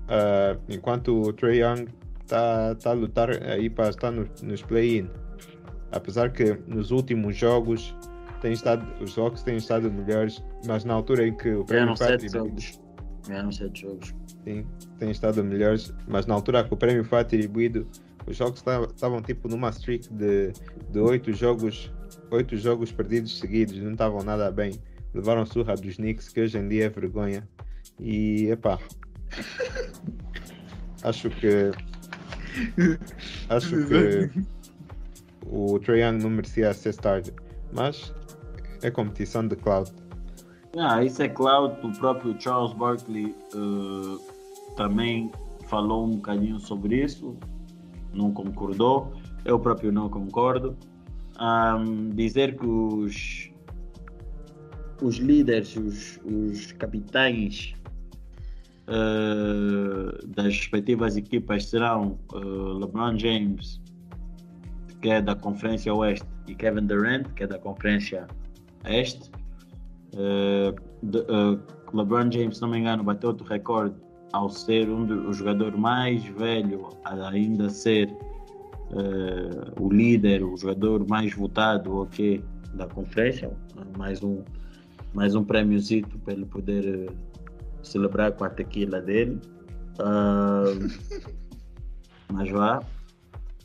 Ah, 0.08 0.56
enquanto 0.68 1.20
o 1.20 1.32
Trey 1.32 1.62
Young 1.62 1.86
está 2.30 2.74
tá 2.76 2.90
a 2.90 2.92
lutar 2.92 3.30
aí 3.42 3.68
para 3.68 3.88
estar 3.90 4.12
no- 4.12 4.28
nos 4.42 4.62
play-in. 4.62 5.10
Apesar 5.90 6.30
que 6.30 6.56
nos 6.68 6.92
últimos 6.92 7.36
jogos 7.36 7.94
tem 8.40 8.52
estado, 8.52 8.86
os 9.02 9.10
jogos 9.12 9.42
têm 9.42 9.56
estado 9.56 9.90
melhores, 9.90 10.42
mas 10.64 10.84
na 10.84 10.94
altura 10.94 11.26
em 11.26 11.36
que 11.36 11.50
o 11.52 11.64
prémio 11.64 11.92
atribuído, 11.92 12.30
jogos. 12.32 12.80
Ganharam 13.26 13.52
sete 13.52 13.82
jogos. 13.82 14.14
sim, 14.44 14.64
têm 14.98 15.10
estado 15.10 15.42
melhores, 15.44 15.92
mas 16.08 16.24
na 16.26 16.34
altura 16.34 16.62
que 16.64 16.72
o 16.72 16.76
prémio 16.76 17.04
foi 17.04 17.18
atribuído, 17.20 17.86
os 18.26 18.36
jogos 18.36 18.60
estavam- 18.60 18.88
estavam 18.94 19.20
tipo 19.20 19.48
numa 19.48 19.68
streak 19.70 20.08
de, 20.14 20.52
de 20.90 20.98
oito 21.00 21.32
jogos, 21.32 21.92
oito 22.30 22.56
jogos 22.56 22.92
perdidos 22.92 23.38
seguidos, 23.38 23.76
não 23.78 23.92
estavam 23.92 24.22
nada 24.22 24.50
bem. 24.52 24.72
Levaram 25.12 25.44
surra 25.44 25.74
dos 25.74 25.96
Knicks, 25.96 26.28
que 26.28 26.40
hoje 26.40 26.56
em 26.56 26.68
dia 26.68 26.84
é 26.84 26.88
vergonha. 26.88 27.46
E 27.98 28.46
epá. 28.50 28.78
acho 31.02 31.28
que 31.30 31.72
acho 33.48 33.70
que 33.86 34.30
o 35.46 35.78
Trae 35.78 36.02
Young 36.02 36.22
não 36.22 36.30
merecia 36.30 36.72
ser 36.72 36.90
starter, 36.90 37.34
mas 37.72 38.14
é 38.82 38.90
competição 38.90 39.46
de 39.46 39.56
cloud. 39.56 39.90
Ah, 40.78 41.02
isso 41.04 41.22
é 41.22 41.28
claro, 41.28 41.76
o 41.82 41.92
próprio 41.98 42.40
Charles 42.40 42.72
Barkley 42.74 43.34
eh, 43.52 44.74
também 44.76 45.30
falou 45.66 46.06
um 46.06 46.10
bocadinho 46.10 46.60
sobre 46.60 47.02
isso, 47.02 47.36
não 48.14 48.32
concordou, 48.32 49.12
eu 49.44 49.58
próprio 49.58 49.90
não 49.90 50.08
concordo. 50.08 50.76
Ahm, 51.38 52.10
dizer 52.14 52.56
que 52.56 52.66
os, 52.66 53.50
os 55.02 55.16
líderes, 55.16 55.74
os, 55.74 56.20
os 56.24 56.72
capitães 56.72 57.74
eh, 58.90 60.26
das 60.26 60.46
respectivas 60.46 61.16
equipas 61.16 61.66
serão 61.66 62.18
eh, 62.34 62.38
LeBron 62.38 63.16
James, 63.16 63.80
que 65.00 65.10
é 65.10 65.22
da 65.22 65.36
Conferência 65.36 65.94
Oeste, 65.94 66.26
e 66.48 66.56
Kevin 66.56 66.86
Durant, 66.86 67.28
que 67.34 67.44
é 67.44 67.46
da 67.46 67.58
Conferência 67.58 68.26
Este. 68.84 69.30
Uh, 70.12 70.74
de, 71.04 71.18
uh, 71.18 71.60
LeBron 71.94 72.32
James, 72.32 72.56
se 72.56 72.62
não 72.62 72.68
me 72.68 72.78
engano, 72.78 73.04
bateu 73.04 73.28
outro 73.28 73.46
recorde 73.46 73.94
ao 74.32 74.50
ser 74.50 74.90
um 74.90 75.06
do, 75.06 75.28
o 75.28 75.32
jogador 75.32 75.76
mais 75.76 76.24
velho 76.24 76.88
a 77.04 77.28
ainda 77.28 77.70
ser 77.70 78.08
uh, 78.90 79.80
o 79.80 79.88
líder, 79.88 80.42
o 80.42 80.56
jogador 80.56 81.06
mais 81.08 81.32
votado 81.32 81.98
okay, 81.98 82.42
da 82.74 82.88
conferência. 82.88 83.52
Mais 83.96 84.20
um, 84.20 84.42
mais 85.14 85.36
um 85.36 85.44
prémiozito 85.44 86.18
para 86.18 86.34
ele 86.34 86.46
poder 86.46 87.08
celebrar 87.82 88.32
com 88.32 88.44
a 88.44 88.50
tequila 88.50 89.00
dele. 89.00 89.40
mas 92.32 92.50
vá. 92.50 92.82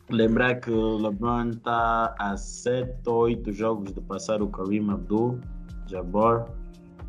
Lembrar 0.09 0.59
que 0.59 0.70
o 0.70 0.97
LeBron 0.97 1.49
está 1.49 2.13
a 2.20 2.38
7 2.38 2.95
ou 3.07 3.24
8 3.24 3.51
jogos 3.51 3.91
de 3.91 4.01
passar 4.01 4.41
o 4.41 4.47
Kareem 4.47 4.91
Abdul 4.91 5.39
Jabbar 5.88 6.47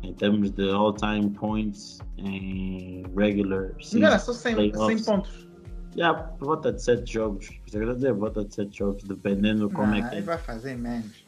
em 0.03 0.13
termos 0.13 0.51
de 0.51 0.69
all-time 0.71 1.29
points 1.31 1.99
em 2.17 3.03
regular 3.15 3.71
season. 3.79 3.99
Não, 3.99 4.19
só 4.19 4.33
100, 4.33 4.73
100 4.73 5.03
pontos. 5.03 5.47
Yeah, 5.95 6.23
por 6.37 6.45
volta 6.45 6.71
de 6.71 6.81
7 6.81 7.11
jogos. 7.11 7.49
Quer 7.69 7.95
dizer, 7.95 8.13
volta 8.13 8.45
de 8.45 8.53
7 8.53 8.77
jogos, 8.77 9.03
dependendo 9.03 9.69
como 9.69 9.95
é 9.95 10.07
que. 10.07 10.15
Ele 10.15 10.21
vai 10.23 10.37
fazer 10.37 10.77
menos. 10.77 11.25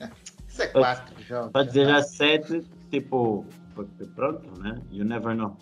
Isso 0.47 0.61
é 0.61 0.67
4 0.67 1.23
jogos. 1.23 1.51
Pode 1.51 1.67
dizer 1.69 1.87
já 1.87 2.03
7, 2.03 2.63
tipo, 2.91 3.45
pronto, 4.15 4.61
né? 4.61 4.79
You 4.91 5.05
never 5.05 5.35
know. 5.35 5.57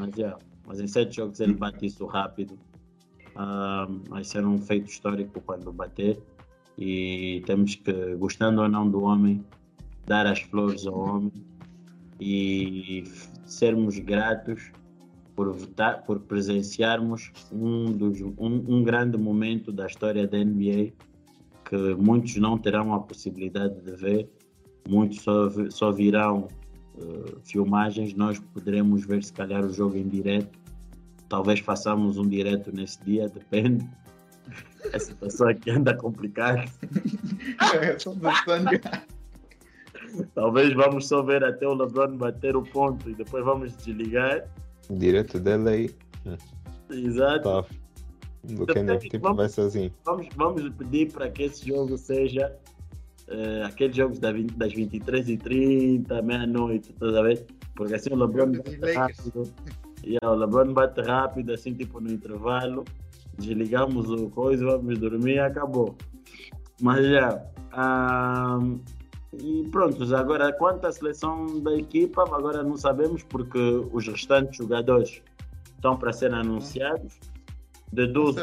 Mas, 0.00 0.16
yeah, 0.16 0.38
mas 0.66 0.80
em 0.80 0.86
7 0.86 1.14
jogos 1.14 1.40
ele 1.40 1.52
bate 1.52 1.84
isso 1.84 2.06
rápido. 2.06 2.58
Um, 3.36 4.00
vai 4.08 4.24
ser 4.24 4.44
um 4.46 4.58
feito 4.58 4.88
histórico 4.88 5.40
quando 5.42 5.70
bater. 5.70 6.18
E 6.78 7.42
temos 7.44 7.74
que, 7.74 8.14
gostando 8.16 8.62
ou 8.62 8.68
não 8.68 8.90
do 8.90 9.02
homem, 9.02 9.44
dar 10.06 10.26
as 10.26 10.40
flores 10.40 10.86
ao 10.86 10.98
homem 10.98 11.32
e 12.18 13.04
sermos 13.44 13.98
gratos 13.98 14.72
por 15.36 15.52
votar, 15.52 16.04
por 16.04 16.20
presenciarmos 16.20 17.30
um, 17.52 17.92
dos, 17.92 18.20
um, 18.20 18.34
um, 18.38 18.82
grande 18.82 19.18
momento 19.18 19.70
da 19.70 19.86
história 19.86 20.26
da 20.26 20.38
NBA 20.38 20.92
que 21.64 21.94
muitos 21.94 22.36
não 22.36 22.58
terão 22.58 22.92
a 22.92 23.00
possibilidade 23.00 23.80
de 23.80 23.92
ver, 23.92 24.28
muitos 24.88 25.20
só, 25.22 25.48
só 25.70 25.92
virão 25.92 26.48
uh, 26.96 27.40
filmagens, 27.44 28.14
nós 28.14 28.38
poderemos 28.38 29.04
ver 29.04 29.22
se 29.22 29.32
calhar 29.32 29.64
o 29.64 29.72
jogo 29.72 29.96
em 29.96 30.08
direto, 30.08 30.58
talvez 31.28 31.60
façamos 31.60 32.18
um 32.18 32.28
direto 32.28 32.74
nesse 32.74 33.02
dia, 33.04 33.28
depende. 33.28 33.88
A 34.92 34.98
situação 34.98 35.48
aqui 35.48 35.70
anda 35.70 35.94
complicada. 35.94 36.64
Talvez 40.34 40.74
vamos 40.74 41.06
só 41.06 41.22
ver 41.22 41.44
até 41.44 41.68
o 41.68 41.74
LeBron 41.74 42.16
bater 42.16 42.56
o 42.56 42.62
ponto 42.62 43.08
e 43.08 43.14
depois 43.14 43.44
vamos 43.44 43.76
desligar. 43.76 44.44
Direto 44.90 45.38
dele 45.38 45.68
aí. 45.68 45.94
Exato. 46.90 47.62
Tá. 47.62 47.64
Do 48.42 48.66
tipo, 48.98 49.18
vamos, 49.20 49.36
vai 49.36 49.48
sozinho. 49.48 49.92
Vamos, 50.04 50.28
vamos 50.34 50.68
pedir 50.70 51.12
para 51.12 51.30
que 51.30 51.42
esse 51.44 51.68
jogo 51.68 51.98
seja 51.98 52.56
uh, 53.30 53.66
aqueles 53.66 53.96
jogos 53.96 54.18
das 54.18 54.34
23h30, 54.34 56.22
meia-noite, 56.22 56.92
toda 56.94 57.22
vez. 57.22 57.44
Porque 57.74 57.94
assim 57.94 58.12
o 58.12 58.16
LeBron 58.16 58.52
bate 58.52 58.92
rápido. 58.94 59.42
Yeah, 60.04 60.30
o 60.30 60.34
LeBron 60.34 60.72
bate 60.72 61.00
rápido, 61.02 61.52
assim, 61.52 61.74
tipo 61.74 62.00
no 62.00 62.10
intervalo. 62.10 62.84
Desligamos 63.38 64.10
o 64.10 64.28
coisa, 64.30 64.64
vamos 64.64 64.98
dormir 64.98 65.34
e 65.34 65.38
acabou. 65.38 65.96
Mas 66.80 67.06
já. 67.06 67.42
Um, 67.76 68.80
e 69.32 69.68
pronto, 69.70 70.16
agora 70.16 70.52
quanto 70.52 70.86
à 70.86 70.92
seleção 70.92 71.60
da 71.62 71.74
equipa, 71.76 72.22
agora 72.22 72.62
não 72.62 72.76
sabemos 72.76 73.22
porque 73.22 73.58
os 73.92 74.06
restantes 74.06 74.56
jogadores 74.56 75.22
estão 75.76 75.96
para 75.96 76.12
ser 76.12 76.34
anunciados. 76.34 77.18
Deduzo, 77.92 78.38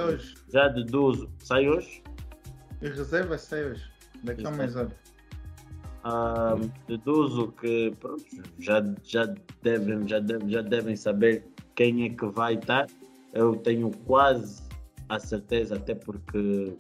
já 0.51 0.67
deduzo, 0.67 1.29
sai 1.39 1.67
hoje? 1.69 2.03
Os 2.81 2.89
reservas 2.89 3.41
sai 3.41 3.65
hoje, 3.65 3.83
daqui 4.24 4.45
a 4.45 4.51
mais 4.51 4.76
hora. 4.76 4.91
Ah, 6.03 6.55
deduzo 6.88 7.51
que 7.53 7.93
pronto, 7.99 8.24
já, 8.59 8.84
já, 9.03 9.34
devem, 9.61 10.07
já, 10.07 10.20
devem, 10.20 10.49
já 10.49 10.61
devem 10.61 10.95
saber 10.95 11.45
quem 11.76 12.05
é 12.05 12.09
que 12.09 12.26
vai 12.28 12.55
estar. 12.55 12.88
Eu 13.34 13.55
tenho 13.57 13.91
quase 14.05 14.63
a 15.09 15.20
certeza, 15.20 15.76
até 15.76 15.93
porque 15.93 16.76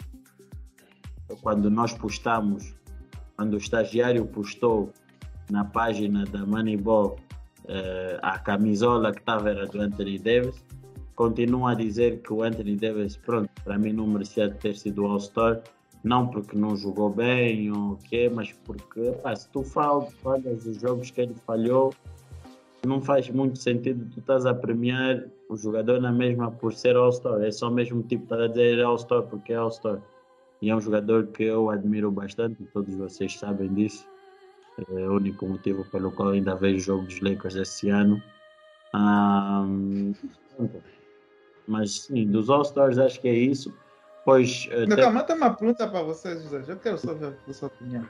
quando 1.41 1.69
nós 1.69 1.93
postamos 1.93 2.77
quando 3.37 3.53
o 3.53 3.57
estagiário 3.57 4.25
postou 4.25 4.91
na 5.49 5.63
página 5.63 6.25
da 6.25 6.43
Moneyball 6.45 7.17
uh, 7.65 8.17
a 8.21 8.39
camisola 8.39 9.13
que 9.13 9.19
estava 9.19 9.51
era 9.51 9.67
do 9.67 9.79
Anthony 9.79 10.17
Davis, 10.17 10.65
continua 11.15 11.71
a 11.71 11.75
dizer 11.75 12.21
que 12.21 12.33
o 12.33 12.41
Anthony 12.41 12.75
Davis, 12.75 13.15
pronto, 13.15 13.49
para 13.63 13.77
mim 13.77 13.93
não 13.93 14.07
merecia 14.07 14.49
ter 14.49 14.75
sido 14.75 15.05
All-Star, 15.05 15.61
não 16.03 16.27
porque 16.27 16.57
não 16.57 16.75
jogou 16.75 17.09
bem 17.09 17.71
ou 17.71 17.93
o 17.93 17.97
quê, 17.97 18.29
mas 18.33 18.51
porque 18.51 19.11
pá, 19.23 19.35
se 19.35 19.49
tu 19.49 19.63
falhas 19.63 20.65
os 20.65 20.79
jogos 20.79 21.11
que 21.11 21.21
ele 21.21 21.35
falhou, 21.45 21.93
não 22.85 23.01
faz 23.01 23.29
muito 23.29 23.59
sentido 23.59 24.09
tu 24.13 24.19
estás 24.19 24.45
a 24.45 24.53
premiar 24.53 25.25
o 25.49 25.57
jogador 25.57 25.99
na 25.99 26.11
mesma 26.11 26.51
por 26.51 26.73
ser 26.73 26.95
All-Star. 26.95 27.41
É 27.41 27.51
só 27.51 27.69
mesmo 27.69 28.03
tipo 28.03 28.25
para 28.27 28.47
dizer 28.47 28.83
All-Star 28.83 29.23
porque 29.23 29.53
é 29.53 29.55
All-Star 29.57 30.01
e 30.61 30.69
é 30.69 30.75
um 30.75 30.81
jogador 30.81 31.27
que 31.27 31.43
eu 31.43 31.69
admiro 31.69 32.11
bastante, 32.11 32.63
todos 32.73 32.93
vocês 32.95 33.37
sabem 33.37 33.73
disso. 33.73 34.07
É 34.89 35.07
o 35.07 35.15
único 35.15 35.47
motivo 35.47 35.83
pelo 35.85 36.11
qual 36.11 36.29
ainda 36.29 36.55
vejo 36.55 36.77
o 36.77 36.79
jogo 36.79 37.03
dos 37.05 37.19
Lakers 37.21 37.55
esse 37.55 37.89
ano. 37.89 38.21
Um, 38.93 40.13
mas 41.67 42.01
sim, 42.01 42.25
dos 42.27 42.49
All-Stars 42.49 42.97
acho 42.97 43.19
que 43.19 43.27
é 43.27 43.33
isso. 43.33 43.73
Pois, 44.27 44.67
Não, 44.69 44.93
até... 44.93 45.03
Calma, 45.03 45.23
tem 45.23 45.37
uma 45.37 45.53
pergunta 45.53 45.87
para 45.87 46.01
vocês, 46.01 46.43
José. 46.43 46.61
Eu 46.67 46.75
quero 46.75 46.97
só 46.97 47.13
ver 47.13 47.33
a 47.47 47.53
sua 47.53 47.69
opinião. 47.69 48.05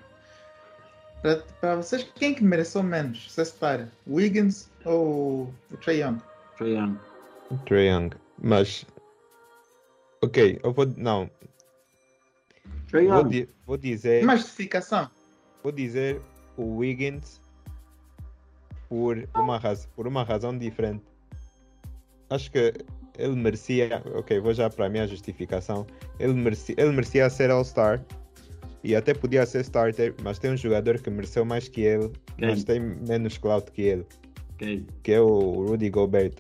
Para, 1.22 1.44
para 1.62 1.76
vocês, 1.76 2.12
quem 2.16 2.34
que 2.34 2.44
mereceu 2.44 2.82
menos, 2.82 3.32
se 3.32 3.46
separa? 3.46 3.88
Wiggins 4.08 4.68
ou 4.84 5.54
o 5.72 5.78
Trey 5.78 6.02
Young? 6.02 6.20
Trey 6.58 6.74
Young. 6.74 6.98
Trey 7.66 7.90
Young. 7.90 8.10
Mas, 8.42 8.84
ok, 10.24 10.60
eu 10.64 10.74
vou. 10.74 10.88
Não, 10.98 11.30
Vou, 12.92 13.24
di 13.24 13.48
vou 13.64 13.78
dizer. 13.78 14.24
Massificação. 14.26 15.12
Vou 15.62 15.72
dizer 15.72 16.20
o 16.58 16.78
Wiggins 16.78 17.40
por 18.90 19.30
uma, 19.36 19.60
raz 19.60 19.86
por 19.96 20.08
uma 20.08 20.24
razão 20.24 20.58
diferente. 20.58 21.06
Acho 22.32 22.52
que 22.52 22.74
ele 23.18 23.36
merecia. 23.36 24.02
Ok, 24.14 24.40
vou 24.40 24.54
já 24.54 24.70
para 24.70 24.86
a 24.86 24.90
minha 24.90 25.08
justificação. 25.08 25.86
Ele 26.20 26.34
merecia, 26.34 26.76
ele 26.78 26.92
merecia 26.92 27.30
ser 27.30 27.50
All-Star 27.50 28.04
e 28.84 28.96
até 28.96 29.14
podia 29.14 29.46
ser 29.46 29.62
starter, 29.62 30.14
mas 30.24 30.40
tem 30.40 30.52
um 30.52 30.58
jogador 30.58 31.00
que 31.00 31.10
mereceu 31.10 31.44
mais 31.44 31.68
que 31.68 31.82
ele, 31.82 32.12
Quem? 32.38 32.50
mas 32.50 32.64
tem 32.64 32.80
menos 32.80 33.38
clout 33.38 33.72
que 33.72 33.82
ele, 33.82 34.06
Quem? 34.58 34.86
que 35.04 35.12
é 35.12 35.20
o 35.20 35.66
Rudy 35.68 35.90
Gobert. 35.90 36.34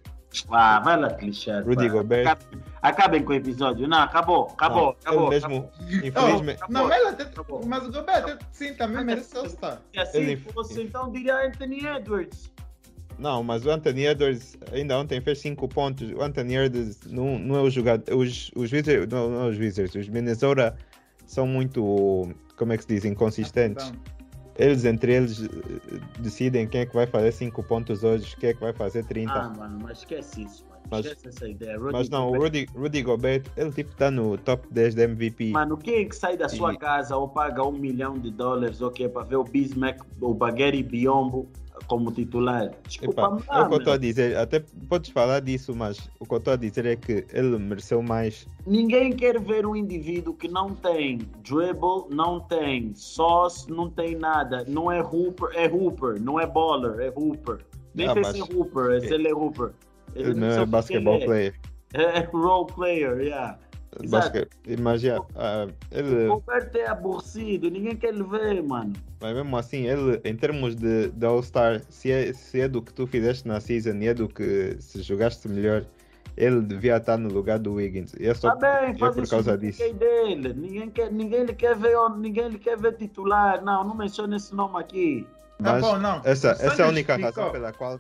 Ah, 0.49 0.79
vai 0.79 0.99
lá, 0.99 1.09
clichê. 1.13 1.59
Rudy 1.61 1.89
Gobert. 1.89 2.27
Acabem, 2.27 2.59
acabem 2.81 3.23
com 3.23 3.31
o 3.31 3.35
episódio. 3.35 3.87
Não, 3.87 3.99
acabou, 3.99 4.47
acabou, 4.53 4.83
não, 4.83 4.89
acabou. 4.89 5.21
Ele 5.21 5.29
mesmo, 5.29 5.57
acabou. 5.57 6.07
infelizmente. 6.07 6.61
Não, 6.69 6.81
não 6.81 6.87
mas, 6.89 7.19
acabou. 7.19 7.65
mas 7.65 7.87
o 7.87 7.91
Gobert, 7.91 8.37
sim, 8.51 8.73
também 8.75 9.03
mereceu 9.03 9.45
estar. 9.45 9.81
Se 9.93 9.99
assim 9.99 10.17
ele... 10.19 10.37
fosse, 10.37 10.81
então 10.81 11.11
diria 11.11 11.47
Anthony 11.47 11.85
Edwards. 11.85 12.51
Não, 13.17 13.43
mas 13.43 13.65
o 13.65 13.71
Anthony 13.71 14.05
Edwards 14.05 14.57
ainda 14.71 14.97
ontem 14.97 15.19
fez 15.19 15.39
5 15.39 15.67
pontos. 15.67 16.11
O 16.11 16.21
Anthony 16.21 16.55
Edwards 16.55 16.99
não, 17.07 17.39
não 17.39 17.55
é 17.55 17.61
o 17.61 17.69
jogador. 17.69 18.15
Os, 18.15 18.51
os 18.55 18.71
Wizards, 18.71 19.07
não, 19.09 19.29
não 19.29 19.49
os 19.49 19.57
Wizards, 19.57 19.95
os 19.95 20.07
Minnesota 20.07 20.75
são 21.25 21.47
muito, 21.47 22.29
como 22.55 22.73
é 22.73 22.77
que 22.77 22.83
se 22.83 22.89
diz, 22.89 23.05
inconsistentes. 23.05 23.91
Eles 24.55 24.85
entre 24.85 25.13
eles 25.13 25.47
decidem 26.19 26.67
quem 26.67 26.81
é 26.81 26.85
que 26.85 26.93
vai 26.93 27.05
fazer 27.05 27.31
5 27.31 27.63
pontos 27.63 28.03
hoje, 28.03 28.35
quem 28.37 28.49
é 28.49 28.53
que 28.53 28.59
vai 28.59 28.73
fazer 28.73 29.03
30. 29.05 29.31
Ah, 29.31 29.49
mano, 29.49 29.79
mas 29.83 29.99
esquece 29.99 30.43
isso, 30.43 30.65
mano. 30.67 30.81
Mas, 30.89 31.05
esquece 31.05 31.27
essa 31.27 31.47
ideia. 31.47 31.77
Rudy 31.77 31.93
mas 31.93 32.09
não, 32.09 32.25
Gobert... 32.27 32.39
o 32.39 32.43
Rudy, 32.43 32.67
Rudy 32.75 33.01
Gobert, 33.03 33.43
ele 33.55 33.71
tipo 33.71 33.91
está 33.91 34.09
no 34.09 34.37
top 34.37 34.67
10 34.71 34.95
da 34.95 35.03
MVP. 35.03 35.51
Mano, 35.51 35.77
quem 35.77 36.01
é 36.01 36.05
que 36.05 36.15
sai 36.15 36.37
da 36.37 36.49
sua 36.49 36.73
e... 36.73 36.77
casa 36.77 37.15
ou 37.15 37.27
paga 37.27 37.63
um 37.63 37.73
milhão 37.73 38.17
de 38.17 38.31
dólares 38.31 38.81
ou 38.81 38.87
okay, 38.87 39.07
para 39.09 39.23
ver 39.23 39.35
o 39.35 39.43
Bismack, 39.43 40.01
o 40.21 40.33
Bagueri 40.33 40.81
Biombo 40.81 41.47
como 41.87 42.11
titular. 42.11 42.71
Desculpa, 42.87 43.39
Epa, 43.41 43.59
é 43.59 43.61
o 43.61 43.67
que 43.67 43.73
eu 43.73 43.77
estou 43.77 43.93
a 43.93 43.97
dizer, 43.97 44.37
até 44.37 44.59
podes 44.89 45.09
falar 45.11 45.41
disso, 45.41 45.75
mas 45.75 46.09
o 46.19 46.25
que 46.25 46.33
eu 46.33 46.37
estou 46.37 46.53
a 46.53 46.57
dizer 46.57 46.85
é 46.85 46.95
que 46.95 47.25
ele 47.31 47.57
mereceu 47.57 48.01
mais. 48.01 48.47
Ninguém 48.65 49.13
quer 49.13 49.39
ver 49.39 49.65
um 49.65 49.75
indivíduo 49.75 50.33
que 50.33 50.47
não 50.47 50.73
tem 50.73 51.19
dribble, 51.43 52.05
não 52.09 52.39
tem 52.39 52.93
sauce, 52.95 53.69
não 53.69 53.89
tem 53.89 54.15
nada. 54.15 54.65
Não 54.67 54.91
é 54.91 55.01
hooper, 55.01 55.49
é 55.53 55.67
hooper, 55.67 56.21
não 56.21 56.39
é 56.39 56.45
baller, 56.45 56.99
é 56.99 57.13
hooper. 57.15 57.59
Nem 57.93 58.07
ah, 58.07 58.13
sei 58.13 58.23
se 58.25 58.41
é 58.41 58.55
hooper, 58.55 58.91
é 58.91 58.99
se 58.99 59.13
ele 59.13 59.27
é 59.27 59.33
hooper. 59.33 59.71
Ele, 60.15 60.33
não 60.33 60.47
é 60.47 60.65
basketball 60.65 61.15
é. 61.15 61.25
player. 61.25 61.55
É, 61.93 62.19
é 62.19 62.29
role 62.31 62.67
player, 62.67 63.19
yeah. 63.21 63.57
Basquete. 64.05 64.49
Imagina, 64.67 65.21
ah, 65.35 65.67
ele, 65.91 66.27
O 66.27 66.35
Gobert 66.39 66.69
é 66.75 66.87
aborrecido, 66.87 67.69
ninguém 67.69 67.95
quer 67.95 68.13
lhe 68.13 68.23
ver, 68.23 68.61
mano. 68.63 68.93
mas 69.21 69.33
mesmo 69.35 69.57
assim, 69.57 69.87
ele, 69.87 70.21
em 70.23 70.35
termos 70.35 70.75
de, 70.75 71.09
de 71.09 71.25
All-Star, 71.25 71.81
se 71.89 72.11
é, 72.11 72.33
se 72.33 72.61
é 72.61 72.67
do 72.67 72.81
que 72.81 72.93
tu 72.93 73.07
fizeste 73.07 73.47
na 73.47 73.59
season 73.59 73.95
e 73.97 74.07
é 74.07 74.13
do 74.13 74.27
que 74.27 74.75
se 74.79 75.01
jogaste 75.01 75.47
melhor, 75.47 75.85
ele 76.35 76.61
devia 76.61 76.97
estar 76.97 77.17
no 77.17 77.29
lugar 77.29 77.57
do 77.57 77.73
Wiggins. 77.73 78.13
E 78.19 78.27
é 78.27 78.33
só 78.33 78.55
Tá 78.55 78.81
bem, 78.81 78.91
é 78.91 78.93
por 79.11 79.27
causa 79.27 79.57
disso. 79.57 79.81
ninguém 79.81 79.95
dele. 79.97 80.53
Ninguém, 80.53 80.89
quer, 80.91 81.11
ninguém 81.11 81.43
lhe 81.45 81.53
quer 81.53 81.75
ver, 81.75 81.95
ninguém 82.17 82.49
lhe 82.49 82.59
quer 82.59 82.77
ver 82.77 82.93
titular. 82.95 83.63
Não, 83.63 83.83
não 83.83 83.95
menciona 83.95 84.35
esse 84.35 84.53
nome 84.53 84.77
aqui. 84.79 85.25
Tá 85.57 85.73
Mas 85.73 85.81
bom, 85.81 85.97
não. 85.97 86.21
Essa, 86.23 86.49
essa 86.51 86.83
é 86.83 86.85
a 86.85 86.89
única 86.89 87.13
explicou. 87.13 87.43
razão 87.43 87.51
pela 87.51 87.73
qual 87.73 87.99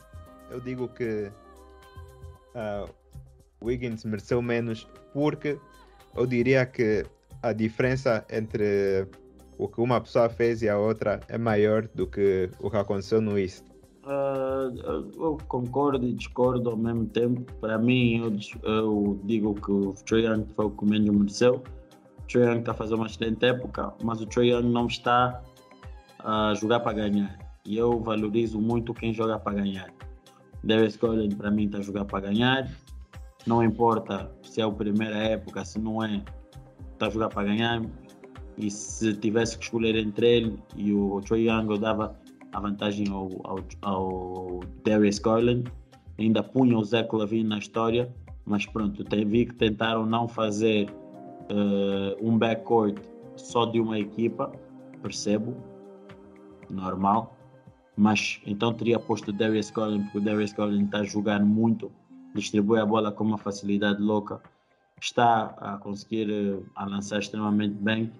eu 0.51 0.59
digo 0.59 0.87
que 0.89 1.31
ah, 2.53 2.85
Wiggins 3.63 4.05
mereceu 4.05 4.39
menos, 4.39 4.87
porque 5.13 5.57
eu 6.17 6.25
diria 6.25 6.65
que 6.65 7.05
a 7.41 7.53
diferença 7.53 8.25
entre 8.29 9.07
o 9.57 9.67
que 9.67 9.79
uma 9.79 10.01
pessoa 10.01 10.29
fez 10.29 10.61
e 10.61 10.69
a 10.69 10.77
outra 10.77 11.19
é 11.27 11.37
maior 11.37 11.87
do 11.93 12.07
que 12.07 12.49
o 12.59 12.69
que 12.69 12.77
aconteceu 12.77 13.21
no 13.21 13.37
East. 13.37 13.63
Ah, 14.05 14.71
eu, 15.17 15.37
concordo 15.47 16.05
e 16.05 16.13
discordo 16.13 16.69
ao 16.69 16.77
mesmo 16.77 17.05
tempo. 17.07 17.41
Para 17.59 17.77
mim, 17.77 18.21
eu, 18.63 18.71
eu 18.71 19.19
digo 19.25 19.53
que 19.55 19.71
o 19.71 19.93
Trae 20.05 20.25
Young 20.25 20.45
foi 20.55 20.65
o 20.65 20.71
que 20.71 20.85
menos 20.85 21.15
mereceu. 21.15 21.55
O 21.55 22.27
Trae 22.27 22.45
Young 22.45 22.59
está 22.59 22.71
a 22.71 22.75
fazer 22.75 22.95
uma 22.95 23.07
excelente 23.07 23.45
época, 23.45 23.93
mas 24.03 24.21
o 24.21 24.25
Trae 24.25 24.51
Young 24.51 24.69
não 24.69 24.87
está 24.87 25.41
a 26.19 26.53
jogar 26.55 26.79
para 26.79 26.93
ganhar. 26.93 27.37
E 27.65 27.77
eu 27.77 27.99
valorizo 27.99 28.61
muito 28.61 28.93
quem 28.93 29.13
joga 29.13 29.37
para 29.37 29.55
ganhar. 29.55 29.93
Darius 30.63 30.95
Garland, 30.95 31.35
para 31.35 31.51
mim, 31.51 31.65
está 31.65 31.79
a 31.79 31.81
jogar 31.81 32.05
para 32.05 32.27
ganhar. 32.27 32.71
Não 33.47 33.63
importa 33.63 34.29
se 34.43 34.59
é 34.59 34.63
a 34.65 34.69
primeira 34.69 35.15
época, 35.15 35.63
se 35.63 35.79
não 35.79 36.03
é, 36.03 36.21
está 36.93 37.07
a 37.07 37.09
jogar 37.09 37.29
para 37.29 37.47
ganhar. 37.47 37.81
E 38.57 38.69
se 38.69 39.13
tivesse 39.13 39.57
que 39.57 39.63
escolher 39.63 39.95
entre 39.95 40.37
ele 40.37 40.59
e 40.75 40.91
o 40.91 41.21
Trae 41.21 41.47
Young, 41.47 41.69
eu 41.69 41.77
dava 41.77 42.19
a 42.51 42.59
vantagem 42.59 43.07
ao, 43.09 43.29
ao, 43.45 43.59
ao 43.81 44.59
Darius 44.83 45.19
Garland. 45.19 45.71
Ainda 46.19 46.43
punha 46.43 46.77
o 46.77 46.83
Zach 46.83 47.15
Lavine 47.15 47.47
na 47.47 47.59
história, 47.59 48.13
mas 48.45 48.65
pronto, 48.65 49.03
vi 49.27 49.45
que 49.45 49.53
tentaram 49.53 50.05
não 50.05 50.27
fazer 50.27 50.89
eh, 51.49 52.17
um 52.21 52.37
backcourt 52.37 52.97
só 53.35 53.65
de 53.65 53.79
uma 53.79 53.97
equipa, 53.99 54.51
percebo, 55.01 55.55
normal. 56.69 57.37
Mas 57.95 58.41
então 58.45 58.73
teria 58.73 58.99
posto 58.99 59.29
o 59.29 59.33
Darius 59.33 59.71
Garland, 59.71 60.03
porque 60.05 60.17
o 60.17 60.21
Darius 60.21 60.51
Garland 60.53 60.85
está 60.85 60.99
a 60.99 61.03
jogar 61.03 61.43
muito, 61.45 61.91
distribui 62.37 62.79
a 62.79 62.85
bola 62.85 63.11
com 63.11 63.23
uma 63.23 63.37
facilidade 63.37 64.01
louca, 64.01 64.41
está 65.01 65.55
a 65.59 65.77
conseguir 65.77 66.29
eh, 66.29 66.59
a 66.75 66.85
lançar 66.85 67.19
extremamente 67.19 67.75
bem 67.75 68.11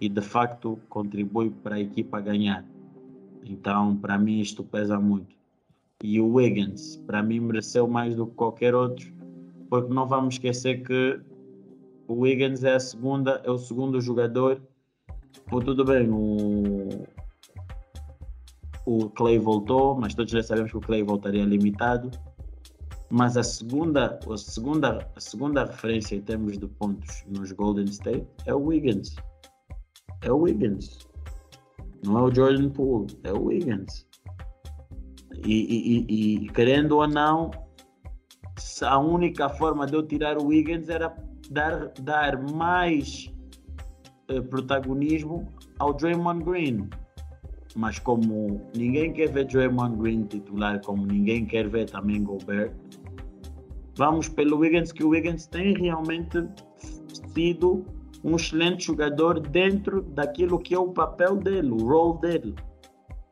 e 0.00 0.08
de 0.08 0.20
facto 0.20 0.78
contribui 0.88 1.50
para 1.50 1.76
a 1.76 1.80
equipa 1.80 2.20
ganhar. 2.20 2.64
Então, 3.44 3.96
para 3.96 4.18
mim, 4.18 4.40
isto 4.40 4.62
pesa 4.62 4.98
muito. 4.98 5.34
E 6.02 6.20
o 6.20 6.34
Wiggins, 6.34 6.96
para 7.06 7.22
mim, 7.22 7.40
mereceu 7.40 7.86
mais 7.86 8.14
do 8.14 8.26
que 8.26 8.34
qualquer 8.34 8.74
outro, 8.74 9.12
porque 9.68 9.92
não 9.92 10.06
vamos 10.06 10.34
esquecer 10.34 10.82
que 10.82 11.20
o 12.08 12.20
Wiggins 12.20 12.64
é, 12.64 12.74
a 12.74 12.80
segunda, 12.80 13.40
é 13.44 13.50
o 13.50 13.58
segundo 13.58 14.00
jogador. 14.00 14.60
Pô, 15.48 15.60
tudo 15.60 15.84
bem, 15.84 16.08
o, 16.10 17.06
o 18.86 19.10
Clay 19.10 19.38
voltou, 19.38 19.94
mas 19.94 20.14
todos 20.14 20.32
já 20.32 20.42
sabemos 20.42 20.70
que 20.70 20.78
o 20.78 20.80
Clay 20.80 21.02
voltaria 21.02 21.44
limitado. 21.44 22.10
Mas 23.10 23.36
a 23.36 23.42
segunda, 23.42 24.18
a 24.30 24.36
segunda, 24.36 25.10
a 25.16 25.20
segunda 25.20 25.64
referência 25.64 26.14
em 26.14 26.20
termos 26.20 26.56
de 26.58 26.66
pontos 26.66 27.24
nos 27.28 27.50
Golden 27.52 27.86
State 27.86 28.26
é 28.46 28.54
o 28.54 28.66
Wiggins. 28.66 29.16
É 30.22 30.30
o 30.30 30.38
Wiggins. 30.38 31.08
Não 32.04 32.18
é 32.18 32.22
o 32.22 32.34
Jordan 32.34 32.70
Poole, 32.70 33.18
é 33.24 33.32
o 33.32 33.46
Wiggins. 33.46 34.06
E, 35.44 36.06
e- 36.08 36.44
e- 36.44 36.48
querendo 36.50 36.98
ou 36.98 37.08
não, 37.08 37.50
a 38.82 38.98
única 38.98 39.48
forma 39.48 39.86
de 39.86 39.94
eu 39.94 40.06
tirar 40.06 40.38
o 40.38 40.46
Wiggins 40.46 40.88
era 40.88 41.14
dar, 41.50 41.92
dar 42.00 42.40
mais 42.52 43.32
eh, 44.28 44.40
protagonismo 44.40 45.48
ao 45.78 45.92
Draymond 45.92 46.44
Green. 46.44 46.88
Mas 47.74 47.98
como 47.98 48.60
ninguém 48.76 49.12
quer 49.12 49.30
ver 49.32 49.46
Draymond 49.46 49.96
Green 49.96 50.24
titular, 50.24 50.80
como 50.82 51.06
ninguém 51.06 51.46
quer 51.46 51.68
ver 51.68 51.88
também 51.88 52.22
Gobert, 52.22 52.72
vamos 53.96 54.28
pelo 54.28 54.58
Wiggins, 54.58 54.92
que 54.92 55.04
o 55.04 55.10
Wiggins 55.10 55.46
tem 55.46 55.74
realmente 55.74 56.46
sido 57.34 57.84
um 58.22 58.36
excelente 58.36 58.86
jogador 58.86 59.40
dentro 59.40 60.02
daquilo 60.02 60.58
que 60.58 60.74
é 60.74 60.78
o 60.78 60.88
papel 60.88 61.36
dele, 61.36 61.70
o 61.70 61.78
role 61.78 62.20
dele. 62.20 62.54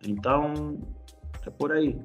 Então, 0.06 0.78
é 1.46 1.50
por 1.50 1.72
aí. 1.72 1.98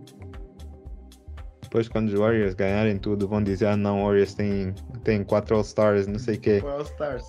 Depois, 1.62 1.88
quando 1.88 2.10
os 2.10 2.14
Warriors 2.14 2.54
ganharem 2.54 2.98
tudo, 2.98 3.28
vão 3.28 3.42
dizer: 3.42 3.68
ah, 3.68 3.78
não, 3.78 4.04
Warriors 4.04 4.34
tem, 4.34 4.74
tem 5.04 5.24
quatro 5.24 5.56
All-Stars, 5.56 6.08
não 6.08 6.20
sei 6.20 6.36
o 6.36 6.40
quê. 6.40 6.60
Foi 6.62 6.72
All 6.72 6.82
Stars. 6.82 7.26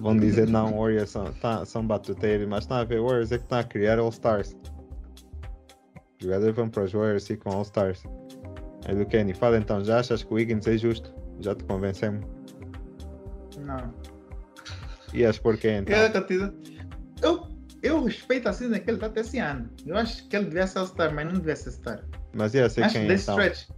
Vão 0.00 0.16
dizer: 0.16 0.48
não, 0.48 0.78
Warriors 0.78 1.10
são, 1.10 1.24
tá, 1.34 1.64
são 1.64 1.84
batuteiros, 1.86 2.46
mas 2.46 2.64
está 2.64 2.78
a 2.80 2.84
ver, 2.84 3.00
Warriors 3.00 3.32
é 3.32 3.38
que 3.38 3.44
está 3.44 3.60
a 3.60 3.64
criar 3.64 3.98
All-Stars. 3.98 4.56
Os 6.18 6.24
jogadores 6.24 6.54
vão 6.54 6.68
para 6.68 6.84
os 6.84 6.92
Warriors 6.92 7.28
e 7.28 7.36
com 7.36 7.50
All-Stars. 7.50 8.04
Aí 8.86 8.94
do 8.94 9.04
Kenny, 9.06 9.34
fala 9.34 9.58
então, 9.58 9.84
já 9.84 9.98
achas 9.98 10.22
que 10.22 10.32
o 10.32 10.36
Wiggins 10.36 10.66
é 10.66 10.76
justo? 10.78 11.12
Já 11.40 11.54
te 11.54 11.64
convencemos? 11.64 12.24
Não. 13.58 13.92
Ias 15.12 15.38
por 15.38 15.56
quê 15.56 15.78
então? 15.78 15.94
Eu, 17.22 17.48
eu, 17.82 18.04
respeito 18.04 18.48
a 18.48 18.52
season 18.52 18.74
que 18.78 18.90
ele 18.90 18.96
está 18.96 19.06
até 19.06 19.20
esse 19.20 19.38
ano. 19.38 19.68
Eu 19.86 19.96
acho 19.96 20.28
que 20.28 20.36
ele 20.36 20.46
devia 20.46 20.66
ser 20.66 20.78
All-Star, 20.78 21.14
mas 21.14 21.26
não 21.26 21.34
devia 21.34 21.56
ser 21.56 21.70
Star. 21.72 22.04
Mas 22.34 22.54
ia 22.54 22.68
ser 22.68 22.84
Acho 22.84 22.94
que 22.94 23.06
quem 23.06 23.16
então? 23.16 23.40
stretch. 23.40 23.68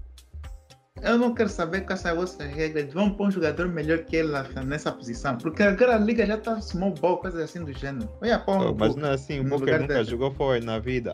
Eu 1.01 1.17
não 1.17 1.33
quero 1.33 1.49
saber 1.49 1.83
com 1.83 1.93
essa 1.93 2.13
outra 2.13 2.45
regra. 2.45 2.85
Vão 2.93 3.15
pôr 3.15 3.29
um 3.29 3.31
jogador 3.31 3.69
melhor 3.69 3.99
que 3.99 4.17
ele 4.17 4.33
nessa 4.67 4.91
posição. 4.91 5.39
Porque 5.39 5.63
agora 5.63 5.95
a 5.95 5.99
liga 5.99 6.27
já 6.27 6.35
está 6.35 6.61
small 6.61 6.93
ball, 6.93 7.19
coisas 7.19 7.41
assim 7.41 7.65
do 7.65 7.73
gênero. 7.73 8.09
Olha, 8.21 8.39
pô, 8.41 8.57
Oh, 8.57 8.75
mas 8.75 8.97
não 8.97 9.09
é 9.09 9.15
assim, 9.15 9.41
o 9.41 9.45
Booker 9.45 9.81
nunca 9.81 9.95
dele. 9.95 10.11
jogou 10.11 10.33
forward 10.33 10.67
na 10.67 10.81
vida. 10.81 11.13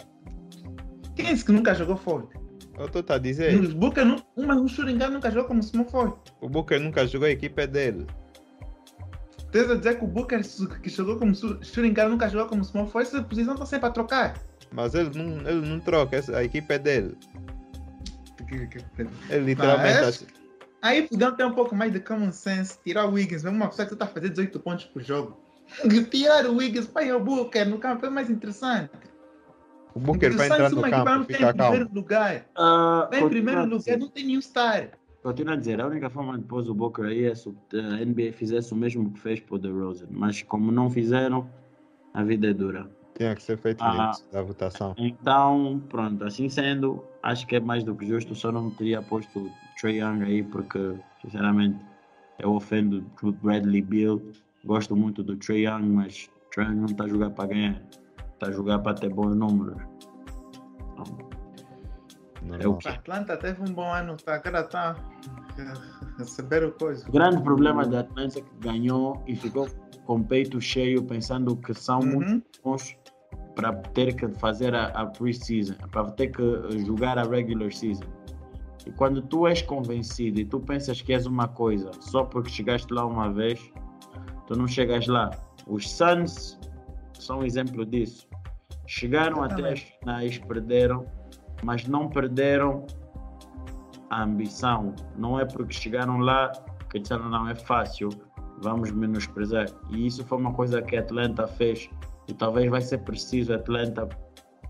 Quem 1.15 1.27
disse 1.27 1.45
que 1.45 1.53
nunca 1.53 1.75
jogou 1.75 1.97
forward? 1.99 2.33
Eu 2.79 2.87
estou 2.87 3.05
a 3.09 3.19
dizer, 3.19 3.55
O 3.61 3.75
Booker, 3.75 4.05
uma 4.37 4.55
um 4.57 4.67
shooting 4.67 4.97
guard 4.99 5.13
nunca 5.13 5.31
jogou 5.31 5.49
como 5.49 5.63
small 5.63 5.85
forward. 5.87 6.19
o 6.41 6.49
Booker 6.49 6.81
nunca 6.81 7.07
jogou 7.07 7.27
a 7.29 7.31
equipe 7.31 7.67
dele. 7.67 8.07
Tens 9.53 9.71
a 9.71 9.77
dizer 9.77 9.99
que 9.99 10.05
o 10.05 10.09
Booker 10.09 10.41
que 10.83 10.89
jogou 10.91 11.17
como 11.17 11.35
guard 11.93 12.11
nunca 12.11 12.29
jogou 12.29 12.49
como 12.49 12.65
small 12.65 12.87
forward. 12.87 13.15
Essa 13.17 13.23
posição 13.25 13.55
está 13.55 13.65
sempre 13.67 13.87
a 13.89 13.93
trocar. 13.93 14.35
Mas 14.73 14.95
ele 14.95 15.11
não, 15.17 15.49
ele 15.49 15.67
não 15.69 15.79
troca, 15.79 16.17
essa- 16.17 16.37
a 16.37 16.43
equipe 16.43 16.73
é 16.75 16.79
dele. 16.79 17.17
Ele 19.31 19.45
literalmente. 19.45 19.99
é? 19.99 20.01
acha- 20.09 20.27
Aí 20.83 21.09
podiam 21.09 21.35
ter 21.35 21.45
um 21.47 21.53
pouco 21.55 21.75
mais 21.75 21.93
de 21.93 22.01
common 22.01 22.31
sense, 22.33 22.77
tirar 22.85 23.07
o 23.07 23.13
Wiggins, 23.13 23.43
mesmo 23.43 23.57
uma 23.57 23.69
pessoa 23.69 23.87
que 23.87 23.95
está 23.95 24.05
a 24.05 24.09
fazer 24.09 24.29
18 24.31 24.61
pontos 24.61 24.85
por 24.85 25.03
jogo. 25.03 25.41
Tirar 26.11 26.45
o 26.47 26.57
Wiggins, 26.57 26.87
pai, 26.87 27.11
o 27.13 27.21
Booker 27.21 27.67
no 27.67 27.79
campo 27.79 28.05
é 28.05 28.11
mais 28.11 28.29
interessante. 28.29 28.91
O 29.95 30.01
Booker 30.01 30.33
vai 30.37 30.47
entrar 30.47 30.71
no 30.71 30.83
campo, 30.83 31.05
não 31.11 31.25
tem 31.25 31.37
fica 31.37 31.51
em 31.51 31.53
primeiro 31.55 31.85
calmo. 31.87 31.95
lugar. 31.95 32.47
Ah, 32.57 33.07
Vai 33.11 33.23
em 33.23 33.29
primeiro 33.29 33.65
lugar, 33.67 33.97
não 33.99 34.09
tem 34.09 34.25
nenhum 34.27 34.41
star. 34.41 34.91
Continuo 35.23 35.55
a 35.55 35.57
dizer, 35.57 35.81
a 35.81 35.87
única 35.87 36.11
forma 36.11 36.37
de 36.37 36.45
pôr 36.45 36.69
o 36.69 36.75
Booker 36.75 37.05
aí 37.07 37.25
é 37.25 37.35
se 37.35 37.49
a 37.73 38.05
NBA 38.05 38.33
fizesse 38.33 38.73
o 38.73 38.77
mesmo 38.77 39.11
que 39.13 39.21
fez 39.21 39.41
para 39.41 39.55
o 39.55 39.59
DeRozan. 39.59 40.07
Mas 40.11 40.43
como 40.43 40.71
não 40.73 40.91
fizeram, 40.91 41.49
a 42.13 42.23
vida 42.23 42.49
é 42.49 42.53
dura. 42.53 42.91
Tinha 43.17 43.35
que 43.35 43.43
ser 43.43 43.57
feito 43.57 43.83
Ah. 43.83 44.07
início 44.07 44.25
da 44.33 44.43
votação. 44.43 44.95
Então, 44.99 45.81
pronto, 45.89 46.25
assim 46.25 46.49
sendo, 46.49 47.03
acho 47.23 47.47
que 47.47 47.57
é 47.57 47.61
mais 47.61 47.85
do 47.85 47.95
que 47.95 48.05
justo. 48.07 48.35
Só 48.35 48.51
não 48.53 48.69
teria 48.71 49.01
posto 49.01 49.39
o 49.39 49.51
Trae 49.81 49.99
Young 50.01 50.25
aí, 50.25 50.43
porque, 50.43 50.95
sinceramente, 51.23 51.79
eu 52.41 52.53
ofendo 52.53 53.07
o 53.23 53.33
Bradley 53.33 53.81
Bill. 53.81 54.33
Gosto 54.65 54.95
muito 54.97 55.23
do 55.23 55.37
Trae 55.37 55.65
Young, 55.67 55.87
mas 55.87 56.29
o 56.49 56.51
Trae 56.51 56.67
Young 56.67 56.77
não 56.81 56.87
está 56.87 57.05
a 57.05 57.09
jogar 57.09 57.31
para 57.31 57.49
ganhar, 57.49 57.81
está 58.45 58.53
a 58.53 58.57
jogar 58.57 58.79
para 58.81 58.95
ter 58.95 59.09
bons 59.13 59.35
números. 59.35 59.81
Então, 62.43 62.59
É 62.61 62.69
o 62.69 62.77
que- 62.77 62.89
A 62.89 62.93
Atlanta 62.93 63.37
teve 63.37 63.63
um 63.63 63.73
bom 63.73 63.91
ano, 63.93 64.17
tá, 64.19 64.35
agora 64.35 64.61
está 64.61 64.91
a 64.93 66.19
receber 66.19 66.63
o 66.65 66.73
coisa. 66.73 67.09
O 67.09 67.13
grande 67.13 67.43
problema 67.43 67.87
da 67.87 68.01
Atlanta 68.01 68.39
é 68.39 68.43
que 68.43 68.55
ganhou 68.61 69.23
e 69.27 69.35
ficou 69.35 69.67
com 70.05 70.17
o 70.17 70.25
peito 70.25 70.61
cheio, 70.61 71.03
pensando 71.05 71.57
que 71.57 71.73
são 71.73 72.01
muito 72.01 72.29
Uhum. 72.31 72.43
bons 72.63 72.97
para 73.55 73.73
ter 73.73 74.15
que 74.15 74.29
fazer 74.39 74.75
a, 74.75 74.87
a 74.89 75.07
pre-season, 75.07 75.75
para 75.91 76.11
ter 76.13 76.29
que 76.29 76.43
eh, 76.43 76.79
jogar 76.85 77.19
a 77.19 77.23
regular 77.23 77.73
season. 77.73 78.05
E 78.87 78.91
quando 78.93 79.23
tu 79.23 79.47
és 79.47 79.63
convencido 79.63 80.39
e 80.41 80.45
tu 80.45 80.61
pensas 80.61 81.01
que 81.01 81.15
és 81.15 81.25
uma 81.25 81.49
coisa 81.49 81.91
só 82.01 82.25
porque 82.25 82.51
chegaste 82.51 82.93
lá 82.93 83.07
uma 83.07 83.33
vez, 83.33 83.59
tu 84.47 84.55
não 84.59 84.67
chegas 84.69 85.07
lá. 85.07 85.31
Os 85.67 85.91
Suns 85.91 86.59
são 87.19 87.39
um 87.39 87.45
exemplo 87.45 87.87
disso. 87.87 88.29
Chegaram 88.87 89.43
até 89.43 89.73
as 89.73 89.81
finais, 89.81 90.39
perderam, 90.39 91.07
mas 91.63 91.87
não 91.87 92.09
perderam 92.09 92.87
a 94.11 94.23
ambição. 94.23 94.95
Não 95.17 95.39
é 95.39 95.45
porque 95.45 95.73
chegaram 95.73 96.19
lá 96.19 96.53
que 96.91 96.99
disseram 96.99 97.29
não 97.29 97.49
é 97.49 97.55
fácil. 97.55 98.09
vamos 98.63 98.91
menosprezar. 98.93 99.67
E 99.91 100.07
isso 100.07 100.25
foi 100.25 100.39
uma 100.39 100.53
coisa 100.53 100.81
que 100.81 100.97
a 100.97 101.01
Atlanta 101.01 101.47
fez. 101.47 101.91
E 102.29 102.35
talvez 102.35 102.71
vai 102.71 102.81
ser 102.81 102.99
preciso 102.99 103.53
a 103.53 103.57
Atlanta 103.57 104.09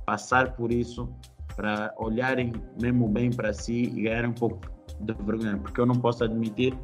passar 0.07 0.55
por 0.57 0.73
isso 0.73 1.09
para 1.55 1.95
olharem 1.99 2.53
mesmo 2.81 3.09
bem 3.09 3.31
para 3.31 3.53
si 3.53 3.93
e 3.95 4.03
ganhar 4.03 4.27
um 4.27 4.33
pouco 4.33 4.61
de 5.01 5.13
vergonha. 5.13 5.57
Porque 5.59 5.81
eu 5.81 5.87
não 5.87 5.95
posso 5.95 6.25
admitir 6.25 6.77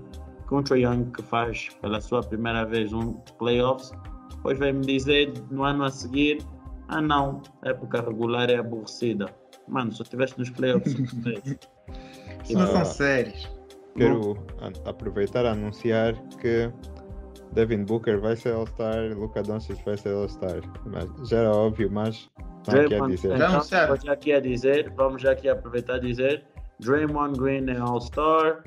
que 0.46 0.54
um 0.54 0.62
Trae 0.62 0.82
Young 0.82 1.10
que 1.12 1.22
faz 1.22 1.68
pela 1.80 2.00
sua 2.00 2.20
primeira 2.22 2.64
vez 2.64 2.92
um 2.92 3.14
playoffs, 3.38 3.92
depois 4.30 4.58
vai 4.58 4.72
me 4.72 4.84
dizer 4.84 5.32
no 5.50 5.64
ano 5.64 5.84
a 5.84 5.90
seguir, 5.90 6.38
ah 6.90 7.00
não, 7.00 7.40
a 7.62 7.70
época 7.70 8.00
regular 8.02 8.50
é 8.50 8.56
aborrecida. 8.56 9.26
Mano, 9.68 9.92
se 9.92 10.00
eu 10.00 10.04
estivesse 10.04 10.38
nos 10.38 10.50
playoffs, 10.50 10.92
Isso 12.44 12.54
não 12.54 12.62
Ah. 12.62 12.66
são 12.66 12.84
séries. 12.84 13.48
Quero 13.96 14.36
a- 14.60 14.90
aproveitar 14.90 15.44
a 15.46 15.52
anunciar 15.52 16.14
que 16.40 16.70
Devin 17.52 17.84
Booker 17.84 18.20
vai 18.20 18.36
ser 18.36 18.54
All-Star, 18.54 19.12
Luka 19.16 19.42
Doncic 19.42 19.84
vai 19.84 19.96
ser 19.96 20.14
All-Star. 20.14 20.60
Mas 20.86 21.28
Já 21.28 21.38
era 21.38 21.50
óbvio, 21.50 21.90
mas 21.90 22.30
não 22.38 22.74
quer 22.74 22.88
Draymond, 22.88 23.14
dizer. 23.16 23.28
Já 23.30 23.34
então, 23.36 23.48
anunciaram. 23.54 23.88
vou 23.88 23.96
já 24.04 24.12
aqui 24.12 24.32
a 24.32 24.40
dizer, 24.40 24.92
vamos 24.96 25.22
já 25.22 25.32
aqui 25.32 25.48
aproveitar 25.48 25.96
e 25.98 26.00
dizer, 26.08 26.44
Draymond 26.80 27.38
Green 27.38 27.68
é 27.70 27.78
All-Star. 27.78 28.62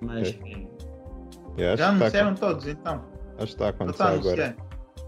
Mas 0.00 0.38
Yeah, 1.58 1.76
Já 1.76 1.86
tá, 1.86 1.90
anunciaram 1.90 2.34
todos, 2.36 2.66
então. 2.68 3.02
acho 3.36 3.38
que 3.38 3.42
está 3.44 3.64
a 3.64 3.68
Já 3.68 3.74
acontecer 3.74 4.02
agora. 4.04 4.56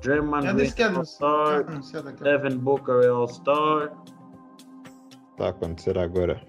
Já 0.03 0.19
Green 0.21 0.57
disse 0.57 0.75
que 0.75 0.83
é. 0.83 0.87
All-Star. 0.87 1.65
Devin 2.23 2.59
Booker 2.59 3.05
é 3.05 3.09
All-Star. 3.09 3.93
Está 5.33 5.47
a 5.47 5.51
acontecer 5.51 5.99
agora. 5.99 6.41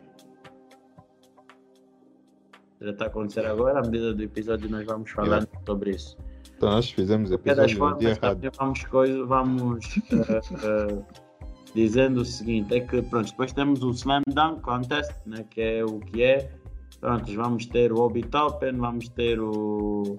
Já 2.81 2.91
está 2.91 3.05
a 3.05 3.07
acontecer 3.07 3.45
agora, 3.45 3.79
à 3.79 3.81
medida 3.83 4.13
do 4.13 4.23
episódio 4.23 4.69
nós 4.69 4.85
vamos 4.85 5.11
falando 5.11 5.47
sobre 5.65 5.91
isso. 5.91 6.17
Então 6.57 6.71
nós 6.71 6.89
fizemos 6.89 7.29
das 7.29 7.39
episódio 7.39 7.79
no 7.79 7.97
dia 7.97 8.15
formas, 8.15 8.41
errado. 8.41 8.57
vamos, 8.57 8.83
coisa, 8.85 9.25
vamos 9.25 9.85
eh, 10.11 10.41
eh, 10.63 11.03
dizendo 11.75 12.21
o 12.21 12.25
seguinte, 12.25 12.75
é 12.75 12.79
que 12.79 13.01
pronto, 13.01 13.29
depois 13.29 13.53
temos 13.53 13.83
o 13.83 13.91
Slam 13.91 14.21
Dunk 14.27 14.61
Contest, 14.61 15.11
né, 15.25 15.45
que 15.49 15.61
é 15.61 15.85
o 15.85 15.99
que 15.99 16.23
é. 16.23 16.51
Pronto, 16.99 17.35
vamos 17.35 17.65
ter 17.67 17.91
o 17.91 17.99
Obi 17.99 18.23
Toppin, 18.23 18.77
vamos 18.77 19.09
ter 19.09 19.39
o 19.39 20.17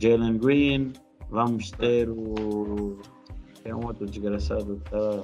Jalen 0.00 0.38
Green, 0.38 0.92
vamos 1.30 1.70
ter 1.72 2.08
o. 2.08 2.98
É 3.64 3.74
um 3.74 3.86
outro 3.86 4.06
desgraçado 4.06 4.76
que 4.84 4.90
tá. 4.90 5.22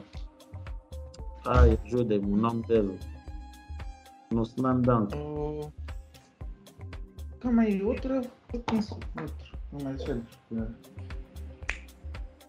Ai, 1.47 1.79
ajudem-me, 1.85 2.33
o 2.33 2.37
nome 2.37 2.63
dele. 2.65 2.99
No 4.33 4.43
Slam 4.43 4.81
Dunk. 4.81 5.15
O- 5.17 5.73
Calma 7.41 7.63
aí, 7.63 7.83
outro. 7.83 8.21
Eu 8.53 8.61
penso 8.61 8.95
outro. 9.19 9.59
Deixa 9.73 10.13
eu 10.13 10.23
ver. 10.51 10.69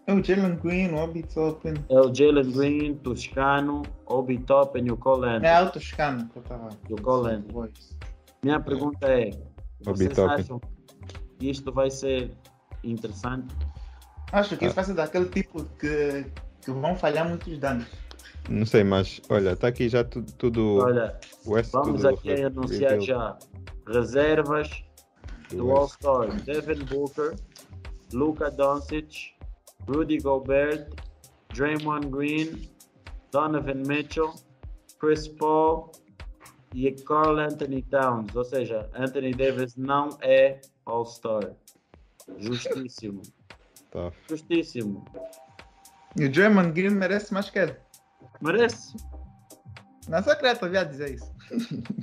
É 0.06 0.12
o 0.14 0.22
Jalen 0.22 0.56
Green, 0.56 0.88
o 0.92 0.96
Obi 0.96 1.22
Toppin. 1.22 1.74
É 1.88 2.00
o 2.00 2.12
Jalen 2.12 2.50
Green, 2.50 2.94
Toscano, 2.96 3.82
Obi 4.06 4.38
Toppin 4.38 4.86
e 4.86 4.90
o 4.90 4.96
Cole 4.96 5.26
Anthony. 5.26 5.46
É 5.46 5.54
alto 5.56 5.78
escano 5.78 6.28
que 6.28 6.38
eu 6.38 6.42
estava. 6.42 6.68
Do 6.88 7.00
Cole 7.00 7.34
Anthony. 7.34 7.52
Boys. 7.52 7.96
Minha 8.42 8.60
pergunta 8.60 9.06
é: 9.06 9.30
Obi 9.86 10.04
vocês 10.06 10.18
acham 10.18 10.60
que 11.38 11.48
isto 11.50 11.72
vai 11.72 11.90
ser 11.90 12.32
interessante? 12.84 13.54
Acho 14.32 14.56
que 14.56 14.64
Ah. 14.64 14.68
isso 14.68 14.74
vai 14.76 14.84
ser 14.84 14.94
daquele 14.94 15.26
tipo 15.26 15.64
que, 15.78 16.26
que 16.62 16.70
vão 16.70 16.96
falhar 16.96 17.28
muitos 17.28 17.58
danos. 17.58 17.86
Não 18.48 18.66
sei, 18.66 18.82
mas 18.82 19.20
olha, 19.28 19.50
está 19.52 19.68
aqui 19.68 19.88
já 19.88 20.02
tu- 20.02 20.22
tudo. 20.38 20.78
Olha, 20.78 21.18
West 21.46 21.70
vamos 21.72 22.00
tudo 22.02 22.08
aqui 22.14 22.34
re- 22.34 22.44
anunciar 22.44 23.00
já 23.00 23.38
reservas 23.86 24.68
do. 25.50 25.70
All-Star: 25.70 26.28
Devin 26.42 26.84
Booker, 26.86 27.36
Luka 28.12 28.50
Doncic, 28.50 29.34
Rudy 29.88 30.18
Gobert, 30.18 30.88
Draymond 31.54 32.08
Green, 32.08 32.68
Donovan 33.30 33.82
Mitchell, 33.86 34.32
Chris 34.98 35.28
Paul 35.28 35.92
e 36.74 36.90
Carl 36.90 37.38
Anthony 37.38 37.82
Towns. 37.82 38.34
Ou 38.34 38.44
seja, 38.44 38.88
Anthony 38.94 39.32
Davis 39.32 39.76
não 39.76 40.08
é 40.20 40.60
All-Star. 40.86 41.52
Justíssimo. 42.38 43.22
Tá. 43.90 44.12
Justíssimo. 44.28 45.04
E 46.18 46.24
o 46.24 46.30
Draymond 46.30 46.72
Green 46.72 46.94
merece 46.94 47.32
mais 47.32 47.50
que 47.50 47.58
ele. 47.58 47.76
Merece. 48.40 48.96
Não 50.08 50.22
te 50.22 50.30
ouvir 50.64 50.78
a 50.78 50.84
dizer 50.84 51.14
isso. 51.14 51.32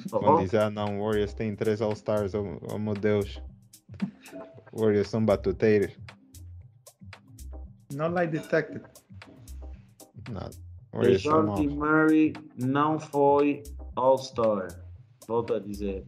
Vão 0.10 0.22
Oh, 0.36 0.40
dizer, 0.40 0.62
ah 0.62 0.70
não, 0.70 1.00
Warriors 1.00 1.34
tem 1.34 1.56
três 1.56 1.82
All-Stars, 1.82 2.34
oh, 2.34 2.60
oh 2.72 2.78
meu 2.78 2.94
Deus. 2.94 3.42
Warriors 4.74 5.10
são 5.10 5.24
batuteiros. 5.26 5.98
No 7.94 8.08
lie 8.08 8.28
detected. 8.28 8.84
Nada. 10.30 10.56
Warriors. 10.94 11.24
DeJounte 11.24 11.68
Murray 11.68 12.34
não 12.56 13.00
foi 13.00 13.64
All-Star. 13.96 14.68
Volto 15.28 15.56
a 15.56 15.60
dizer. 15.60 16.06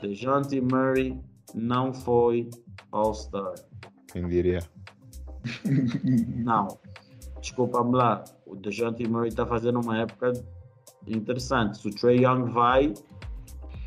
DeJounte 0.00 0.60
Murray 0.60 1.20
não 1.54 1.92
foi 1.92 2.48
All-Star. 2.90 3.54
Quem 4.12 4.28
diria? 4.28 4.60
Não. 6.44 6.68
Desculpa-me 7.40 7.96
lá. 7.96 8.22
O 8.46 8.54
DeJounte 8.54 9.06
Murray 9.08 9.28
está 9.30 9.44
fazendo 9.46 9.80
uma 9.80 9.98
época 9.98 10.32
interessante. 11.06 11.78
Se 11.78 11.88
o 11.88 11.94
Trey 11.94 12.24
Young 12.24 12.50
vai, 12.52 12.94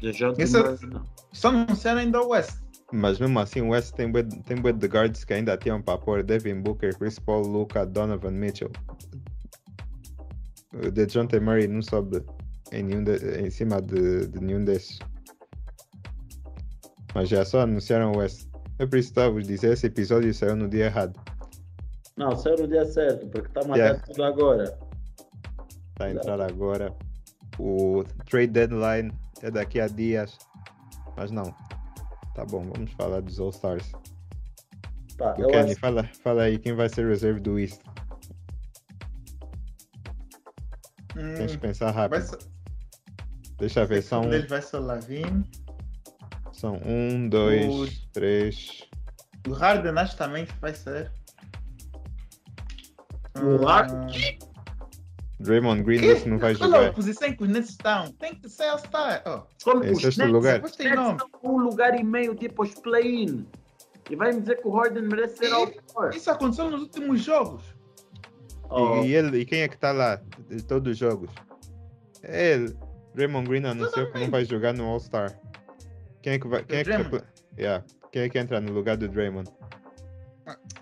DeJounte 0.01 0.41
Isso 0.41 0.57
é- 0.57 0.63
Murray 0.71 0.87
não. 0.89 1.05
Só 1.31 1.49
anunciaram 1.49 2.01
ainda 2.01 2.21
o 2.21 2.29
West. 2.29 2.59
Mas 2.91 3.17
mesmo 3.19 3.39
assim, 3.39 3.61
o 3.61 3.69
West 3.69 3.93
tem 3.95 4.11
bué 4.11 4.23
tem 4.23 4.57
bué 4.61 4.71
de 4.73 4.87
guards 4.87 5.23
que 5.23 5.33
ainda 5.33 5.55
tinham 5.57 5.81
para 5.81 5.97
pôr 5.97 6.23
Devin 6.23 6.61
Booker, 6.61 6.97
Chris 6.97 7.17
Paul, 7.19 7.43
Luka, 7.47 7.85
Donovan 7.85 8.31
Mitchell. 8.31 8.71
O 10.73 10.91
DeJounte 10.91 11.39
Murray 11.39 11.67
não 11.67 11.81
sobe 11.81 12.21
em, 12.71 12.83
nenhum 12.83 13.03
de- 13.03 13.39
em 13.41 13.49
cima 13.49 13.81
de, 13.81 14.27
de 14.27 14.39
nenhum 14.41 14.63
desses. 14.65 14.99
Mas 17.15 17.29
já 17.29 17.43
só 17.45 17.61
anunciaram 17.61 18.11
o 18.11 18.17
West. 18.17 18.47
É 18.77 18.85
por 18.85 18.97
isso 18.99 19.07
que 19.07 19.11
estava 19.13 19.27
a 19.27 19.31
vos 19.31 19.47
dizer, 19.47 19.71
esse 19.71 19.87
episódio 19.87 20.33
saiu 20.33 20.55
no 20.55 20.67
dia 20.67 20.85
errado. 20.85 21.17
Não, 22.17 22.35
saiu 22.35 22.57
no 22.57 22.67
dia 22.67 22.85
certo, 22.85 23.25
porque 23.27 23.47
está 23.47 23.61
matando 23.61 23.77
Yeah. 23.77 24.03
tudo 24.05 24.23
agora. 24.23 24.63
Está 25.91 26.05
a 26.05 26.11
entrar 26.11 26.41
agora. 26.41 26.93
O 27.57 28.03
trade 28.29 28.47
deadline 28.47 29.13
é 29.41 29.49
daqui 29.49 29.79
a 29.79 29.87
dias. 29.87 30.37
Mas 31.15 31.31
não. 31.31 31.55
Tá 32.35 32.43
bom, 32.43 32.69
vamos 32.75 32.91
falar 32.91 33.21
dos 33.21 33.39
All-Stars. 33.39 33.89
Do 35.17 35.23
eu 35.41 35.47
Kenny, 35.47 35.71
acho 35.71 35.79
fala, 35.79 36.03
fala 36.21 36.41
aí 36.43 36.59
quem 36.59 36.73
vai 36.75 36.89
ser 36.89 37.07
reserve 37.07 37.39
do 37.39 37.57
East. 37.57 37.79
Hum, 41.15 41.33
Tens 41.37 41.51
que 41.53 41.57
pensar 41.59 41.91
vai 41.93 42.03
rápido. 42.03 42.23
ser, 42.25 42.39
Deixa 43.57 43.81
eu 43.81 43.87
ver, 43.87 44.01
são, 44.01 44.23
um 44.23 44.29
deles 44.29 44.49
vai 44.49 44.61
ser 44.61 44.75
o 44.77 44.81
Lavine. 44.81 45.49
São 46.65 46.81
um, 46.85 47.29
dois, 47.29 48.07
três. 48.11 48.83
O 49.47 49.51
Harden 49.53 49.91
acho 49.97 50.17
também 50.17 50.45
que 50.45 50.53
vai 50.59 50.73
ser. 50.73 51.11
O 53.37 53.67
Ah, 53.67 53.81
Harden? 53.83 54.39
Draymond 55.39 55.83
Green 55.83 55.99
que? 55.99 56.07
disse 56.13 56.23
que 56.23 56.29
não 56.29 56.37
vai 56.39 56.55
Qual 56.55 56.71
é 56.73 56.75
a 56.77 56.79
jogar. 56.79 56.93
posição 56.93 57.31
que 57.33 57.43
os 57.43 57.49
Nets 57.49 57.69
estão? 57.71 58.11
Tem 58.13 58.33
que 58.35 58.49
ser 58.49 58.63
All-Star. 58.69 59.21
Oh, 59.27 59.41
Como 59.63 59.83
Em 59.83 59.91
os 59.91 60.01
sexto 60.01 60.19
Nets- 60.19 60.31
lugar. 60.31 60.61
Nets 60.61 60.79
estão 60.79 61.17
com 61.29 61.49
um 61.49 61.57
lugar 61.57 61.99
e 61.99 62.03
meio, 62.03 62.33
tipo 62.35 62.63
os 62.63 62.73
play-in. 62.75 63.45
E 64.09 64.15
vai 64.15 64.31
me 64.31 64.39
dizer 64.39 64.61
que 64.61 64.67
o 64.67 64.71
Harden 64.71 65.03
merece 65.03 65.37
ser 65.37 65.51
All-Star. 65.51 66.15
Isso 66.15 66.31
aconteceu 66.31 66.71
nos 66.71 66.81
últimos 66.83 67.21
jogos. 67.21 67.61
Oh, 68.69 69.01
E, 69.03 69.09
e 69.09 69.15
ele, 69.15 69.39
e 69.39 69.45
quem 69.45 69.61
é 69.61 69.67
que 69.67 69.77
tá 69.77 69.91
lá 69.91 70.19
de 70.49 70.63
todos 70.63 70.93
os 70.93 70.97
jogos? 70.97 71.29
É 72.23 72.53
ele. 72.53 72.75
Draymond 73.13 73.47
Green 73.47 73.65
anunciou 73.65 74.11
que 74.11 74.19
não 74.19 74.31
vai 74.31 74.45
jogar 74.45 74.73
no 74.73 74.85
All-Star. 74.85 75.37
Quem 76.25 76.33
é 76.33 76.39
que 76.39 76.47
vai. 76.47 76.63
Quem 76.63 76.79
é 76.79 76.83
que, 76.83 77.03
vai 77.03 77.21
yeah. 77.55 77.85
quem 78.11 78.23
é 78.23 78.29
que 78.29 78.39
entra 78.39 78.59
no 78.59 78.73
lugar 78.73 78.97
do 78.97 79.07
Draymond? 79.07 79.47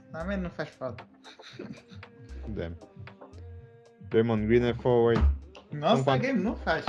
Também 0.09 0.37
não 0.37 0.49
faz 0.49 0.69
falta. 0.69 1.05
Damn. 2.47 2.77
Draymond 4.09 4.47
Green 4.47 4.65
é 4.69 4.73
forward. 4.73 5.21
Nossa, 5.73 6.01
quantos? 6.01 6.21
game 6.25 6.41
não 6.41 6.55
faz. 6.55 6.85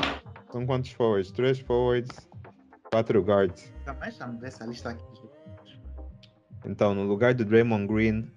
São 0.53 0.65
quantos 0.65 0.93
forwards? 0.93 1.33
Três 1.33 1.59
forwards, 1.59 2.31
quatro 2.93 3.21
guards. 3.25 3.75
Também 3.85 4.13
já 4.13 4.29
me 4.29 4.39
vê 4.39 4.47
essa 4.47 4.65
lista 4.65 4.91
aqui. 4.91 5.05
Então, 6.65 6.95
no 6.95 7.03
lugar 7.03 7.35
do 7.35 7.45
Draymond 7.45 7.89
Green, 7.93 8.31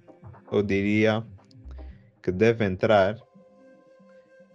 eu 0.51 0.63
diria 0.63 1.23
que 2.23 2.31
deve 2.31 2.65
entrar. 2.65 3.19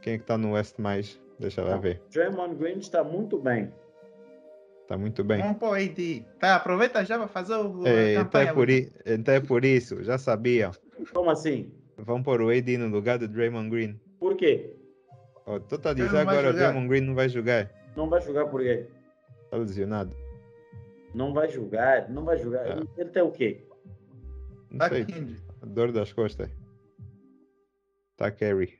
Quem 0.00 0.14
é 0.14 0.18
que 0.18 0.24
tá 0.24 0.36
no 0.36 0.54
West 0.54 0.76
mais? 0.80 1.20
Deixa 1.38 1.62
lá 1.62 1.76
ver. 1.76 2.02
Draymond 2.10 2.56
Green 2.56 2.78
está 2.78 3.04
muito 3.04 3.38
bem. 3.38 3.72
Tá 4.88 4.98
muito 4.98 5.22
bem. 5.24 5.40
Vamos 5.40 5.58
pôr 5.58 5.74
AD. 5.78 6.24
Tá, 6.38 6.56
aproveita 6.56 7.04
já 7.04 7.16
para 7.18 7.28
fazer 7.28 7.54
o, 7.54 7.86
É, 7.86 8.14
então, 8.14 8.40
é 8.40 8.52
por 8.52 8.68
i- 8.68 8.92
então 9.06 9.34
é 9.34 9.40
por 9.40 9.64
isso, 9.64 10.02
já 10.02 10.18
sabia. 10.18 10.70
Como 11.14 11.30
assim? 11.30 11.72
Vão 11.96 12.22
pôr 12.22 12.40
o 12.42 12.50
AD 12.50 12.76
no 12.78 12.88
lugar 12.88 13.18
do 13.18 13.28
Draymond 13.28 13.70
Green. 13.70 14.00
Por 14.18 14.36
quê? 14.36 14.74
Oh, 15.46 15.58
tu 15.60 15.78
tá 15.78 15.94
não 15.94 16.08
vai 16.08 16.20
agora 16.22 16.50
o. 16.50 16.52
Draymond 16.52 16.88
Green 16.88 17.00
não 17.02 17.14
vai 17.14 17.28
jogar. 17.28 17.70
Não 17.96 18.08
vai 18.08 18.20
jogar 18.20 18.46
por 18.46 18.60
quê? 18.60 18.86
Tá 19.50 19.56
lesionado. 19.56 20.14
Não 21.14 21.32
vai 21.32 21.48
jogar, 21.48 22.08
não 22.10 22.24
vai 22.24 22.38
jogar. 22.38 22.66
É. 22.66 22.80
Ele 22.96 23.10
tem 23.10 23.22
o 23.22 23.30
quê? 23.30 23.64
Não 24.70 24.78
Tá 24.78 24.88
sei. 24.88 25.04
Kendrick. 25.04 25.42
Dor 25.64 25.92
das 25.92 26.12
costas. 26.12 26.50
Tá 28.16 28.30
carry. 28.30 28.78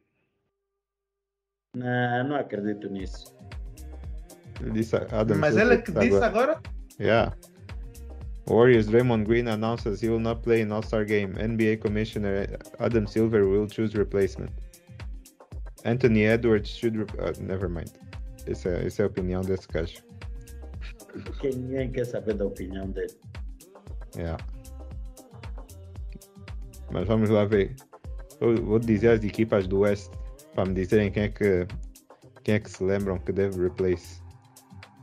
Não, 1.75 2.29
não 2.29 2.37
acredito 2.37 2.89
nisso. 2.89 3.37
Mas 5.37 5.55
Silver 5.55 5.73
ela 5.73 5.83
que 5.83 5.93
tá 5.93 6.01
disse 6.01 6.17
agora. 6.17 6.53
agora? 6.53 6.63
Yeah. 7.01 7.37
Warriors 8.49 8.87
Draymond 8.87 9.25
Green 9.27 9.49
announces 9.49 10.03
he 10.03 10.09
will 10.09 10.19
not 10.21 10.43
play 10.43 10.63
in 10.63 10.73
All-Star 10.73 11.05
game. 11.05 11.33
NBA 11.35 11.79
Commissioner 11.81 12.59
Adam 12.79 13.07
Silver 13.07 13.45
will 13.47 13.67
choose 13.69 13.97
replacement. 13.97 14.51
Anthony 15.85 16.25
Edwards 16.25 16.69
should. 16.69 16.97
Re- 16.97 17.07
uh, 17.19 17.33
never 17.41 17.69
mind. 17.69 17.91
Essa, 18.47 18.69
é- 18.71 18.87
essa 18.87 19.03
é 19.03 19.05
a 19.05 19.09
opinião 19.09 19.41
desse 19.43 19.67
gajo. 19.69 20.03
Porque 21.25 21.51
ninguém 21.51 21.91
quer 21.93 22.05
saber 22.07 22.35
da 22.35 22.45
opinião 22.47 22.89
dele. 22.91 23.13
Yeah. 24.17 24.43
Mas 26.91 27.07
vamos 27.07 27.31
lá 27.31 27.45
ver. 27.45 27.75
Eu 28.41 28.57
vou 28.65 28.79
dizer 28.79 29.09
as 29.11 29.25
equipas 29.25 29.67
do 29.67 29.81
West 29.81 30.11
para 30.55 30.65
me 30.67 30.75
dizerem 30.75 31.11
quem 31.11 31.25
é 31.25 31.29
que 31.29 31.67
quem 32.43 32.55
é 32.57 32.59
que 32.61 32.71
se 32.71 32.83
lembram 32.83 33.19
que 33.19 33.33
deve 33.33 33.63
replace. 33.63 34.22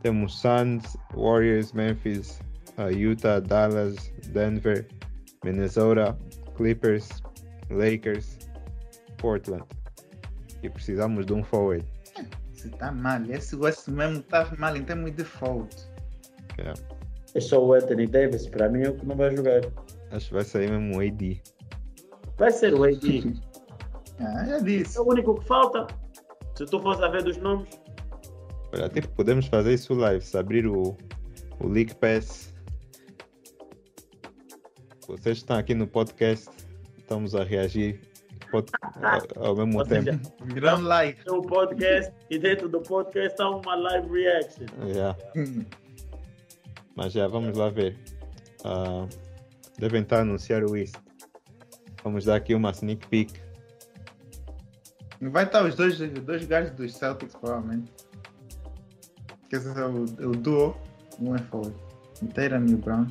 Temos 0.02 0.40
Suns, 0.40 0.98
Warriors, 1.14 1.74
Memphis, 1.74 2.40
uh, 2.78 2.90
Utah, 2.90 3.40
Dallas, 3.40 4.12
Denver, 4.28 4.88
Minnesota, 5.44 6.18
Clippers, 6.56 7.10
Lakers, 7.70 8.38
Portland. 9.18 9.66
E 10.64 10.70
precisamos 10.70 11.26
de 11.26 11.34
um 11.34 11.44
forward. 11.44 11.86
Você 12.54 12.70
tá 12.70 12.92
mal. 12.92 13.24
Esse 13.30 13.56
West 13.56 13.88
mesmo 13.88 14.22
tá 14.24 14.54
mal 14.58 14.76
em 14.76 14.84
termos 14.84 15.12
de 15.16 15.24
fault. 15.24 15.76
Yeah. 16.58 16.80
É 17.36 17.40
só 17.40 17.64
o 17.64 17.74
Anthony 17.74 18.08
Davis, 18.08 18.48
para 18.48 18.68
mim, 18.68 18.84
é 18.84 18.90
o 18.90 18.96
que 18.96 19.06
não 19.06 19.16
vai 19.16 19.36
jogar. 19.36 19.62
Acho 20.12 20.28
que 20.28 20.34
vai 20.34 20.44
sair 20.44 20.70
mesmo 20.70 20.98
um 20.98 21.00
AD. 21.00 21.42
Vai 22.38 22.52
ser 22.52 22.74
o 22.74 22.84
AD. 22.84 23.34
Ah, 24.22 24.46
já 24.46 24.60
disse. 24.60 24.98
é 24.98 25.02
o 25.02 25.08
único 25.08 25.36
que 25.36 25.46
falta. 25.46 25.88
Se 26.54 26.66
tu 26.66 26.78
fosse 26.82 27.02
a 27.02 27.08
ver 27.08 27.24
dos 27.24 27.38
nomes, 27.38 27.70
Olha, 28.74 28.90
tipo, 28.90 29.08
podemos 29.10 29.48
fazer 29.48 29.74
isso 29.74 29.94
live, 29.94 30.24
se 30.24 30.38
abrir 30.38 30.68
o, 30.68 30.96
o 31.60 31.68
League 31.68 31.96
Pass. 31.96 32.54
Vocês 35.08 35.38
estão 35.38 35.58
aqui 35.58 35.74
no 35.74 35.88
podcast, 35.88 36.50
estamos 36.98 37.34
a 37.34 37.44
reagir 37.44 38.00
pod- 38.52 38.70
ao, 39.36 39.48
ao 39.48 39.56
mesmo 39.56 39.80
ou 39.80 39.86
tempo. 39.86 40.12
Um 40.42 40.82
live. 40.84 41.20
um 41.32 41.42
podcast 41.42 42.14
e 42.30 42.38
dentro 42.38 42.70
do 42.70 42.80
podcast 42.82 43.42
há 43.42 43.50
uma 43.50 43.76
live 43.76 44.08
reaction. 44.12 44.66
Yeah. 44.86 45.18
Mas 46.96 47.14
já, 47.14 47.28
vamos 47.28 47.58
lá 47.58 47.70
ver. 47.70 47.98
Ah, 48.64 49.08
devem 49.80 50.04
estar 50.04 50.18
a 50.18 50.22
anunciar 50.22 50.64
o 50.64 50.78
East. 50.78 50.96
Vamos 52.04 52.26
dar 52.26 52.36
aqui 52.36 52.54
uma 52.54 52.70
sneak 52.72 53.08
peek. 53.08 53.34
Vai 55.22 55.46
estar 55.46 55.66
os 55.66 55.76
dois, 55.76 55.98
dois 55.98 56.46
gajos 56.46 56.72
dos 56.72 56.94
Celtics, 56.94 57.36
provavelmente. 57.36 57.92
Que 59.50 59.56
esse 59.56 59.68
é 59.68 59.86
o, 59.86 60.04
o 60.04 60.36
duo. 60.36 60.76
Um 61.20 61.36
é 61.36 61.40
forward. 61.40 61.76
Tatum 62.34 62.66
e 62.68 62.74
o 62.74 62.78
Brown. 62.78 63.08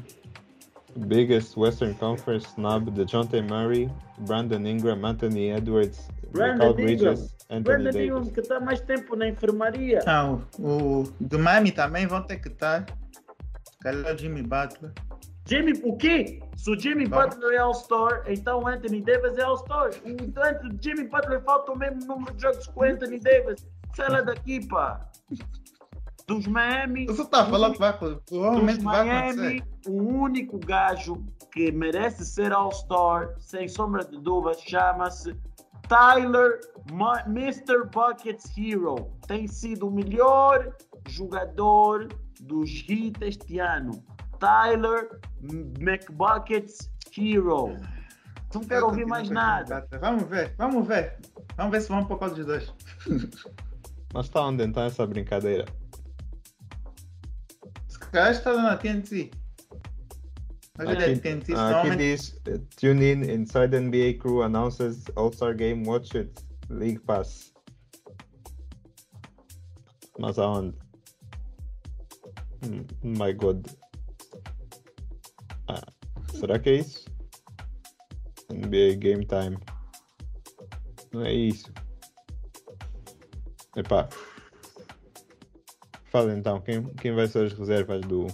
Biggest 0.96 1.56
Western 1.56 1.94
Conference 1.94 2.46
snub, 2.48 2.90
DeJounte 2.90 3.40
Murray, 3.42 3.90
Brandon 4.20 4.66
Ingram, 4.66 5.04
Anthony 5.04 5.50
Edwards, 5.50 6.08
Brandon 6.32 6.54
Michael 6.54 6.74
Bridges, 6.74 7.00
Ingram. 7.00 7.28
Anthony 7.50 7.62
Brandon 7.62 7.84
Davis. 7.84 8.06
Ingram 8.06 8.26
que 8.26 8.40
está 8.40 8.60
mais 8.60 8.80
tempo 8.80 9.16
na 9.16 9.28
enfermaria. 9.28 10.00
Ah, 10.06 10.38
o, 10.58 11.04
do 11.20 11.38
Miami 11.38 11.72
também 11.72 12.06
vão 12.06 12.22
ter 12.22 12.38
que 12.38 12.48
estar. 12.48 12.86
Se 13.70 13.78
calhar 13.80 14.14
o 14.14 14.18
Jimmy 14.18 14.42
Butler. 14.42 14.92
Jimmy, 15.46 15.80
o 15.82 15.96
quê? 15.96 16.42
Se 16.56 16.70
o 16.70 16.78
Jimmy 16.78 17.06
Vamos. 17.06 17.36
Butler 17.36 17.54
é 17.54 17.58
All-Star, 17.58 18.24
então 18.26 18.62
o 18.62 18.66
Anthony 18.66 19.00
Davis 19.00 19.38
é 19.38 19.42
All-Star. 19.42 19.90
Enquanto 20.04 20.66
o 20.66 20.82
Jimmy 20.82 21.08
Butler 21.08 21.42
falta 21.42 21.72
o 21.72 21.78
mesmo 21.78 22.04
número 22.06 22.34
de 22.34 22.42
jogos 22.42 22.66
que 22.66 22.78
o 22.78 22.82
Anthony 22.82 23.18
Davis. 23.18 23.66
Sai 23.94 24.10
lá 24.10 24.20
daqui, 24.20 24.66
pá. 24.66 25.08
Dos 26.28 26.46
Miami. 26.46 27.06
Eu 27.06 27.14
só 27.14 27.24
tá 27.24 27.44
falando 27.46 27.72
que 27.72 27.78
vai 27.80 27.88
acontecer. 27.90 28.20
Dos 28.20 28.38
Provavelmente 28.38 28.84
vai 28.84 29.04
Miami, 29.04 29.28
acontecer. 29.56 29.64
o 29.88 30.02
único 30.02 30.58
gajo 30.58 31.24
que 31.50 31.72
merece 31.72 32.24
ser 32.26 32.52
All-Star, 32.52 33.34
sem 33.40 33.66
sombra 33.66 34.04
de 34.04 34.20
dúvidas, 34.20 34.60
chama-se 34.60 35.34
Tyler 35.88 36.60
Ma- 36.92 37.22
Mr. 37.26 37.86
Buckets 37.92 38.44
Hero. 38.56 39.10
Tem 39.26 39.46
sido 39.48 39.88
o 39.88 39.90
melhor 39.90 40.76
jogador 41.08 42.08
dos 42.42 42.84
Heat 42.88 43.22
este 43.24 43.58
ano. 43.58 43.92
Tyler 44.38 45.18
McBuckets 45.80 46.90
Hero. 47.16 47.74
Não 48.54 48.60
quero 48.62 48.86
ouvir 48.86 49.06
mais 49.06 49.28
nada. 49.30 49.86
Vamos 50.00 50.24
ver, 50.24 50.54
vamos 50.58 50.86
ver. 50.86 51.18
Vamos 51.56 51.72
ver 51.72 51.80
se 51.80 51.88
vamos 51.88 52.06
por 52.06 52.18
causa 52.18 52.34
dos 52.34 52.46
dois. 52.46 52.72
Mas 54.14 54.26
está 54.26 54.42
onde 54.42 54.62
então 54.64 54.84
essa 54.84 55.06
brincadeira? 55.06 55.64
Calhar 58.12 58.30
está 58.32 58.54
na 58.54 58.76
TNT. 58.76 59.30
É 60.78 60.82
Aqui, 60.82 61.16
TNT, 61.20 61.52
aqui 61.52 61.52
normalmente. 61.52 62.40
eh, 62.46 62.58
Tune 62.76 63.12
in 63.12 63.22
Inside 63.30 63.80
NBA 63.80 64.18
Crew 64.20 64.42
announces 64.42 65.04
All-Star 65.16 65.54
Game 65.54 65.86
Watch 65.86 66.16
It 66.16 66.32
League 66.70 67.00
Pass. 67.00 67.52
Mas 70.20 70.38
aonde? 70.38 70.76
Hum, 72.64 72.86
my 73.02 73.32
God. 73.32 73.66
Ah, 75.68 75.82
será 76.32 76.58
que 76.58 76.70
é 76.70 76.74
isso? 76.76 77.04
NBA 78.50 78.96
Game 78.98 79.26
Time. 79.26 79.58
Não 81.12 81.22
é 81.24 81.32
isso. 81.32 81.72
Epá. 83.76 84.08
Fala 86.10 86.32
então, 86.34 86.60
quem, 86.60 86.82
quem 86.94 87.14
vai 87.14 87.26
ser 87.26 87.46
as 87.46 87.52
reservas 87.52 88.00
do, 88.02 88.26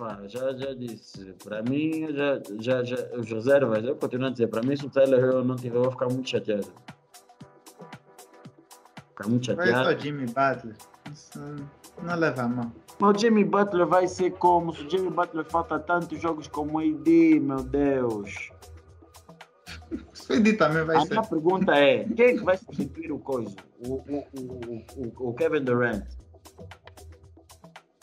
Pá, 0.00 0.18
já, 0.28 0.54
já 0.54 0.72
disse. 0.72 1.34
Para 1.44 1.62
mim, 1.62 2.06
já, 2.14 2.40
já, 2.58 2.82
já, 2.82 2.96
os 3.18 3.30
reservas, 3.30 3.84
eu 3.84 3.94
continuo 3.94 4.28
a 4.28 4.30
dizer, 4.30 4.46
para 4.46 4.62
mim, 4.62 4.74
se 4.74 4.86
o 4.86 4.88
Tyler 4.88 5.44
não 5.44 5.56
tiver, 5.56 5.76
eu 5.76 5.82
vou 5.82 5.90
ficar 5.90 6.06
muito 6.06 6.30
chateado. 6.30 6.72
Ficar 9.08 9.28
muito 9.28 9.54
Vai 9.54 9.66
só 9.66 9.74
chateado. 9.74 10.00
Jimmy 10.00 10.24
Butler. 10.24 10.76
Isso 11.12 11.38
não 12.02 12.16
leva 12.16 12.42
a 12.42 12.48
mão. 12.48 12.72
Mas 12.98 13.16
o 13.16 13.18
Jimmy 13.20 13.44
Butler 13.44 13.86
vai 13.86 14.08
ser 14.08 14.30
como? 14.32 14.74
Se 14.74 14.86
o 14.86 14.90
Jimmy 14.90 15.10
Butler 15.10 15.44
falta 15.44 15.78
tantos 15.78 16.18
jogos 16.18 16.48
como 16.48 16.78
o 16.78 16.80
AD, 16.80 17.40
meu 17.40 17.62
Deus. 17.62 18.50
Se 20.14 20.32
o 20.32 20.36
Edi 20.36 20.54
também 20.54 20.82
vai 20.84 20.96
A 20.96 21.00
ser. 21.02 21.10
minha 21.10 21.22
pergunta 21.22 21.74
é: 21.74 22.04
quem 22.04 22.26
é 22.26 22.32
que 22.38 22.44
vai 22.44 22.56
substituir 22.56 23.12
o 23.12 23.18
coisa? 23.18 23.54
O, 23.86 23.94
o, 23.94 25.28
o, 25.28 25.34
Kevin 25.34 25.64
Durant. 25.64 26.04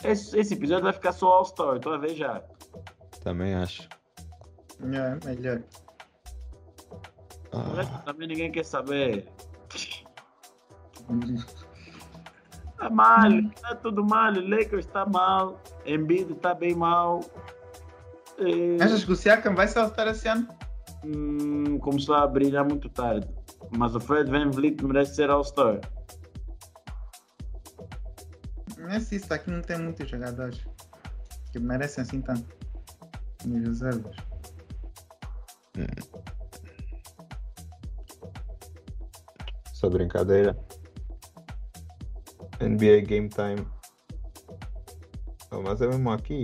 Esse, 0.04 0.38
esse 0.38 0.54
episódio 0.54 0.84
vai 0.84 0.92
ficar 0.92 1.12
só 1.12 1.26
All-Star, 1.28 1.76
estou 1.76 1.92
a 1.92 1.98
ver 1.98 2.14
já. 2.14 2.42
Também 3.22 3.54
acho. 3.54 3.88
É, 4.80 5.26
melhor. 5.26 5.62
O 7.52 7.74
resto 7.74 7.94
Ah, 7.94 8.02
também 8.04 8.28
ninguém 8.28 8.52
quer 8.52 8.64
saber. 8.64 9.28
Tá 12.76 12.88
mal, 12.90 13.28
tá 13.60 13.74
tudo 13.74 14.04
mal. 14.04 14.32
Lakers 14.32 14.86
tá 14.86 15.04
mal, 15.04 15.60
Embiid 15.84 16.32
tá 16.36 16.54
bem 16.54 16.76
mal. 16.76 17.20
É, 18.38 18.80
Achas 18.80 19.04
que 19.04 19.10
o 19.10 19.16
Siakam 19.16 19.52
vai 19.54 19.66
se 19.66 19.76
alterar 19.78 20.14
esse 20.14 20.28
ano? 20.28 20.46
hum, 21.04 21.78
começou 21.80 22.14
a 22.14 22.26
brilhar 22.26 22.64
muito 22.64 22.88
tarde. 22.88 23.28
Mas 23.76 23.94
o 23.94 24.00
Fred 24.00 24.30
Van 24.30 24.50
Vliet 24.50 24.82
merece 24.82 25.16
ser 25.16 25.30
All-Star. 25.30 25.80
Nesse 28.78 29.16
isso 29.16 29.32
aqui 29.34 29.50
não 29.50 29.60
tem 29.60 29.78
muitos 29.78 30.08
jogadores 30.08 30.64
que 31.52 31.58
merecem 31.58 32.02
assim 32.02 32.20
tanto. 32.20 32.56
Nos 33.44 33.68
reservas. 33.68 34.16
Essa 39.70 39.88
brincadeira. 39.88 40.58
NBA 42.60 43.06
Game 43.06 43.28
Time. 43.28 43.64
Oh, 45.52 45.62
mas 45.62 45.80
é 45.80 45.86
mesmo 45.86 46.10
aqui. 46.10 46.42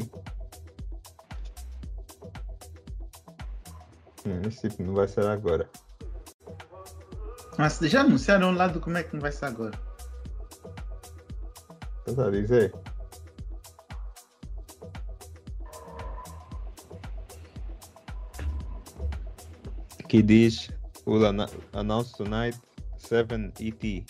Hum, 4.26 4.40
esse 4.46 4.68
tipo 4.68 4.84
não 4.84 4.94
vai 4.94 5.08
ser 5.08 5.26
agora. 5.26 5.68
Mas 7.58 7.78
já 7.78 8.00
anunciaram 8.00 8.48
um 8.50 8.54
lado 8.54 8.80
como 8.80 8.98
é 8.98 9.02
que 9.02 9.14
não 9.14 9.20
vai 9.20 9.32
ser 9.32 9.46
agora. 9.46 9.78
Estás 12.06 12.18
a 12.18 12.30
dizer? 12.30 12.74
Aqui 20.02 20.22
diz 20.22 20.68
will 21.06 21.24
anna- 21.26 21.50
announce 21.72 22.12
tonight 22.16 22.58
7 22.98 23.52
ET. 23.60 24.04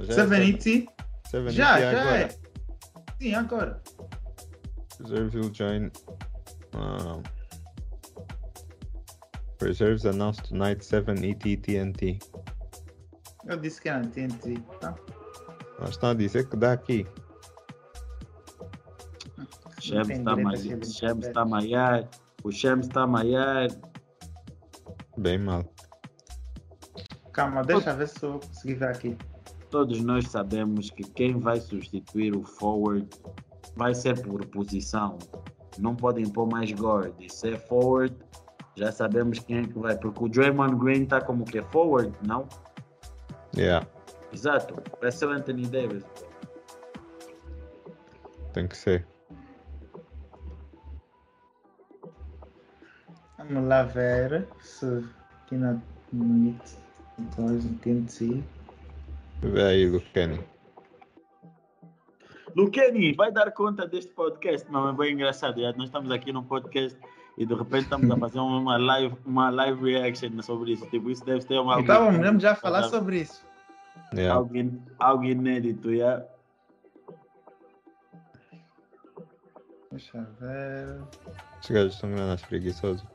Já 0.00 0.12
é 0.12 0.26
7 0.28 0.50
ET? 0.50 0.88
7 1.30 1.50
Já, 1.50 1.78
ET 1.78 1.80
já 1.82 2.00
agora. 2.00 2.16
é. 2.22 2.28
Sim, 3.20 3.34
agora. 3.34 3.82
Reserves 5.00 5.34
will 5.34 5.52
join. 5.54 5.90
Um, 6.74 7.22
reserves 9.60 10.04
announced 10.04 10.44
tonight 10.44 10.84
7 10.84 11.10
ET 11.24 11.62
TNT. 11.62 12.18
Eu 13.46 13.56
disse 13.56 13.80
que 13.80 13.88
era 13.88 14.06
TNT. 14.06 14.60
Tá? 14.80 14.94
Mas 15.78 15.90
estão 15.90 16.10
a 16.10 16.14
dizer 16.14 16.48
que 16.48 16.56
dá 16.56 16.72
aqui. 16.72 17.06
Shams 19.80 20.10
está 20.10 20.36
maiar. 20.36 20.84
Shams 20.84 21.26
está 21.26 21.44
maiar. 21.44 22.08
O 22.44 22.52
Shams 22.52 22.86
está 22.86 23.06
maiar. 23.06 23.68
Bem 25.16 25.38
mal. 25.38 25.64
Calma, 27.32 27.62
deixa 27.62 27.90
eu 27.90 27.96
ver 27.96 28.08
se 28.08 28.22
eu 28.22 28.40
consegui 28.40 28.74
ver 28.74 28.88
aqui. 28.88 29.16
Todos 29.70 30.00
nós 30.02 30.26
sabemos 30.28 30.90
que 30.90 31.02
quem 31.02 31.38
vai 31.38 31.60
substituir 31.60 32.36
o 32.36 32.42
forward 32.42 33.08
vai 33.76 33.94
ser 33.94 34.20
por 34.22 34.44
posição. 34.46 35.18
Não 35.78 35.94
podem 35.94 36.28
pôr 36.28 36.46
mais 36.46 36.72
guard. 36.72 37.14
Se 37.30 37.50
é 37.50 37.56
forward, 37.56 38.14
já 38.80 38.90
sabemos 38.90 39.38
quem 39.40 39.58
é 39.58 39.62
que 39.62 39.78
vai. 39.78 39.96
Porque 39.96 40.24
o 40.24 40.28
Draymond 40.28 40.76
Green 40.76 41.02
está 41.02 41.20
como 41.20 41.44
que 41.44 41.58
é 41.58 41.62
forward, 41.62 42.12
não? 42.26 42.48
Yeah, 43.54 43.86
Exato. 44.32 44.80
Vai 45.00 45.12
ser 45.12 45.26
o 45.26 45.30
Anthony 45.30 45.66
Davis. 45.66 46.04
tem 48.52 48.66
que 48.66 48.76
ser. 48.76 49.06
Vamos 53.38 53.68
lá 53.68 53.82
ver 53.82 54.48
se 54.60 55.04
aqui 55.42 55.56
na 55.56 55.78
Meet 56.12 56.62
2 57.36 57.64
no 57.64 57.78
TNT. 57.78 58.42
Vê 59.42 59.62
aí, 59.62 59.88
Lucani. 59.88 60.40
Luqueni, 62.56 63.12
vai 63.14 63.30
dar 63.30 63.52
conta 63.52 63.86
deste 63.86 64.12
podcast? 64.12 64.70
Não, 64.70 64.88
é 64.88 64.92
bem 64.92 65.14
engraçado. 65.14 65.60
já 65.60 65.72
Nós 65.72 65.84
estamos 65.84 66.10
aqui 66.10 66.32
num 66.32 66.42
podcast 66.42 66.98
e 67.40 67.46
de 67.46 67.54
repente 67.54 67.84
estamos 67.84 68.10
a 68.10 68.18
fazer 68.18 68.38
uma 68.38 68.76
live, 68.76 69.16
uma 69.24 69.48
live 69.48 69.82
reaction 69.92 70.42
sobre 70.42 70.72
isso. 70.72 70.86
Tipo, 70.90 71.08
isso 71.10 71.24
deve 71.24 71.42
ter 71.46 71.58
uma. 71.58 71.80
Então 71.80 72.12
vamos 72.12 72.42
já 72.42 72.54
falar 72.54 72.82
sobre 72.82 73.22
isso. 73.22 73.42
Yeah. 74.12 74.34
algo, 74.38 74.54
in- 74.54 74.82
algo 74.98 75.24
inédito, 75.24 75.96
já. 75.96 76.22
Deixa 79.90 80.18
eu 80.18 80.26
ver. 80.38 81.00
Os 81.62 81.70
gajos 81.70 81.98
são 81.98 82.10
grandes 82.10 82.44
preguiçosos. 82.44 83.06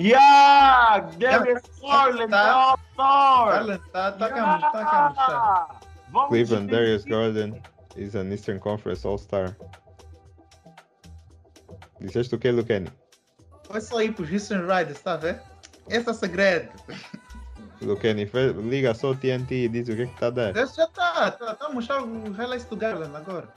Yeah! 0.00 0.98
Darius 1.18 1.62
Garland, 1.80 2.28
tá. 2.30 2.76
Garland, 2.96 3.82
tá, 3.92 4.12
tá 4.12 4.28
cá, 4.30 4.58
tá 4.58 5.10
tá. 5.12 5.80
Vamos 6.10 6.28
Cleveland, 6.30 6.66
Darius 6.72 7.04
Garland 7.04 7.62
is 7.96 8.16
an 8.16 8.32
Eastern 8.32 8.58
Conference 8.58 9.06
All-Star. 9.06 9.56
Disseste 12.00 12.34
o 12.34 12.38
que, 12.38 12.50
Lucani? 12.50 12.90
Foi 13.72 13.80
só 13.80 14.02
ir 14.02 14.12
para 14.12 14.24
os 14.24 14.30
Houston 14.30 14.60
Riders, 14.66 15.00
tá 15.00 15.16
ver? 15.16 15.40
Esse 15.88 16.06
é 16.06 16.12
o 16.12 16.14
segredo. 16.14 16.68
Lucani, 17.80 18.26
fe- 18.26 18.52
liga 18.52 18.92
só 18.92 19.12
o 19.12 19.16
TNT 19.16 19.64
e 19.64 19.68
diz 19.68 19.88
o 19.88 19.96
que 19.96 20.02
é 20.02 20.06
que 20.06 20.12
está 20.12 20.26
a 20.26 20.30
dar. 20.30 20.56
Esse 20.56 20.76
já 20.76 20.86
tá, 20.88 21.30
tá, 21.30 21.54
tá 21.54 21.68
mostrar 21.70 22.02
o 22.02 22.32
highlights 22.32 22.66
do 22.66 22.76
Garland 22.76 23.16
agora. 23.16 23.48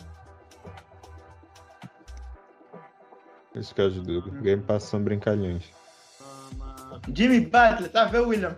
Esses 3.54 3.74
gajos 3.74 4.02
do 4.04 4.22
Game 4.42 4.64
Pass 4.64 4.84
são 4.84 5.02
brincalhões. 5.04 5.64
Jimmy 7.14 7.42
Butler, 7.42 7.92
tá 7.92 8.04
a 8.04 8.06
ver, 8.06 8.20
William? 8.22 8.56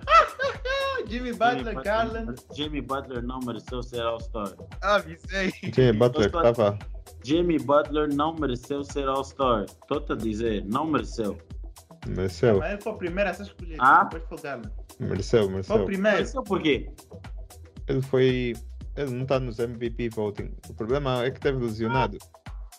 Jimmy 1.08 1.34
Butler, 1.34 1.82
Garland. 1.82 2.36
Jimmy 2.54 2.82
Butler 2.82 3.24
não 3.24 3.40
mereceu 3.40 3.82
ser 3.82 4.02
All-Star. 4.02 4.54
Avisei. 4.82 5.52
Jimmy 5.74 5.94
Butler 5.94 6.30
que 6.30 6.38
estava. 6.38 6.78
Jimmy 7.28 7.60
Butler 7.60 8.14
não 8.14 8.34
mereceu 8.36 8.84
ser 8.84 9.08
All-Star. 9.08 9.66
Estou-te 9.66 10.14
a 10.14 10.16
dizer, 10.16 10.64
não 10.66 10.86
mereceu. 10.86 11.38
Mereceu, 12.08 12.60
Mas 12.60 12.72
ele 12.72 12.82
foi 12.82 12.92
o 12.94 12.96
primeiro 12.98 13.30
a 13.30 13.34
ser 13.34 13.44
escolhido. 13.44 13.78
Ah? 13.84 14.04
Depois 14.06 14.24
foi 14.30 14.38
o 14.38 14.42
Garland. 14.42 14.72
mereceu, 15.00 15.40
Foi 15.42 15.48
o 15.48 15.52
mereceu. 15.52 15.86
primeiro. 15.86 16.18
Mereceu 16.18 16.44
por 16.44 16.62
quê? 16.62 16.90
Ele 17.88 18.02
foi. 18.02 18.54
Ele 18.96 19.12
não 19.12 19.24
está 19.24 19.40
nos 19.40 19.60
MVP 19.60 20.10
voting. 20.10 20.56
O 20.70 20.74
problema 20.74 21.24
é 21.26 21.30
que 21.32 21.40
teve 21.40 21.58
lesionado. 21.64 22.18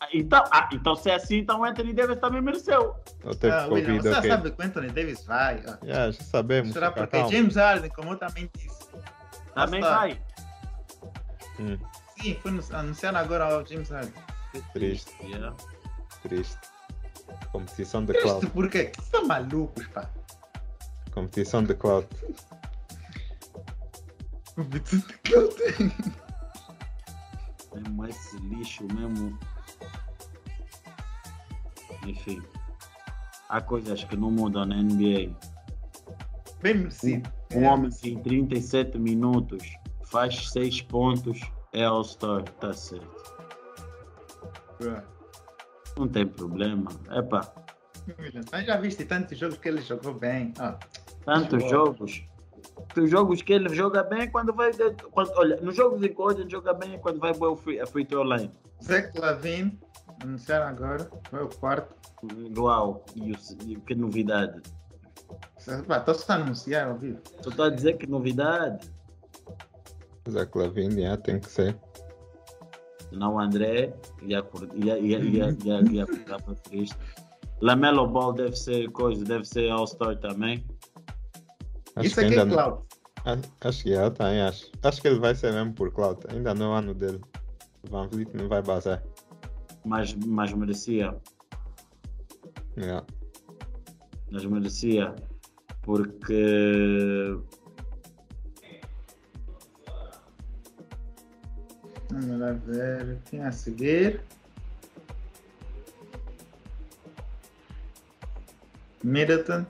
Ah, 0.00 0.08
Então, 0.14 0.42
ah, 0.50 0.68
então 0.72 0.94
se 0.96 1.10
é 1.10 1.16
assim, 1.16 1.38
então 1.38 1.60
o 1.60 1.64
Anthony 1.64 1.92
Davis 1.92 2.18
também 2.18 2.40
mereceu. 2.40 2.94
Ele 3.24 3.34
teve 3.36 3.52
Ah, 3.54 3.66
William, 3.66 3.86
Covid, 3.96 4.02
você 4.02 4.10
já 4.12 4.18
ok. 4.18 4.30
sabe 4.30 4.50
que 4.50 4.62
o 4.62 4.64
Anthony 4.64 4.88
Davis 4.88 5.24
vai. 5.26 5.62
ó. 5.66 5.84
Yeah, 5.84 6.10
já 6.12 6.22
sabemos. 6.24 6.72
Será 6.72 6.90
porque 6.90 7.18
calmo. 7.18 7.30
James 7.32 7.54
Harden, 7.56 7.90
como 7.90 8.12
eu 8.12 8.16
também 8.16 8.50
disse. 8.56 8.78
Também 9.54 9.80
vai. 9.80 10.20
Hum, 11.60 11.76
Sim, 12.20 12.34
foi 12.42 12.50
anunciado 12.72 13.16
agora 13.18 13.58
o 13.62 13.66
James 13.66 13.90
Harden. 13.90 14.12
Triste, 14.72 15.12
Yeah. 15.22 15.54
triste. 16.22 16.58
Competição 17.52 18.00
de 18.04 18.12
Triste 18.12 18.24
cloud. 18.28 18.46
por 18.50 18.70
quê? 18.70 18.90
Vocês 18.94 19.08
são 19.08 19.26
malucos, 19.26 19.86
pá. 19.88 20.08
Competição 21.12 21.62
de 21.62 21.74
cloud. 21.74 22.06
Mesmo 27.74 28.06
esse 28.06 28.36
lixo 28.38 28.84
mesmo. 28.94 29.38
Enfim. 32.06 32.42
Há 33.48 33.60
coisas 33.60 34.04
que 34.04 34.16
não 34.16 34.30
mudam 34.30 34.64
na 34.66 34.76
NBA. 34.76 35.34
Bem 36.62 36.74
merecido. 36.74 37.30
Um 37.54 37.64
É, 37.64 37.70
homem 37.70 37.90
que 37.90 38.10
em 38.10 38.22
37 38.22 38.98
minutos 38.98 39.62
faz 40.04 40.50
6 40.50 40.82
pontos 40.82 41.40
é 41.72 41.84
All-Star, 41.84 42.42
tá 42.60 42.72
certo. 42.72 43.17
Bro. 44.78 45.02
Não 45.96 46.08
tem 46.08 46.26
problema. 46.26 46.90
Epa, 47.10 47.52
Mas 48.52 48.66
já 48.66 48.76
viste 48.76 49.04
tantos 49.04 49.36
jogos 49.38 49.58
que 49.58 49.68
ele 49.68 49.80
jogou 49.82 50.14
bem. 50.14 50.52
Ó, 50.60 50.74
tantos 51.24 51.58
Boa. 51.58 51.70
jogos. 51.70 52.22
Os 52.96 53.10
jogos 53.10 53.42
que 53.42 53.52
ele 53.52 53.68
joga 53.74 54.02
bem 54.02 54.22
é 54.22 54.26
quando 54.26 54.52
vai. 54.52 54.70
Quando, 55.12 55.30
olha, 55.36 55.56
nos 55.60 55.76
jogos 55.76 56.02
em 56.02 56.08
que 56.12 56.20
hoje 56.20 56.40
ele 56.40 56.50
joga 56.50 56.72
bem 56.72 56.94
é 56.94 56.98
quando 56.98 57.18
vai 57.20 57.32
boa 57.34 57.56
free, 57.56 57.80
a 57.80 57.86
free 57.86 58.04
throw 58.04 58.24
line. 58.24 58.50
Zach 58.82 59.16
Lavine, 59.18 59.78
anunciaram 60.22 60.66
agora. 60.68 61.10
Foi 61.30 61.42
o 61.44 61.48
quarto. 61.48 61.94
Uau, 62.56 63.04
e, 63.14 63.32
o- 63.32 63.36
e 63.66 63.76
que 63.76 63.94
novidade. 63.94 64.60
Estou 65.56 66.14
só 66.14 66.32
a 66.32 66.36
anunciar 66.36 66.88
ao 66.88 66.96
vivo. 66.96 67.20
Só 67.42 67.50
estou 67.50 67.64
a 67.66 67.70
dizer 67.70 67.96
que 67.98 68.06
novidade. 68.06 68.90
Zach 70.28 70.50
Lavine, 70.56 71.00
yeah, 71.02 71.20
tem 71.20 71.38
que 71.40 71.48
ser. 71.50 71.76
Senão 73.10 73.34
o 73.34 73.40
André 73.40 73.94
ia, 74.22 74.44
ia, 74.74 74.98
ia, 74.98 75.18
ia, 75.18 75.56
ia, 75.64 75.92
ia 75.92 76.06
ficar 76.06 76.42
para 76.42 76.54
triste. 76.54 76.96
Lamelo 77.60 78.06
Ball 78.06 78.32
deve 78.32 78.56
ser 78.56 78.90
coisa, 78.90 79.24
deve 79.24 79.44
ser 79.44 79.70
All-Star 79.70 80.18
também. 80.18 80.64
Acho 81.96 82.06
Isso 82.06 82.20
aqui 82.20 82.34
é 82.34 82.46
cloud. 82.46 82.82
Acho 83.60 83.82
que 83.82 83.92
é, 83.92 84.04
eu 84.04 84.10
também 84.10 84.40
acho. 84.42 84.70
Acho 84.82 85.02
que 85.02 85.08
ele 85.08 85.18
vai 85.18 85.34
ser 85.34 85.52
mesmo 85.52 85.74
por 85.74 85.92
cloud. 85.92 86.20
Ainda 86.30 86.54
não 86.54 86.66
é 86.66 86.68
o 86.68 86.78
ano 86.78 86.94
dele. 86.94 87.20
Van 87.90 88.08
Vliet 88.08 88.30
não 88.34 88.48
vai 88.48 88.62
bazar. 88.62 89.02
Mas, 89.84 90.14
mas 90.14 90.52
merecia. 90.52 91.16
Yeah. 92.76 93.04
Mas 94.30 94.44
merecia. 94.44 95.14
Porque 95.82 97.36
Vamos 102.20 102.40
lá 102.40 102.52
ver. 102.52 103.18
Quem 103.30 103.44
a 103.44 103.52
seguir? 103.52 104.20
Middleton. 109.04 109.64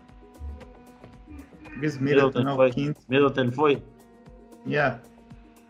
Chris 1.78 1.98
Middleton, 1.98 2.38
Middleton 2.38 2.48
é 2.48 2.52
o 2.52 2.56
foi. 2.56 2.70
quinto. 2.70 3.00
Middleton 3.08 3.52
foi. 3.52 3.82
Yeah. 4.66 5.00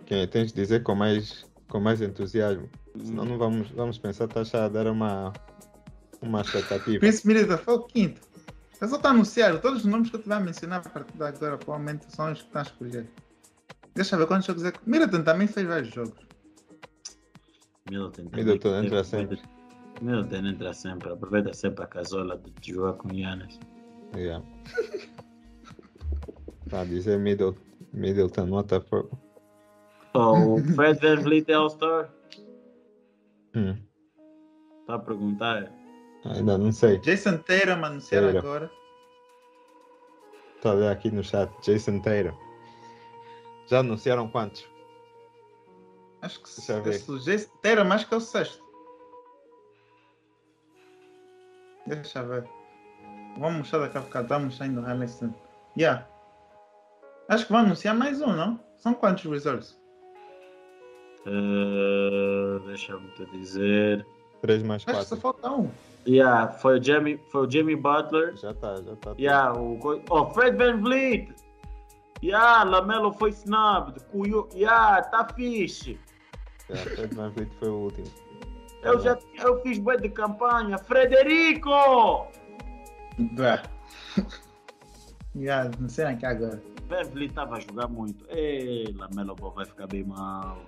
Quem 0.07 0.27
tens 0.29 0.53
de 0.53 0.55
dizer 0.55 0.83
com 0.85 0.95
mais, 0.95 1.45
com 1.69 1.81
mais 1.81 2.01
entusiasmo. 2.01 2.69
Senão 3.05 3.25
não 3.25 3.39
vamos, 3.39 3.71
vamos 3.71 3.99
pensar 3.99 4.29
que 4.29 4.39
estás 4.39 4.55
a 4.55 4.69
dar 4.69 4.87
uma, 4.87 5.33
uma 6.23 6.41
expectativa. 6.41 7.01
Chris 7.01 7.25
Middleton 7.25 7.59
foi 7.59 7.75
o 7.75 7.83
quinto. 7.83 8.21
Eu 8.81 8.89
só 8.89 8.97
estou 8.97 9.09
a 9.09 9.15
anunciar. 9.15 9.61
Todos 9.61 9.81
os 9.81 9.85
nomes 9.85 10.11
que 10.11 10.17
eu 10.17 10.23
te 10.23 10.29
vou 10.29 10.41
mencionar 10.41 10.81
a 10.87 10.89
partir 10.89 11.17
de 11.17 11.25
agora, 11.25 11.59
provavelmente 11.59 12.07
são 12.15 12.33
os 12.33 12.39
que 12.39 12.47
estão 12.47 12.63
a 12.63 12.65
escolher. 12.65 13.11
Deixa 13.95 14.15
eu 14.15 14.21
ver 14.21 14.27
quantos 14.29 14.47
jogos 14.47 14.65
é 14.65 14.71
que. 14.71 14.79
Middleton 14.89 15.25
também 15.25 15.49
fez 15.49 15.67
vários 15.67 15.93
jogos. 15.93 16.28
Middleton, 17.91 18.25
Middleton 18.35 18.83
entra 18.85 19.05
sempre. 19.05 19.41
Middleton 20.01 20.47
entra 20.47 20.73
sempre. 20.73 21.13
Aproveita 21.13 21.53
sempre 21.53 21.85
a 21.85 21.87
casola 21.87 22.41
de 22.61 22.73
jogar 22.75 22.95
com 22.95 23.09
Giannis. 23.11 23.59
Yeah. 24.17 24.45
Está 26.67 26.81
a 26.83 26.85
dizer 26.85 27.19
Middle, 27.19 27.57
Middleton, 27.95 28.51
what 28.51 28.69
the 28.69 28.81
fuck? 28.81 29.09
Oh, 30.15 30.55
o 30.57 30.65
Fred 30.75 30.99
Van 31.01 31.23
Vliet 31.23 31.49
é 31.51 31.55
All-Star? 31.55 32.11
Hum, 33.55 33.77
Está 34.81 34.95
a 34.95 34.99
perguntar? 34.99 35.73
ainda 36.25 36.59
não 36.59 36.73
sei. 36.73 36.99
Jason 36.99 37.39
Tatum 37.39 37.85
anunciaram 37.85 38.33
Tatum. 38.33 38.39
agora. 38.39 38.71
Estou 40.57 40.73
a 40.73 40.75
ver 40.75 40.89
aqui 40.89 41.11
no 41.11 41.23
chat. 41.23 41.51
Jason 41.63 42.01
Taylor. 42.01 42.35
Já 43.69 43.79
anunciaram 43.81 44.29
quantos? 44.29 44.67
Acho 46.23 46.41
que 46.41 46.49
Deixa 46.57 46.73
eu 46.73 46.83
ver. 46.83 46.91
esse 46.95 47.19
Jason 47.21 47.51
Tatum 47.63 47.93
acho 47.93 48.09
que 48.09 48.15
é 48.15 48.17
o 48.17 48.21
sexto. 48.21 48.63
Deixa 51.87 52.19
eu 52.21 52.29
ver. 52.29 52.49
Vamos 53.39 53.59
mostrar 53.59 53.89
daqui 53.89 54.19
a. 54.19 54.23
Vamos 54.23 54.61
ainda 54.61 54.81
no 54.81 54.87
highlights. 54.87 55.21
dele. 55.21 55.35
Yeah. 55.77 56.07
Acho 57.29 57.47
que 57.47 57.53
vai 57.53 57.63
anunciar 57.63 57.95
mais 57.95 58.21
um, 58.21 58.33
não? 58.33 58.59
São 58.79 58.95
quantos 58.95 59.25
reserves? 59.25 59.79
Eh, 61.27 62.59
Deixa-me 62.67 63.09
te 63.13 63.27
dizer. 63.27 64.07
3 64.41 64.63
mais 64.63 64.85
Acho 64.87 64.99
que 65.01 65.05
só 65.05 65.17
4. 65.17 65.21
falta 65.21 65.51
um. 65.51 65.71
Yeah, 66.07 66.53
foi 66.53 66.79
o 66.79 66.83
Jamie, 66.83 67.21
foi 67.31 67.47
o 67.47 67.51
Jamie 67.51 67.77
Butler. 67.77 68.35
Já 68.37 68.55
tá, 68.55 68.77
já 68.77 68.97
tá. 68.97 69.15
Yeah, 69.19 69.53
o 69.59 69.79
oh, 70.09 70.27
Fred 70.33 70.57
Van 70.57 70.81
Vliet. 70.81 71.35
Yeah, 72.23 72.65
Lamelo 72.65 73.13
foi 73.13 73.31
snubbed. 73.33 74.03
Cuyo, 74.11 74.49
yeah, 74.55 75.03
tá 75.03 75.29
fixe. 75.35 75.99
Já, 76.69 76.77
Fred 76.77 77.15
Van 77.15 77.31
Vliet 77.31 77.51
foi 77.59 77.69
o 77.69 77.75
último. 77.75 78.07
Eu 78.83 79.01
já 79.01 79.19
eu 79.43 79.61
fiz 79.63 79.79
bué 79.79 79.97
de 79.97 80.09
campanha. 80.09 80.79
Frederico! 80.79 82.29
Bruh. 83.19 83.63
yeah, 85.35 85.71
não 85.79 85.89
sei 85.89 86.05
aqui 86.05 86.27
agora. 86.27 86.63
Van 86.89 87.05
Vliet 87.05 87.33
tava 87.35 87.57
a 87.57 87.61
jogar 87.61 87.89
muito. 87.89 88.25
Ei, 88.29 88.93
Lamelo 88.97 89.35
Ball 89.35 89.53
vai 89.53 89.67
ficar 89.67 89.87
bem 89.87 90.05
mal. 90.05 90.65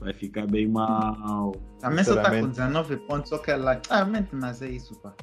Vai 0.00 0.12
ficar 0.12 0.46
bem 0.46 0.68
mal. 0.68 1.52
Também 1.80 2.04
só 2.04 2.16
tá 2.16 2.30
com 2.30 2.48
Sinceramente. 2.48 2.56
19 2.56 2.96
pontos, 2.98 3.30
só 3.30 3.38
que 3.38 3.50
é 3.50 3.56
lá. 3.56 3.80
Ah, 3.88 4.04
mente, 4.04 4.34
mas 4.34 4.60
é 4.60 4.68
isso, 4.68 4.94
pá. 5.00 5.14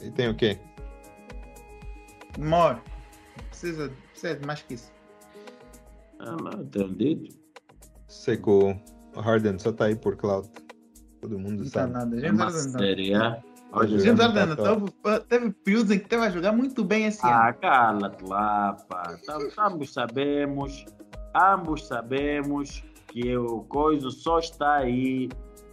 E 0.00 0.10
tem 0.12 0.28
o 0.28 0.36
quê? 0.36 0.58
More. 2.38 2.78
Precisa, 3.48 3.90
precisa 4.12 4.36
de 4.36 4.46
mais 4.46 4.62
que 4.62 4.74
isso. 4.74 4.92
Ah, 6.20 6.36
lá, 6.40 6.54
entendido. 6.54 7.37
Sei 8.08 8.36
que 8.36 8.48
o 8.50 8.74
Harden 9.16 9.58
só 9.58 9.72
tá 9.72 9.84
aí 9.86 9.96
por 9.96 10.16
cloud. 10.16 10.48
Todo 11.20 11.38
mundo 11.38 11.58
Não 11.62 11.70
tá 11.70 11.80
sabe. 11.80 11.92
nada. 11.92 12.16
É 12.16 12.20
James 12.20 12.40
uma 12.40 12.44
Harden 12.50 12.72
não. 13.10 13.24
é? 13.26 13.42
Jogando 13.70 14.00
James 14.00 14.20
Harden 14.20 14.56
tá 14.56 14.76
teve, 14.76 15.20
teve 15.28 15.50
períodos 15.62 15.90
em 15.90 15.98
que 15.98 16.08
teve 16.08 16.22
a 16.24 16.30
jogar 16.30 16.52
muito 16.52 16.84
bem 16.84 17.04
esse 17.06 17.20
Ah, 17.26 17.48
ano. 17.48 17.58
cala-te 17.60 18.24
lá, 18.24 18.72
pá. 18.88 19.18
Tam- 19.26 19.48
Ambos 19.66 19.92
sabemos, 19.92 20.84
ambos 21.34 21.86
sabemos 21.86 22.82
que 23.08 23.36
o 23.36 23.60
coisa 23.64 24.10
só 24.10 24.38
está 24.38 24.76
aí 24.76 25.28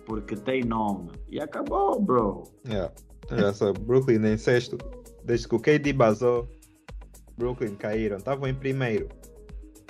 porque 0.05 0.35
tem 0.35 0.61
nome. 0.63 1.11
E 1.29 1.39
acabou, 1.39 1.99
bro. 2.01 2.43
Yeah. 2.67 2.91
Olha 3.31 3.53
só, 3.53 3.71
Brooklyn 3.73 4.23
em 4.25 4.37
sexto. 4.37 4.77
Desde 5.23 5.47
que 5.47 5.55
o 5.55 5.59
KD 5.59 5.93
basou, 5.93 6.47
Brooklyn 7.37 7.75
caíram. 7.75 8.17
Estavam 8.17 8.47
em 8.47 8.53
primeiro. 8.53 9.07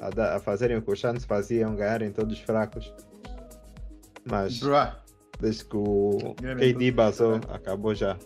A, 0.01 0.09
da- 0.09 0.35
a 0.35 0.39
fazerem 0.39 0.77
o 0.77 0.81
que 0.81 0.91
os 0.91 0.99
Suns 0.99 1.23
faziam, 1.25 1.75
ganharem 1.75 2.11
todos 2.11 2.39
fracos. 2.39 2.93
Mas 4.29 4.59
Bruh. 4.59 4.91
desde 5.39 5.65
que 5.65 5.77
o 5.77 6.35
KD 6.35 6.91
basou, 6.91 7.39
fracos. 7.39 7.55
acabou 7.55 7.95
já. 7.95 8.17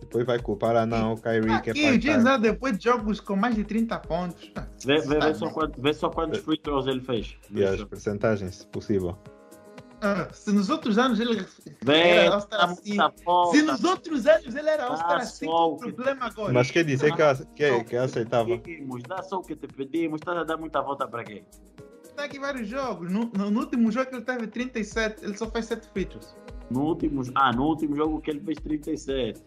Depois 0.00 0.24
vai 0.26 0.38
culpar 0.40 0.74
a 0.74 0.86
não, 0.86 1.12
o 1.12 1.20
Kyrie 1.20 1.42
que 1.60 1.70
é 1.70 1.74
part-time. 1.74 1.84
Harden 2.14 2.40
depois 2.40 2.78
de 2.78 2.84
jogos 2.84 3.20
com 3.20 3.36
mais 3.36 3.54
de 3.54 3.62
30 3.62 3.98
pontos. 4.00 4.50
Ah, 4.56 4.66
Vê, 4.84 5.00
vê, 5.00 5.18
vê, 5.20 5.34
só, 5.34 5.44
bem. 5.46 5.54
quanto, 5.54 5.82
vê 5.82 5.92
só 5.92 6.08
quantos 6.08 6.40
free 6.40 6.58
throws 6.58 6.86
ele 6.86 7.00
fez. 7.02 7.36
E 7.50 7.62
as 7.62 7.84
percentagens, 7.84 8.54
se 8.56 8.66
possível. 8.68 9.18
Ah, 10.00 10.28
se 10.32 10.52
nos 10.52 10.70
outros 10.70 10.96
anos 10.96 11.18
ele 11.18 11.44
era 11.92 12.32
All-Star 12.34 12.60
tá 12.60 12.64
assim. 12.66 12.96
Se 13.50 13.62
nos 13.62 13.82
outros 13.84 14.26
anos 14.26 14.54
ele 14.54 14.68
era 14.68 14.84
All-Star 14.84 15.16
assim, 15.20 15.48
o 15.48 15.76
que- 15.76 15.92
problema 15.92 16.26
agora? 16.26 16.52
Mas 16.52 16.70
quer 16.70 16.84
dizer 16.84 17.12
que, 17.16 17.44
que, 17.54 17.64
é- 17.64 17.84
que 17.84 17.96
aceitável. 17.96 18.60
Pedimos, 18.60 19.02
dá 19.02 19.22
só 19.22 19.38
o 19.38 19.42
que 19.42 19.56
te 19.56 19.66
pedimos, 19.66 20.20
estás 20.20 20.36
a 20.38 20.44
dar 20.44 20.56
muita 20.56 20.80
volta 20.80 21.06
para 21.08 21.24
quê? 21.24 21.42
Tá 22.14 22.24
aqui 22.24 22.38
vários 22.38 22.68
jogos. 22.68 23.10
No, 23.12 23.30
no- 23.36 23.50
no 23.50 23.60
último 23.60 23.90
jogo 23.90 24.10
que 24.10 24.16
ele 24.16 24.24
teve 24.24 24.46
37, 24.46 25.24
ele 25.24 25.36
só 25.36 25.50
fez 25.50 25.66
7 25.66 25.88
features. 25.92 26.34
No 26.70 26.82
último, 26.84 27.22
ah, 27.34 27.52
no 27.52 27.64
último 27.64 27.96
jogo 27.96 28.20
que 28.20 28.30
ele 28.30 28.40
fez 28.40 28.58
37. 28.58 29.42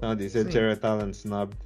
Não, 0.00 0.14
dizer 0.14 0.44
Sim. 0.46 0.50
Jared 0.52 0.86
Allen 0.86 1.12
snubbed. 1.12 1.58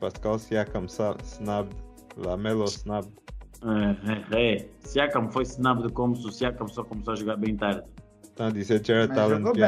Pascal 0.00 0.38
Siakam 0.38 0.86
snubbed. 0.88 1.76
Lamelo 2.16 2.66
snubbed. 2.68 3.12
É, 3.64 4.36
é, 4.36 4.54
é. 4.56 4.68
Siakam 4.80 5.30
foi 5.30 5.42
snub 5.44 5.90
como 5.92 6.14
se 6.16 6.26
o 6.26 6.30
Siakam 6.32 6.68
só 6.68 6.84
começou 6.84 7.14
a 7.14 7.16
jogar 7.16 7.36
bem 7.36 7.56
tarde. 7.56 7.82
Não, 8.38 8.50
dizer 8.50 8.84
Jared 8.84 9.08
Mas 9.10 9.18
Allen 9.18 9.38
jogou 9.38 9.52
devia, 9.52 9.66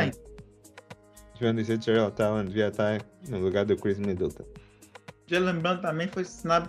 bem. 1.41 1.55
dizer 1.55 1.83
Jared 1.83 2.23
Allen 2.23 2.45
devia 2.47 2.69
estar 2.69 3.01
no 3.29 3.39
lugar 3.41 3.65
do 3.65 3.77
Chris 3.77 3.99
Middleton. 3.99 4.45
Jalen 5.29 5.59
Brown 5.61 5.79
também 5.81 6.09
foi 6.09 6.23
snap 6.23 6.69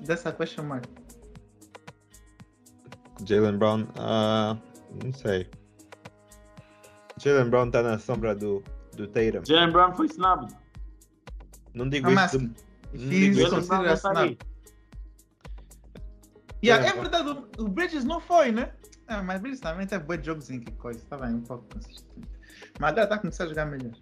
dessa 0.00 0.32
question 0.32 0.64
mark. 0.64 0.84
Jalen 3.24 3.56
Brown, 3.58 3.86
ah, 3.98 4.56
não 5.02 5.12
sei. 5.12 5.48
Jalen 7.18 7.50
Brown 7.50 7.70
tá 7.70 7.82
na 7.82 7.98
sombra 7.98 8.34
do, 8.34 8.62
do 8.96 9.06
Tatum. 9.08 9.44
Jalen 9.44 9.72
Brown 9.72 9.92
foi 9.94 10.06
snub. 10.06 10.48
Não 11.74 11.88
digo 11.88 12.10
I'm 12.10 12.24
isso. 12.24 12.38
do- 12.38 12.44
If 12.94 13.00
não 13.02 13.08
digo 13.10 13.40
isso. 13.40 13.50
Jalen 13.50 13.66
Brown 13.66 13.82
não 13.82 13.92
a 13.92 13.96
tá 13.96 14.20
ali. 14.20 14.38
Yeah, 16.64 16.86
É, 16.86 16.90
é 16.90 16.94
verdade, 16.94 17.28
o, 17.58 17.64
o 17.64 17.68
Bridges 17.68 18.04
não 18.04 18.20
foi, 18.20 18.50
né? 18.52 18.72
Ah, 19.06 19.22
mas 19.22 19.40
Bridges 19.40 19.60
também 19.60 19.86
teve 19.86 20.04
bons 20.04 20.24
jogos 20.24 20.50
em 20.50 20.60
que 20.60 20.72
coisa. 20.72 21.00
Tá 21.08 21.16
bem, 21.16 21.34
um 21.34 21.42
pouco 21.42 21.64
consistente. 21.72 22.28
Mas 22.78 22.90
agora 22.90 23.06
tá 23.06 23.14
a 23.14 23.18
começar 23.18 23.44
a 23.44 23.48
jogar 23.48 23.66
melhor. 23.66 23.92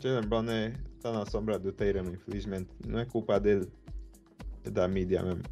Jalen 0.00 0.28
Brown 0.28 0.50
é, 0.50 0.74
tá 1.00 1.12
na 1.12 1.26
sombra 1.26 1.58
do 1.58 1.72
Tatum, 1.72 2.10
infelizmente. 2.12 2.70
Não 2.86 2.98
é 2.98 3.04
culpa 3.04 3.38
dele. 3.40 3.70
É 4.64 4.70
da 4.70 4.86
mídia 4.86 5.22
mesmo. 5.22 5.42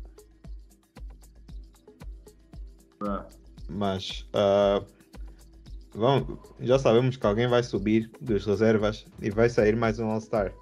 Bruh. 2.99 3.24
Mas 3.68 4.28
ah, 4.34 4.84
vamos, 5.95 6.38
já 6.61 6.78
sabemos 6.78 7.16
que 7.16 7.26
alguém 7.26 7.49
vai 7.49 7.62
subir 7.62 8.11
dos 8.20 8.45
reservas 8.45 9.05
e 9.20 9.30
vai 9.30 9.49
sair 9.49 9.76
mais 9.76 9.99
um 9.99 10.11
All-Star. 10.11 10.53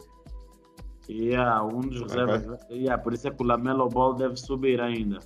Yeah, 1.09 1.65
um 1.65 1.81
dos 1.81 2.01
Vai, 2.13 2.27
reservas. 2.27 2.61
Yeah, 2.71 3.03
por 3.03 3.15
isso 3.15 3.29
é 3.29 3.31
que 3.31 3.43
o 3.43 3.47
Lamelo 3.47 3.89
Ball 3.89 4.15
deve 4.15 4.37
subir 4.37 4.81
ainda. 4.81 5.19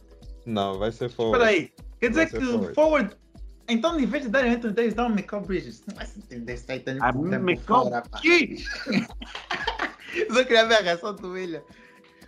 Não, 0.47 0.79
vai 0.79 0.93
ser 0.93 1.11
forward. 1.11 1.45
Espera 1.45 1.59
aí. 1.59 1.73
Quer 2.01 2.09
dizer 2.11 2.31
que 2.31 2.39
o 2.39 2.41
forward. 2.43 2.75
forward. 2.75 3.17
Então, 3.69 3.99
em 3.99 4.07
vez 4.07 4.25
de 4.25 4.29
dar 4.29 4.45
Anthony 4.45 4.75
Davis, 4.75 4.95
dá 4.95 5.07
o 5.07 5.11
Michael 5.11 5.43
Bridges. 5.43 5.83
Não 5.87 5.97
vai 5.97 6.07
se 6.07 6.19
entender 6.19 6.61
aí, 6.69 6.81
tá 6.81 6.93
A 7.01 7.13
tempo 7.13 7.45
Michael 7.45 7.67
fora, 7.67 8.03
pá. 8.03 8.19
Que? 8.23 8.59
Só 10.31 10.45
queria 10.45 10.67
ver 10.67 10.75
a 10.75 10.83
reação 10.83 11.15
do 11.15 11.31
William. 11.31 11.63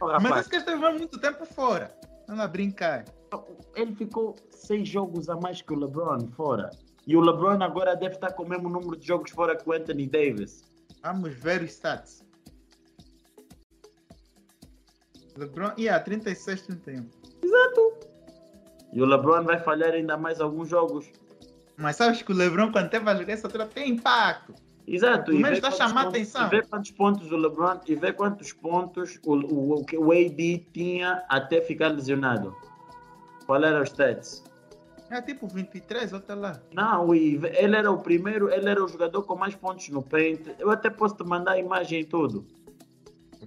Oh, 0.00 0.06
Mas 0.06 0.22
rapaz, 0.22 0.40
esse 0.40 0.50
que 0.50 0.56
esteve 0.56 0.90
muito 0.92 1.18
tempo 1.20 1.44
fora. 1.44 1.94
Anda 2.28 2.44
a 2.44 2.48
brincar. 2.48 3.04
ele 3.76 3.94
ficou 3.94 4.34
seis 4.50 4.88
jogos 4.88 5.28
a 5.28 5.36
mais 5.36 5.60
que 5.60 5.72
o 5.72 5.78
LeBron 5.78 6.28
fora. 6.28 6.70
E 7.06 7.16
o 7.16 7.20
LeBron 7.20 7.62
agora 7.62 7.94
deve 7.94 8.14
estar 8.14 8.32
com 8.32 8.44
o 8.44 8.48
mesmo 8.48 8.68
número 8.68 8.96
de 8.96 9.06
jogos 9.06 9.30
fora 9.30 9.56
que 9.56 9.68
o 9.68 9.72
Anthony 9.72 10.06
Davis. 10.06 10.62
Vamos 11.02 11.34
ver 11.34 11.62
os 11.62 11.70
stats. 11.72 12.23
LeBron, 15.36 15.72
yeah, 15.78 16.02
36, 16.02 16.62
31. 16.62 17.06
Exato. 17.42 17.94
E 18.92 19.02
o 19.02 19.04
LeBron 19.04 19.42
vai 19.42 19.58
falhar 19.58 19.92
ainda 19.92 20.16
mais 20.16 20.40
alguns 20.40 20.68
jogos. 20.68 21.10
Mas 21.76 21.96
sabes 21.96 22.22
que 22.22 22.30
o 22.32 22.34
LeBron, 22.34 22.70
quando 22.70 22.88
teve 22.88 23.08
a 23.10 23.14
jogar 23.14 23.32
essa 23.32 23.46
altura, 23.48 23.66
tem 23.66 23.90
impacto. 23.90 24.54
Exato. 24.86 25.26
Pelo 25.26 25.38
e 25.38 25.42
menos 25.42 25.60
dá 25.60 25.68
quantos 25.68 25.78
chamar 25.78 26.04
pontos- 26.04 26.20
atenção. 26.20 26.46
E 26.46 26.50
vê 26.50 26.62
quantos 26.62 26.90
pontos 26.92 27.32
o 27.32 27.36
LeBron 27.36 27.80
e 27.86 27.94
vê 27.94 28.12
quantos 28.12 28.52
pontos 28.52 29.18
o, 29.24 29.34
o, 29.34 29.74
o, 29.80 29.84
o 29.98 30.12
AD 30.12 30.66
tinha 30.72 31.24
até 31.28 31.60
ficar 31.60 31.88
lesionado. 31.88 32.54
Qual 33.46 33.62
era 33.62 33.82
os 33.82 33.88
stats? 33.90 34.44
É 35.10 35.20
tipo 35.20 35.46
23, 35.46 36.12
olha 36.12 36.34
lá. 36.34 36.60
Não, 36.72 37.14
e 37.14 37.40
ele 37.56 37.76
era 37.76 37.90
o 37.90 37.98
primeiro, 37.98 38.52
ele 38.52 38.68
era 38.68 38.82
o 38.82 38.88
jogador 38.88 39.22
com 39.22 39.36
mais 39.36 39.54
pontos 39.54 39.88
no 39.88 40.02
paint. 40.02 40.40
Eu 40.58 40.70
até 40.70 40.90
posso 40.90 41.14
te 41.16 41.24
mandar 41.24 41.52
a 41.52 41.58
imagem 41.58 42.00
e 42.00 42.04
tudo. 42.04 42.46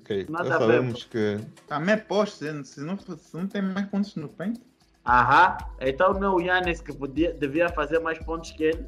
Ok, 0.08 0.26
Nada 0.30 0.48
já 0.48 0.56
a 0.56 0.60
ver, 0.60 0.66
sabemos 0.66 1.04
que 1.04 1.38
Também 1.68 1.96
é 1.96 1.98
posto, 1.98 2.46
se 2.64 2.80
não, 2.80 2.98
se 2.98 3.36
não 3.36 3.46
tem 3.46 3.62
mais 3.62 3.86
pontos 3.88 4.16
no 4.16 4.30
paint. 4.30 4.58
Aham. 5.06 5.58
Então 5.82 6.14
não 6.14 6.24
é 6.24 6.30
o 6.30 6.40
Yannis 6.40 6.80
que 6.80 6.94
podia, 6.94 7.34
devia 7.34 7.68
fazer 7.70 8.00
mais 8.00 8.18
pontos 8.20 8.52
que 8.52 8.64
ele. 8.64 8.86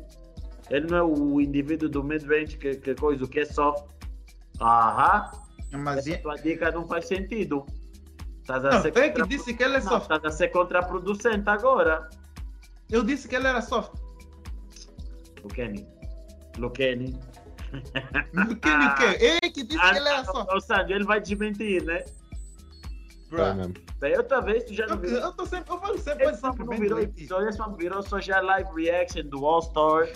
Ele 0.70 0.88
não 0.88 0.98
é 0.98 1.04
o 1.04 1.42
indivíduo 1.42 1.90
do 1.90 2.02
mid-range 2.04 2.58
que, 2.58 2.76
que 2.76 2.96
coisa, 2.96 3.26
o 3.26 3.28
que 3.28 3.42
é 3.42 3.46
soft. 3.46 3.84
Aham. 4.62 5.30
Mas 5.74 6.08
Essa 6.08 6.18
tua 6.22 6.36
dica 6.36 6.72
não 6.72 6.88
faz 6.88 7.06
sentido. 7.08 7.66
Estás 8.42 8.64
a 8.66 8.70
não, 8.72 8.82
ser 8.82 8.94
foi 8.94 9.02
que 9.04 9.10
contra- 9.10 9.28
disse 9.28 9.54
que 9.54 9.62
ele 9.64 9.76
é 9.76 9.80
Não, 9.82 9.90
soft. 9.90 10.04
estás 10.12 10.24
a 10.26 10.32
ser 10.38 10.48
contraproducente 10.50 11.50
agora. 11.50 12.10
Eu 12.90 13.04
disse 13.04 13.28
que 13.28 13.36
ele 13.36 13.46
era 13.48 13.62
soft. 13.62 13.92
O 15.44 15.48
Kenny. 15.50 15.86
O 17.74 17.82
Kenny. 17.82 18.54
O 18.54 18.56
que 18.60 18.70
ele 18.70 18.90
quer? 18.96 19.22
Ele 19.22 19.52
que 19.52 19.64
disse 19.64 19.80
que 19.80 19.98
ele 19.98 20.08
era 20.10 20.26
soft. 20.26 20.52
Ou 20.52 20.62
seja, 20.62 20.88
ele 20.90 21.04
vai 21.06 21.20
desmentir, 21.22 21.84
né? 21.84 22.04
Mesmo. 23.32 23.74
Bem, 24.00 24.18
outra 24.18 24.42
vez 24.42 24.64
tu 24.64 24.74
já 24.74 24.88
não 24.88 24.96
Eu, 24.96 25.02
virou. 25.02 25.20
eu 25.20 25.32
tô 25.34 25.46
sempre, 25.46 25.72
eu 25.72 25.80
falo 25.80 25.98
sempre, 26.00 26.24
Esse 26.26 26.42
sempre 26.42 26.58
papo 26.58 26.72
não 26.72 26.78
virou 26.80 27.00
episódio, 27.00 27.50
esse 27.50 27.58
papo 27.60 27.76
virou 27.78 28.02
só 28.02 28.20
já 28.20 28.40
live 28.42 28.70
reaction 28.84 29.22
do 29.26 29.46
All 29.46 29.62
Star. 29.62 30.08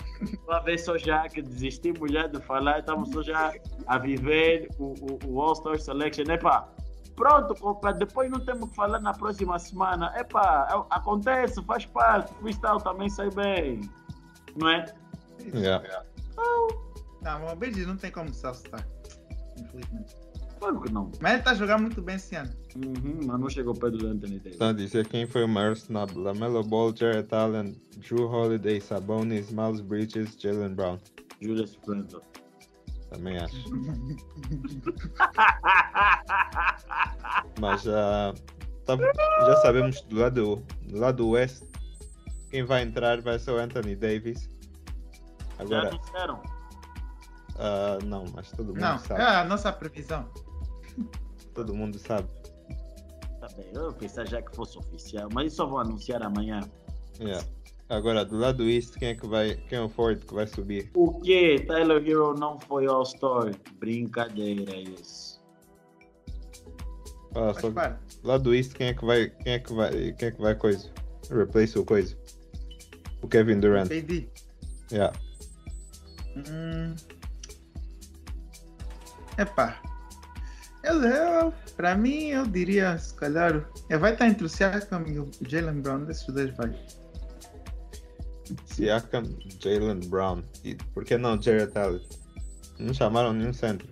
Uma 0.48 0.58
vez 0.60 0.84
só 0.84 0.98
já 0.98 1.28
que 1.28 1.40
desistimos 1.40 2.10
já 2.10 2.26
de 2.26 2.40
falar, 2.40 2.80
estamos 2.80 3.10
só 3.10 3.22
já 3.22 3.52
a 3.86 3.98
viver 3.98 4.68
o, 4.80 4.94
o, 5.00 5.18
o 5.26 5.40
All 5.40 5.54
Star 5.54 5.78
Selection. 5.78 6.24
Epá, 6.24 6.68
pronto, 7.14 7.54
compa, 7.54 7.92
depois 7.92 8.28
não 8.28 8.40
temos 8.40 8.70
que 8.70 8.74
falar 8.74 8.98
na 8.98 9.12
próxima 9.12 9.60
semana. 9.60 10.12
Epá, 10.18 10.66
é- 10.72 10.94
acontece, 10.96 11.62
faz 11.62 11.86
parte, 11.86 12.34
freestyle 12.40 12.82
também 12.82 13.08
sai 13.08 13.30
bem. 13.30 13.80
Não 14.56 14.68
é? 14.70 14.86
Yeah. 15.54 16.04
Não, 17.24 17.46
o 17.52 17.56
BG 17.56 17.86
não 17.86 17.96
tem 17.96 18.10
como 18.10 18.32
se 18.32 18.46
assustar. 18.46 18.86
Infelizmente. 19.58 20.14
Claro 20.58 20.80
que 20.80 20.92
não. 20.92 21.10
Mas 21.20 21.34
ele 21.34 21.42
tá 21.42 21.54
jogando 21.54 21.82
muito 21.82 22.00
bem 22.00 22.16
esse 22.16 22.36
ano. 22.36 22.50
Uhum, 22.76 23.20
mas 23.26 23.40
não 23.40 23.50
chegou 23.50 23.74
perto 23.74 23.98
do 23.98 24.06
Anthony 24.06 24.38
Davis. 24.38 24.60
A 24.60 24.72
dizer 24.72 25.06
quem 25.08 25.26
foi 25.26 25.44
o 25.44 25.48
maior 25.48 25.72
snub? 25.72 26.14
Lamelo 26.16 26.62
Ball, 26.62 26.94
Jared 26.96 27.28
Allen, 27.34 27.74
Drew 27.98 28.28
Holiday, 28.30 28.80
Sabonis, 28.80 29.50
Miles 29.50 29.80
Bridges, 29.80 30.36
Jalen 30.38 30.74
Brown. 30.74 30.98
Julius 31.40 31.78
Randle. 31.86 32.22
Também 33.10 33.38
acho. 33.38 33.56
Mas 37.60 37.86
ah, 37.86 38.34
tá- 38.84 38.96
já 39.46 39.56
sabemos 39.56 40.00
do 40.02 40.16
lado, 40.16 40.62
do 40.82 40.98
lado 40.98 41.28
oeste 41.28 41.64
quem 42.54 42.62
vai 42.62 42.82
entrar 42.82 43.20
vai 43.20 43.36
ser 43.36 43.50
o 43.50 43.58
Anthony 43.58 43.96
Davis. 43.96 44.48
Já 45.58 45.64
Agora, 45.64 45.90
disseram. 45.90 46.40
Ah, 47.56 47.98
não, 48.04 48.24
mas 48.34 48.50
todo 48.50 48.68
mundo 48.68 48.80
Não, 48.80 48.98
sabe. 48.98 49.20
é 49.20 49.24
a 49.24 49.44
nossa 49.44 49.72
previsão. 49.72 50.28
Todo 51.54 51.74
mundo 51.74 51.98
sabe. 51.98 52.28
Tá 53.40 53.48
bem, 53.56 53.66
eu 53.74 53.92
pensava 53.92 54.26
já 54.26 54.42
que 54.42 54.54
fosse 54.56 54.78
oficial, 54.78 55.28
mas 55.32 55.48
isso 55.48 55.56
só 55.56 55.66
vão 55.66 55.78
anunciar 55.78 56.22
amanhã. 56.22 56.60
Yeah. 57.20 57.46
Agora, 57.88 58.24
do 58.24 58.36
lado 58.38 58.64
oeste, 58.64 58.98
quem 58.98 59.08
é 59.08 59.14
que 59.14 59.26
vai. 59.26 59.54
Quem 59.68 59.78
é 59.78 59.80
o 59.80 59.88
Ford 59.88 60.18
que 60.18 60.34
vai 60.34 60.46
subir? 60.46 60.90
O 60.94 61.20
que? 61.20 61.60
Tyler 61.60 62.02
Hero 62.04 62.34
não 62.34 62.58
foi 62.58 62.86
All-Star? 62.86 63.52
Brincadeira 63.78 64.74
isso. 64.74 65.40
Faz 67.32 67.60
só. 67.60 67.72
Lado 68.22 68.50
oeste, 68.50 68.74
quem 68.74 68.88
é 68.88 68.94
que 68.94 69.04
vai. 69.04 69.28
Quem 69.28 69.52
é 69.52 69.58
que 69.58 69.72
vai. 69.72 70.12
Quem 70.12 70.28
é 70.28 70.30
que 70.30 70.40
vai 70.40 70.54
coisa? 70.54 70.90
Replace 71.30 71.78
o 71.78 71.84
coisa. 71.84 72.16
O 73.22 73.28
Kevin 73.28 73.60
Durant. 73.60 73.88
KD. 73.88 74.28
Yeah. 74.90 75.16
Hum. 76.36 76.94
Epá. 79.38 79.80
Eu, 80.82 81.02
eu, 81.02 81.52
pra 81.76 81.96
mim, 81.96 82.26
eu 82.26 82.46
diria, 82.46 82.98
se 82.98 83.14
calhar, 83.14 83.66
ele 83.88 83.98
vai 83.98 84.12
estar 84.12 84.28
entre 84.28 84.44
o 84.44 84.48
Siakam 84.48 85.02
e 85.06 85.18
o 85.18 85.30
Jalen 85.48 85.80
Brown, 85.80 86.04
desses 86.04 86.26
dois 86.26 86.54
vai. 86.56 86.74
Siakam, 88.66 89.22
Jalen 89.62 90.00
Brown. 90.08 90.42
E 90.62 90.74
por 90.92 91.04
que 91.04 91.16
não 91.16 91.40
Jared 91.40 91.72
Allen? 91.76 92.06
Não 92.78 92.92
chamaram 92.92 93.32
nenhum 93.32 93.52
centro. 93.52 93.88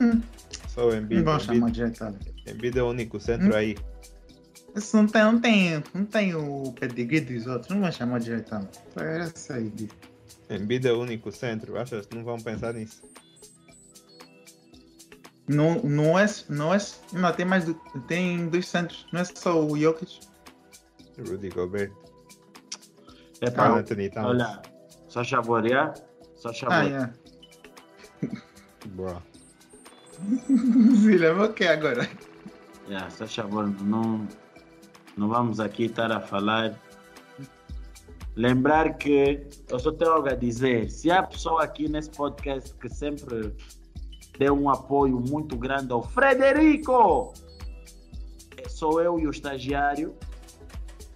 Hum. 0.00 0.20
Só 0.68 0.88
o 0.88 0.90
Não 0.90 0.98
Embiid. 0.98 1.22
vão 1.22 1.34
Embiid, 1.34 1.46
chamar 1.46 1.70
de 1.70 1.82
Allen. 2.02 2.18
Embiid 2.48 2.78
é 2.78 2.82
o 2.82 2.88
único 2.90 3.20
centro 3.20 3.50
Hum. 3.52 3.56
aí. 3.56 3.76
Isso 4.74 4.96
não 4.96 5.06
tem, 5.06 5.22
não 5.22 5.40
tem, 5.40 5.84
não 5.94 6.04
tem 6.04 6.34
o 6.34 6.72
pedigree 6.72 7.20
dos 7.20 7.46
outros, 7.46 7.70
não 7.70 7.80
vão 7.80 7.92
chamar 7.92 8.18
de 8.20 8.32
Allen. 8.32 8.68
Foi 8.92 9.04
essa 9.20 9.54
aí. 9.54 9.72
Embiid 10.50 10.86
é 10.88 10.92
o 10.92 11.00
único 11.00 11.30
centro. 11.30 11.78
Achas 11.78 12.04
que 12.06 12.16
não 12.16 12.24
vão 12.24 12.36
pensar 12.38 12.74
nisso? 12.74 13.02
Não, 15.48 15.76
não 15.82 16.18
é, 16.18 16.26
não 16.48 16.74
é, 16.74 16.78
não, 17.12 17.32
tem 17.32 17.46
mais, 17.46 17.64
do, 17.64 17.74
tem 18.08 18.48
dois 18.48 18.66
centros, 18.68 19.06
não 19.12 19.20
é 19.20 19.24
só 19.24 19.64
o 19.64 19.78
Jokic. 19.78 20.20
Rudy 21.18 21.48
Gobert. 21.50 21.92
É 23.40 23.50
para 23.50 23.74
Anthony 23.78 24.10
Towns. 24.10 24.26
olha, 24.26 24.62
só 25.08 25.22
chavorear, 25.22 25.94
só 26.34 26.48
Ah, 26.48 26.52
chavorear. 26.52 26.86
yeah. 26.88 27.12
Bro. 28.86 29.22
Se 31.02 31.16
lembra 31.18 31.44
o 31.46 31.52
que 31.52 31.64
agora? 31.64 32.08
Yeah, 32.88 33.10
só 33.10 33.26
favor, 33.26 33.68
não, 33.82 34.26
não 35.16 35.28
vamos 35.28 35.60
aqui 35.60 35.84
estar 35.84 36.10
a 36.10 36.20
falar. 36.20 36.78
Lembrar 38.34 38.94
que 38.94 39.46
eu 39.68 39.78
só 39.78 39.92
tenho 39.92 40.12
algo 40.12 40.28
a 40.28 40.34
dizer. 40.34 40.90
Se 40.90 41.10
há 41.10 41.22
pessoa 41.22 41.62
aqui 41.64 41.88
nesse 41.88 42.10
podcast 42.10 42.74
que 42.74 42.88
sempre 42.88 43.54
deu 44.38 44.54
um 44.54 44.68
apoio 44.68 45.20
muito 45.20 45.56
grande 45.56 45.92
ao 45.92 46.02
Frederico, 46.02 47.32
sou 48.68 49.00
eu 49.00 49.18
e 49.18 49.26
o 49.26 49.30
estagiário 49.30 50.14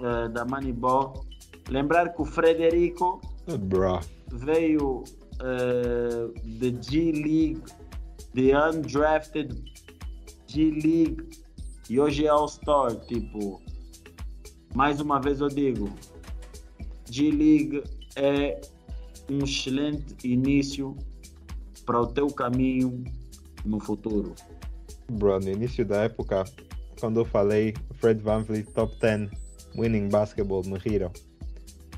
eh, 0.00 0.28
da 0.28 0.44
Moneyball. 0.44 1.26
Lembrar 1.68 2.14
que 2.14 2.22
o 2.22 2.24
Frederico 2.24 3.20
Bro. 3.46 4.00
veio 4.32 5.04
uh, 5.40 6.32
the 6.58 6.74
G 6.80 7.12
League, 7.12 7.62
the 8.34 8.56
undrafted 8.56 9.54
G 10.46 10.70
League, 10.70 11.28
e 11.88 12.00
hoje 12.00 12.26
é 12.26 12.28
All-Star. 12.28 12.96
Tipo, 13.06 13.60
mais 14.74 15.00
uma 15.00 15.20
vez 15.20 15.40
eu 15.40 15.48
digo: 15.48 15.90
G 17.08 17.30
League 17.30 17.84
é 18.16 18.60
um 19.30 19.44
excelente 19.44 20.16
início 20.26 20.96
para 21.90 22.00
o 22.02 22.06
teu 22.06 22.28
caminho 22.28 23.02
no 23.64 23.80
futuro. 23.80 24.32
Bro, 25.10 25.40
no 25.40 25.48
início 25.50 25.84
da 25.84 26.02
época, 26.04 26.44
quando 27.00 27.18
eu 27.18 27.24
falei 27.24 27.74
Fred 27.94 28.22
VanVleet 28.22 28.70
top 28.70 28.96
10 29.00 29.28
winning 29.76 30.08
basketball 30.08 30.62
me 30.64 30.78
riram. 30.78 31.10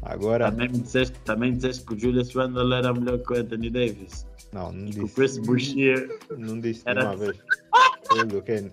Agora, 0.01 0.51
Também 0.51 0.69
me 0.71 0.79
disseste, 0.79 1.19
também 1.21 1.53
disseste 1.53 1.85
que 1.85 1.93
o 1.93 1.99
Julius 1.99 2.35
Randle 2.35 2.73
era 2.73 2.93
melhor 2.95 3.19
que 3.19 3.35
o 3.35 3.37
Anthony 3.37 3.69
Davis. 3.69 4.27
não, 4.55 4.73
não 4.73 4.89
E 4.89 4.93
que 4.93 5.01
o 5.01 5.03
disse, 5.05 5.15
Chris 5.15 5.39
Boucher. 5.39 6.19
não 6.39 6.59
disse 6.59 6.85
de 6.85 6.91
Era- 6.91 7.05
uma 7.05 7.17
vez. 7.17 7.37
Foi 8.09 8.25
do 8.25 8.43
Kenny. 8.43 8.73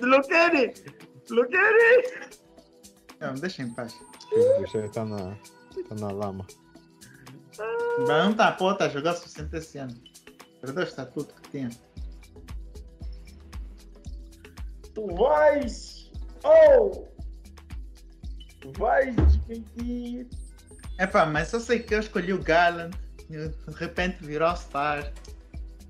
Luquene! 0.00 0.72
Luquene! 1.30 2.30
Não, 3.20 3.34
deixa 3.34 3.62
em 3.64 3.74
paz. 3.74 3.92
Chris 4.30 4.44
Boucher 4.58 4.88
tá 4.90 5.04
na, 5.04 5.36
tá 5.88 5.94
na 5.98 6.10
lama. 6.12 6.46
O 7.98 8.04
Brown 8.04 8.32
tá 8.34 8.56
a 8.80 8.88
jogar 8.88 9.14
o 9.14 9.16
suficiente 9.16 9.56
esse 9.56 9.78
ano. 9.78 9.94
Perdeu 10.64 10.82
o 10.82 10.86
estatuto 10.86 11.34
que 11.34 11.50
tinha. 11.50 11.70
Tu 14.94 15.06
vais. 15.14 16.10
Oh! 16.42 17.06
Tu 18.60 18.72
vais 18.78 19.14
desmentir. 19.14 20.26
Epá, 20.98 21.26
mas 21.26 21.52
eu 21.52 21.60
sei 21.60 21.80
que 21.80 21.94
eu 21.94 22.00
escolhi 22.00 22.32
o 22.32 22.42
Garland 22.42 22.96
e 23.28 23.36
de 23.48 23.74
repente 23.74 24.24
virou 24.24 24.48
All-Star. 24.48 25.12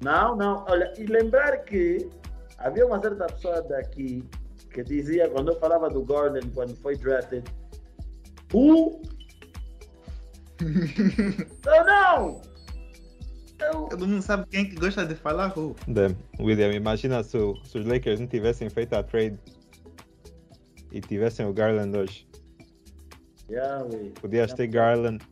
Não, 0.00 0.34
não. 0.34 0.64
Olha, 0.68 0.92
e 0.98 1.04
lembrar 1.04 1.58
que 1.58 2.10
havia 2.58 2.84
uma 2.84 3.00
certa 3.00 3.26
pessoa 3.26 3.62
daqui 3.62 4.28
que 4.72 4.82
dizia, 4.82 5.30
quando 5.30 5.52
eu 5.52 5.60
falava 5.60 5.88
do 5.88 6.04
Gordon, 6.04 6.50
quando 6.52 6.74
foi 6.76 6.96
drafted, 6.96 7.44
o. 8.52 9.00
Não, 11.64 11.84
não! 11.84 12.53
Eu... 13.60 13.84
Todo 13.88 14.06
mundo 14.06 14.22
sabe 14.22 14.46
quem 14.50 14.68
que 14.68 14.76
gosta 14.76 15.04
de 15.06 15.14
falar 15.14 15.56
who. 15.56 15.74
Damn, 15.86 16.16
William, 16.40 16.72
imagina 16.72 17.22
se, 17.22 17.38
se 17.64 17.78
os 17.78 17.86
Lakers 17.86 18.20
não 18.20 18.26
tivessem 18.26 18.68
feito 18.68 18.94
a 18.94 19.02
trade 19.02 19.38
e 20.92 21.00
tivessem 21.00 21.46
o 21.46 21.52
Garland 21.52 21.96
hoje. 21.96 22.26
Yeah, 23.50 23.84
we- 23.84 24.10
Podias 24.20 24.52
ter 24.54 24.66
Garland, 24.68 25.22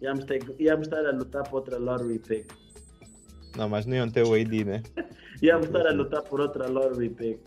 íamos, 0.00 0.24
ter, 0.24 0.40
íamos 0.58 0.86
estar 0.86 1.04
a 1.06 1.12
lutar 1.12 1.42
por 1.44 1.56
outra 1.56 1.78
lottery 1.78 2.18
pick. 2.18 2.50
não, 3.56 3.68
mas 3.68 3.84
não 3.86 3.96
iam 3.96 4.08
ter 4.10 4.24
o 4.24 4.34
AD, 4.34 4.64
né? 4.64 4.82
Íamos 5.42 5.66
estar 5.66 5.86
a 5.86 5.92
lutar 5.92 6.22
por 6.22 6.40
outra 6.40 6.66
lottery 6.68 7.08
pick. 7.10 7.40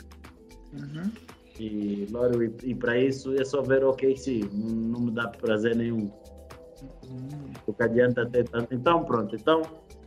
Uhum. 0.73 1.11
E, 1.59 2.07
lottery, 2.11 2.51
e 2.63 2.73
para 2.73 2.97
isso 2.97 3.35
é 3.39 3.45
só 3.45 3.61
ver 3.61 3.83
o 3.83 3.89
OKC. 3.91 4.49
Não, 4.51 4.69
não 4.69 4.99
me 5.01 5.11
dá 5.11 5.27
prazer 5.27 5.75
nenhum. 5.75 6.11
O 7.67 7.73
que 7.73 7.83
adianta 7.83 8.25
ter 8.27 8.47
tanto. 8.49 8.73
Então, 8.73 9.03
pronto. 9.05 9.35
Então, 9.35 9.61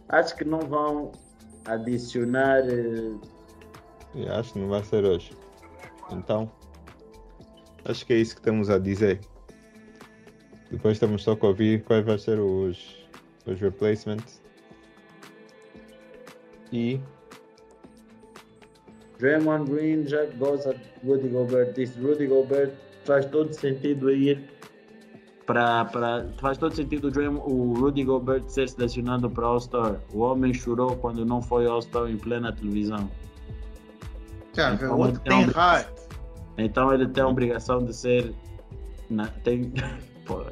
acho 0.09 0.37
que 0.37 0.45
não 0.45 0.61
vão 0.61 1.13
adicionar. 1.65 2.63
eh, 2.69 3.15
E 4.15 4.29
acho 4.29 4.53
que 4.53 4.59
não 4.59 4.69
vai 4.69 4.83
ser 4.85 5.05
hoje. 5.05 5.33
Então, 6.11 6.51
acho 7.85 8.07
que 8.07 8.13
é 8.13 8.17
isso 8.17 8.37
que 8.37 8.43
temos 8.43 8.71
a 8.71 8.79
dizer. 8.79 9.21
Depois 10.71 10.99
temos 10.99 11.23
só 11.23 11.35
que 11.37 11.47
ouvir 11.47 11.83
quais 11.85 12.05
vão 12.05 12.19
ser 12.19 12.39
os, 12.41 13.07
os 13.47 13.61
replacements. 13.61 14.43
E 16.73 17.01
Draymond 19.19 19.71
Green 19.71 20.07
já 20.07 20.25
goza 20.37 20.75
Rudy 21.05 21.29
Gobert. 21.29 21.73
Disse 21.75 21.99
Rudy 22.01 22.27
Gobert 22.27 22.73
faz 23.05 23.25
todo 23.27 23.53
sentido 23.53 24.11
ir 24.11 24.43
para. 25.47 26.27
faz 26.39 26.59
todo 26.59 26.75
sentido 26.75 27.09
o, 27.09 27.11
Draymond, 27.11 27.43
o 27.47 27.75
Rudy 27.75 28.05
Gobert 28.05 28.45
ser 28.49 28.69
selecionado 28.69 29.31
para 29.31 29.47
All-Star. 29.47 29.97
O 30.13 30.19
homem 30.21 30.53
chorou 30.53 30.97
quando 30.97 31.25
não 31.25 31.41
foi 31.41 31.67
All-Star 31.67 32.09
em 32.11 32.17
plena 32.17 32.53
televisão. 32.53 33.09
Já 34.53 34.71
vê, 34.75 34.87
o 34.87 34.89
Então, 34.89 34.99
outro 34.99 35.21
então- 35.25 35.45
tem. 35.45 35.87
Então 36.59 36.93
ele 36.93 37.07
tem 37.09 37.23
a 37.23 37.29
obrigação 37.29 37.85
de 37.85 37.95
ser. 37.95 38.35
Na, 39.09 39.27
tem. 39.45 39.73
Pô, 40.27 40.43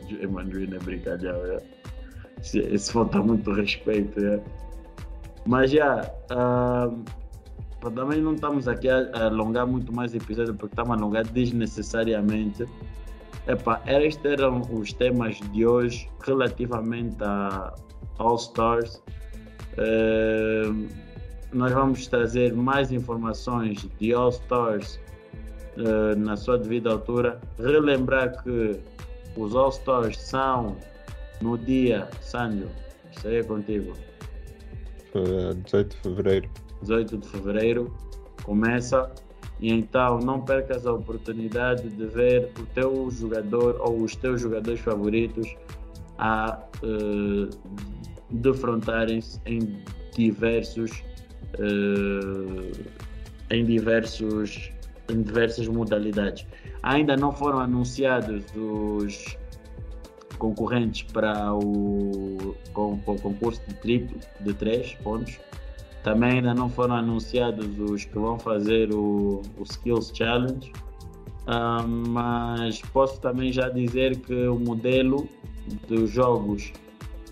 Green 0.44 0.72
é 0.74 0.78
brincadeira. 0.78 1.36
É. 1.36 2.42
Se, 2.42 2.58
esse 2.60 2.92
falta 2.92 3.18
muito 3.20 3.50
respeito. 3.52 4.20
É. 4.24 4.40
Mas 5.46 5.70
já. 5.72 6.02
para 7.80 7.90
também 7.90 8.20
não 8.20 8.34
estamos 8.34 8.68
aqui 8.68 8.88
a, 8.88 9.26
alongar 9.26 9.66
muito 9.66 9.92
mais 9.92 10.14
o 10.14 10.16
episódio 10.16 10.54
porque 10.54 10.72
estamos 10.72 10.92
a 10.92 10.94
alongar 10.94 11.26
desnecessariamente. 11.26 12.64
Epá, 13.46 13.82
estes 13.86 14.24
eram 14.24 14.62
os 14.70 14.92
temas 14.92 15.38
de 15.52 15.66
hoje 15.66 16.08
relativamente 16.24 17.16
a 17.22 17.74
All 18.18 18.36
Stars. 18.36 19.02
Eh, 19.76 20.70
nós 21.52 21.72
vamos 21.72 22.06
trazer 22.06 22.54
mais 22.54 22.90
informações 22.90 23.86
de 23.98 24.14
All 24.14 24.30
Stars 24.30 24.98
eh, 25.76 26.14
na 26.16 26.36
sua 26.36 26.58
devida 26.58 26.92
altura. 26.92 27.40
Relembrar 27.58 28.42
que 28.42 28.80
os 29.36 29.54
All 29.54 29.68
Stars 29.68 30.18
são 30.18 30.76
no 31.42 31.58
dia, 31.58 32.08
Sandro, 32.22 32.70
é 33.24 33.42
contigo, 33.42 33.92
Uh, 35.14 35.54
18 35.54 35.90
de 35.90 35.96
fevereiro. 36.02 36.50
18 36.82 37.18
de 37.18 37.28
fevereiro, 37.28 37.96
começa. 38.42 39.12
E 39.60 39.72
então 39.72 40.18
não 40.18 40.40
percas 40.40 40.86
a 40.86 40.92
oportunidade 40.92 41.88
de 41.88 42.06
ver 42.06 42.50
o 42.58 42.66
teu 42.66 43.10
jogador 43.10 43.80
ou 43.80 44.02
os 44.02 44.14
teus 44.16 44.40
jogadores 44.40 44.80
favoritos 44.80 45.54
a 46.18 46.60
eh, 46.82 47.50
defrontarem-se 48.30 49.40
em 49.46 49.82
diversos 50.14 50.90
eh, 51.58 52.84
em 53.50 53.64
diversos 53.64 54.72
em 55.08 55.22
diversas 55.22 55.68
modalidades. 55.68 56.46
Ainda 56.82 57.16
não 57.16 57.32
foram 57.32 57.60
anunciados 57.60 58.44
os 58.56 59.36
concorrentes 60.38 61.02
para 61.12 61.54
o, 61.54 62.54
com, 62.72 62.98
com 63.00 63.12
o 63.12 63.20
concurso 63.20 63.60
de 63.68 63.74
triplo 63.74 64.18
de 64.40 64.54
3 64.54 64.94
pontos. 64.96 65.38
Também 66.04 66.32
ainda 66.32 66.54
não 66.54 66.68
foram 66.68 66.94
anunciados 66.96 67.66
os 67.80 68.04
que 68.04 68.16
vão 68.18 68.38
fazer 68.38 68.92
o, 68.94 69.40
o 69.58 69.62
Skills 69.64 70.12
Challenge. 70.14 70.70
Ah, 71.46 71.82
mas 71.86 72.80
posso 72.92 73.20
também 73.20 73.52
já 73.52 73.68
dizer 73.70 74.16
que 74.18 74.46
o 74.46 74.58
modelo 74.58 75.26
dos 75.88 76.10
jogos 76.10 76.72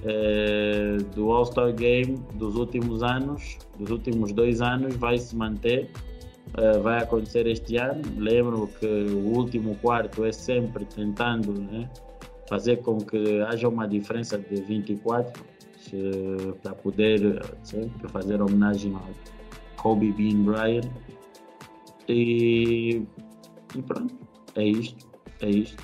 eh, 0.05 0.97
do 1.15 1.31
All-Star 1.31 1.73
Game 1.75 2.19
dos 2.35 2.57
últimos 2.57 3.03
anos, 3.03 3.59
dos 3.79 3.91
últimos 3.91 4.33
dois 4.33 4.61
anos, 4.63 4.97
vai 4.97 5.19
se 5.19 5.37
manter. 5.37 5.91
Eh, 6.57 6.79
vai 6.79 7.03
acontecer 7.03 7.47
este 7.47 7.77
ano. 7.77 8.03
Lembro 8.17 8.69
que 8.81 8.87
o 8.87 9.37
último 9.37 9.75
quarto 9.83 10.25
é 10.25 10.33
sempre 10.33 10.85
tentando 10.87 11.53
né, 11.53 11.89
fazer 12.49 12.79
com 12.79 12.99
que 12.99 13.41
haja 13.43 13.69
uma 13.69 13.87
diferença 13.87 14.39
de 14.39 14.61
24 14.63 15.43
se- 15.43 15.52
para 16.63 16.75
poder 16.75 17.39
eh, 17.39 17.57
sempre 17.63 18.09
fazer 18.09 18.41
homenagem 18.41 18.95
ao 18.95 19.09
Kobe 19.77 20.13
Bean 20.13 20.43
Bryant. 20.45 20.89
E, 22.09 23.03
e 23.75 23.83
pronto, 23.83 24.15
é 24.57 24.65
isto. 24.65 25.07
É 25.41 25.49
isto. 25.51 25.83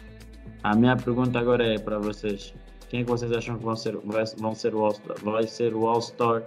A 0.63 0.75
minha 0.77 0.97
pergunta 0.97 1.39
agora 1.39 1.65
é 1.65 1.79
para 1.79 1.99
vocês. 1.99 2.55
Quem 2.89 3.01
é 3.01 3.05
que 3.05 3.11
vocês 3.11 3.31
acham 3.33 3.59
que 3.59 3.65
vão 3.65 3.77
ser, 3.77 3.97
vai- 3.99 4.25
vão 4.39 4.55
ser 4.55 4.75
o 4.75 4.85
All-Star? 4.85 5.17
Vai 5.23 5.47
ser 5.47 5.75
o 5.75 5.87
All-Star? 5.87 6.45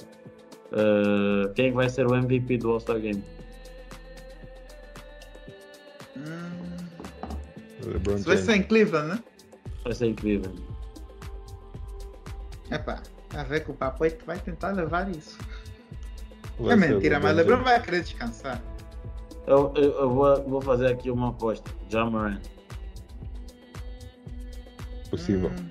eh, 0.73 1.51
quem 1.55 1.67
é 1.67 1.71
vai 1.71 1.89
ser 1.89 2.07
o 2.07 2.15
MVP 2.15 2.57
do 2.57 2.71
All-Star 2.71 2.99
Game? 2.99 3.21
Hum, 6.17 6.57
vai 8.23 8.37
ser 8.37 8.55
em 8.55 8.63
Cleveland, 8.63 9.07
né? 9.15 9.23
Vai 9.83 9.93
ser 9.93 10.07
incrível. 10.07 10.51
Epá, 12.69 13.01
a 13.35 13.43
ver 13.43 13.63
que 13.63 13.71
o 13.71 13.73
papo 13.73 14.05
é 14.05 14.09
que 14.09 14.25
vai 14.25 14.37
tentar 14.39 14.69
levar 14.71 15.09
isso. 15.09 15.37
Vai 16.59 16.73
é 16.73 16.75
mentira, 16.75 17.19
mas 17.19 17.35
LeBron 17.35 17.57
LeBron 17.57 17.63
vai 17.63 17.81
querer 17.81 18.03
descansar. 18.03 18.61
Eu, 19.47 19.73
eu, 19.75 19.91
eu 19.93 20.09
vou, 20.13 20.43
vou 20.43 20.61
fazer 20.61 20.87
aqui 20.87 21.09
uma 21.09 21.29
aposta. 21.29 21.69
John 21.89 22.11
Moran. 22.11 22.39
Possível. 25.09 25.49
Hum. 25.49 25.69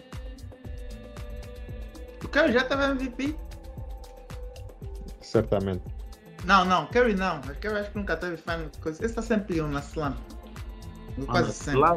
O 2.25 2.29
Curry 2.29 2.53
já 2.53 2.65
tava 2.65 2.87
MVP? 2.91 3.35
Certamente. 5.23 5.83
Não, 6.45 6.65
não, 6.65 6.87
Curry 6.87 7.15
não. 7.15 7.39
O 7.41 7.43
Curry 7.61 7.79
acho 7.79 7.91
que 7.91 7.99
nunca 7.99 8.17
teve 8.17 8.37
final 8.37 8.59
de 8.69 8.79
coisa. 8.79 9.05
Esse 9.05 9.15
tá 9.15 9.23
sempre 9.23 9.61
um 9.61 9.69
na 9.69 9.81
slam. 9.81 10.17
Quase 11.27 11.53
sempre. 11.53 11.81
Lá, 11.81 11.97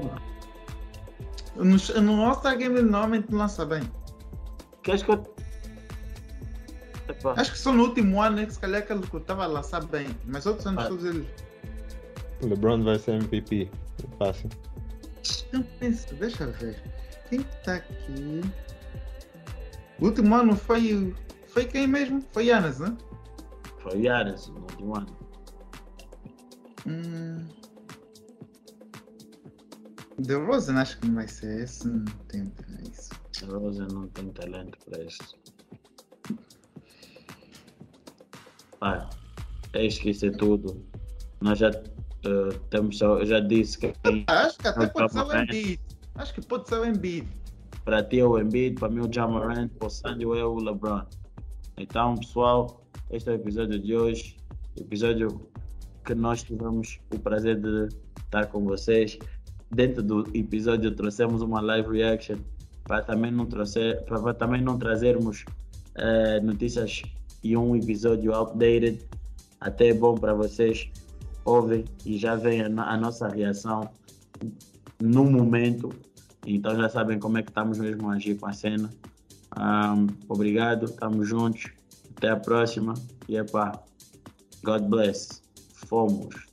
No, 1.56 2.02
no 2.02 2.26
All-Star 2.26 2.58
Game 2.58 2.76
ele 2.78 2.90
normalmente 2.90 3.32
não 3.32 3.40
lança 3.40 3.66
bem. 3.66 3.82
queres 4.84 5.02
que 5.04 5.12
eu. 5.12 5.36
Epá, 7.32 7.40
Acho 7.42 7.52
que 7.54 7.58
só 7.58 7.72
no 7.72 7.84
último 7.84 8.22
ano 8.22 8.40
é 8.42 8.46
que 8.46 8.54
se 8.54 8.60
calhar 8.60 8.86
que 8.86 8.92
ele 8.92 9.04
estava 9.14 9.44
a 9.44 9.48
lançar 9.48 9.84
bem. 9.86 10.08
Mas 10.26 10.46
outros 10.46 10.66
anos 10.68 10.84
Ah. 10.84 10.88
todos 10.90 11.06
ele. 11.06 11.28
LeBron 12.42 12.84
vai 12.84 13.00
ser 13.00 13.12
MVP. 13.14 13.70
Fácil. 14.20 14.50
Eu 15.54 15.64
penso, 15.80 16.14
deixa 16.16 16.44
eu 16.44 16.52
ver. 16.52 16.82
Quem 17.30 17.42
tá 17.64 17.76
aqui? 17.76 18.42
O 20.00 20.06
último 20.06 20.36
ano 20.36 20.56
foi. 20.56 20.94
o- 20.94 21.16
Foi 21.48 21.66
quem 21.66 21.88
mesmo? 21.88 22.22
Foi 22.34 22.46
Yanis, 22.48 22.80
né? 22.80 22.98
Foi 23.80 24.02
Yanis 24.02 24.48
no 24.48 24.60
último 24.62 24.98
ano. 24.98 25.18
Hum. 26.88 27.46
The 30.26 30.34
Rosen 30.36 30.78
acho 30.78 31.00
que 31.00 31.08
não 31.08 31.16
vai 31.16 31.28
ser 31.28 31.64
esse. 31.64 31.88
Não 31.88 32.04
tem 32.28 32.52
isso. 32.92 33.12
A 33.44 33.46
Rosa 33.58 33.88
não 33.92 34.08
tem 34.10 34.30
talento 34.30 34.78
para 34.86 35.04
isso. 35.04 35.36
Ah, 38.84 39.10
é 39.72 39.88
é 39.88 40.32
tudo. 40.38 40.86
Nós 41.40 41.58
já 41.58 41.70
eh, 41.70 42.60
temos 42.70 42.98
só, 42.98 43.18
eu 43.18 43.26
já 43.26 43.40
disse 43.40 43.78
que 43.78 43.94
acho 44.28 44.58
que 44.58 44.68
até 44.68 44.88
pode 44.88 45.14
ser 45.14 45.22
o? 45.22 45.38
Embiid. 45.38 45.80
Acho 46.16 46.34
que 46.34 46.42
pode 46.42 46.68
ser 46.68 46.80
o 46.80 46.86
Embiid. 46.86 47.28
para 47.86 48.04
ti 48.04 48.20
é 48.20 48.26
o 48.26 48.38
Embiid, 48.38 48.78
para 48.78 48.90
mim 48.90 49.00
o 49.00 49.10
Jamarant, 49.12 49.70
para 49.80 49.88
o 49.88 49.90
Sandy 49.90 50.26
é 50.26 50.28
o 50.44 50.58
LeBron. 50.58 51.06
Então, 51.78 52.16
pessoal, 52.16 52.86
este 53.10 53.30
é 53.30 53.32
o 53.32 53.36
episódio 53.36 53.80
de 53.80 53.96
hoje. 53.96 54.36
Episódio 54.78 55.50
que 56.04 56.14
nós 56.14 56.44
tivemos 56.44 57.00
o 57.16 57.20
prazer 57.20 57.62
de 57.62 57.88
estar 58.20 58.48
com 58.48 58.66
vocês. 58.66 59.18
Dentro 59.72 60.04
do 60.04 60.30
episódio 60.34 60.94
trouxemos 60.94 61.42
uma 61.42 61.62
live 61.62 61.90
reaction 61.90 62.38
para 62.84 63.02
também 63.02 63.32
não 63.32 63.46
trazer, 63.46 64.04
para 64.04 64.34
também 64.34 64.62
não 64.62 64.78
trazermos 64.78 65.46
eh, 65.96 66.42
notícias 66.42 67.02
e 67.44 67.56
um 67.58 67.76
episódio 67.76 68.34
outdated. 68.34 69.06
Até 69.60 69.90
é 69.90 69.94
bom 69.94 70.16
para 70.16 70.34
vocês 70.34 70.90
ouvem 71.46 71.86
e 72.06 72.18
já 72.18 72.36
vem 72.36 72.62
a, 72.62 72.66
a 72.66 72.98
nossa 72.98 73.28
reação 73.28 73.90
no 75.02 75.26
momento. 75.26 75.90
Então 76.46 76.76
já 76.76 76.90
sabem 76.90 77.20
como 77.20 77.38
é 77.38 77.44
que 77.44 77.50
estamos 77.50 77.78
mesmo 77.78 78.10
a 78.10 78.14
agir 78.14 78.36
com 78.38 78.48
a 78.48 78.54
cena. 78.54 78.90
Ahm, 79.56 80.08
obrigado, 80.28 80.86
estamos 80.86 81.28
juntos. 81.28 81.72
Até 82.18 82.30
a 82.30 82.38
próxima. 82.38 82.94
E 83.28 83.38
é 83.38 83.44
pá. 83.44 83.84
God 84.64 84.84
bless. 84.84 85.42
Fomos. 85.88 86.53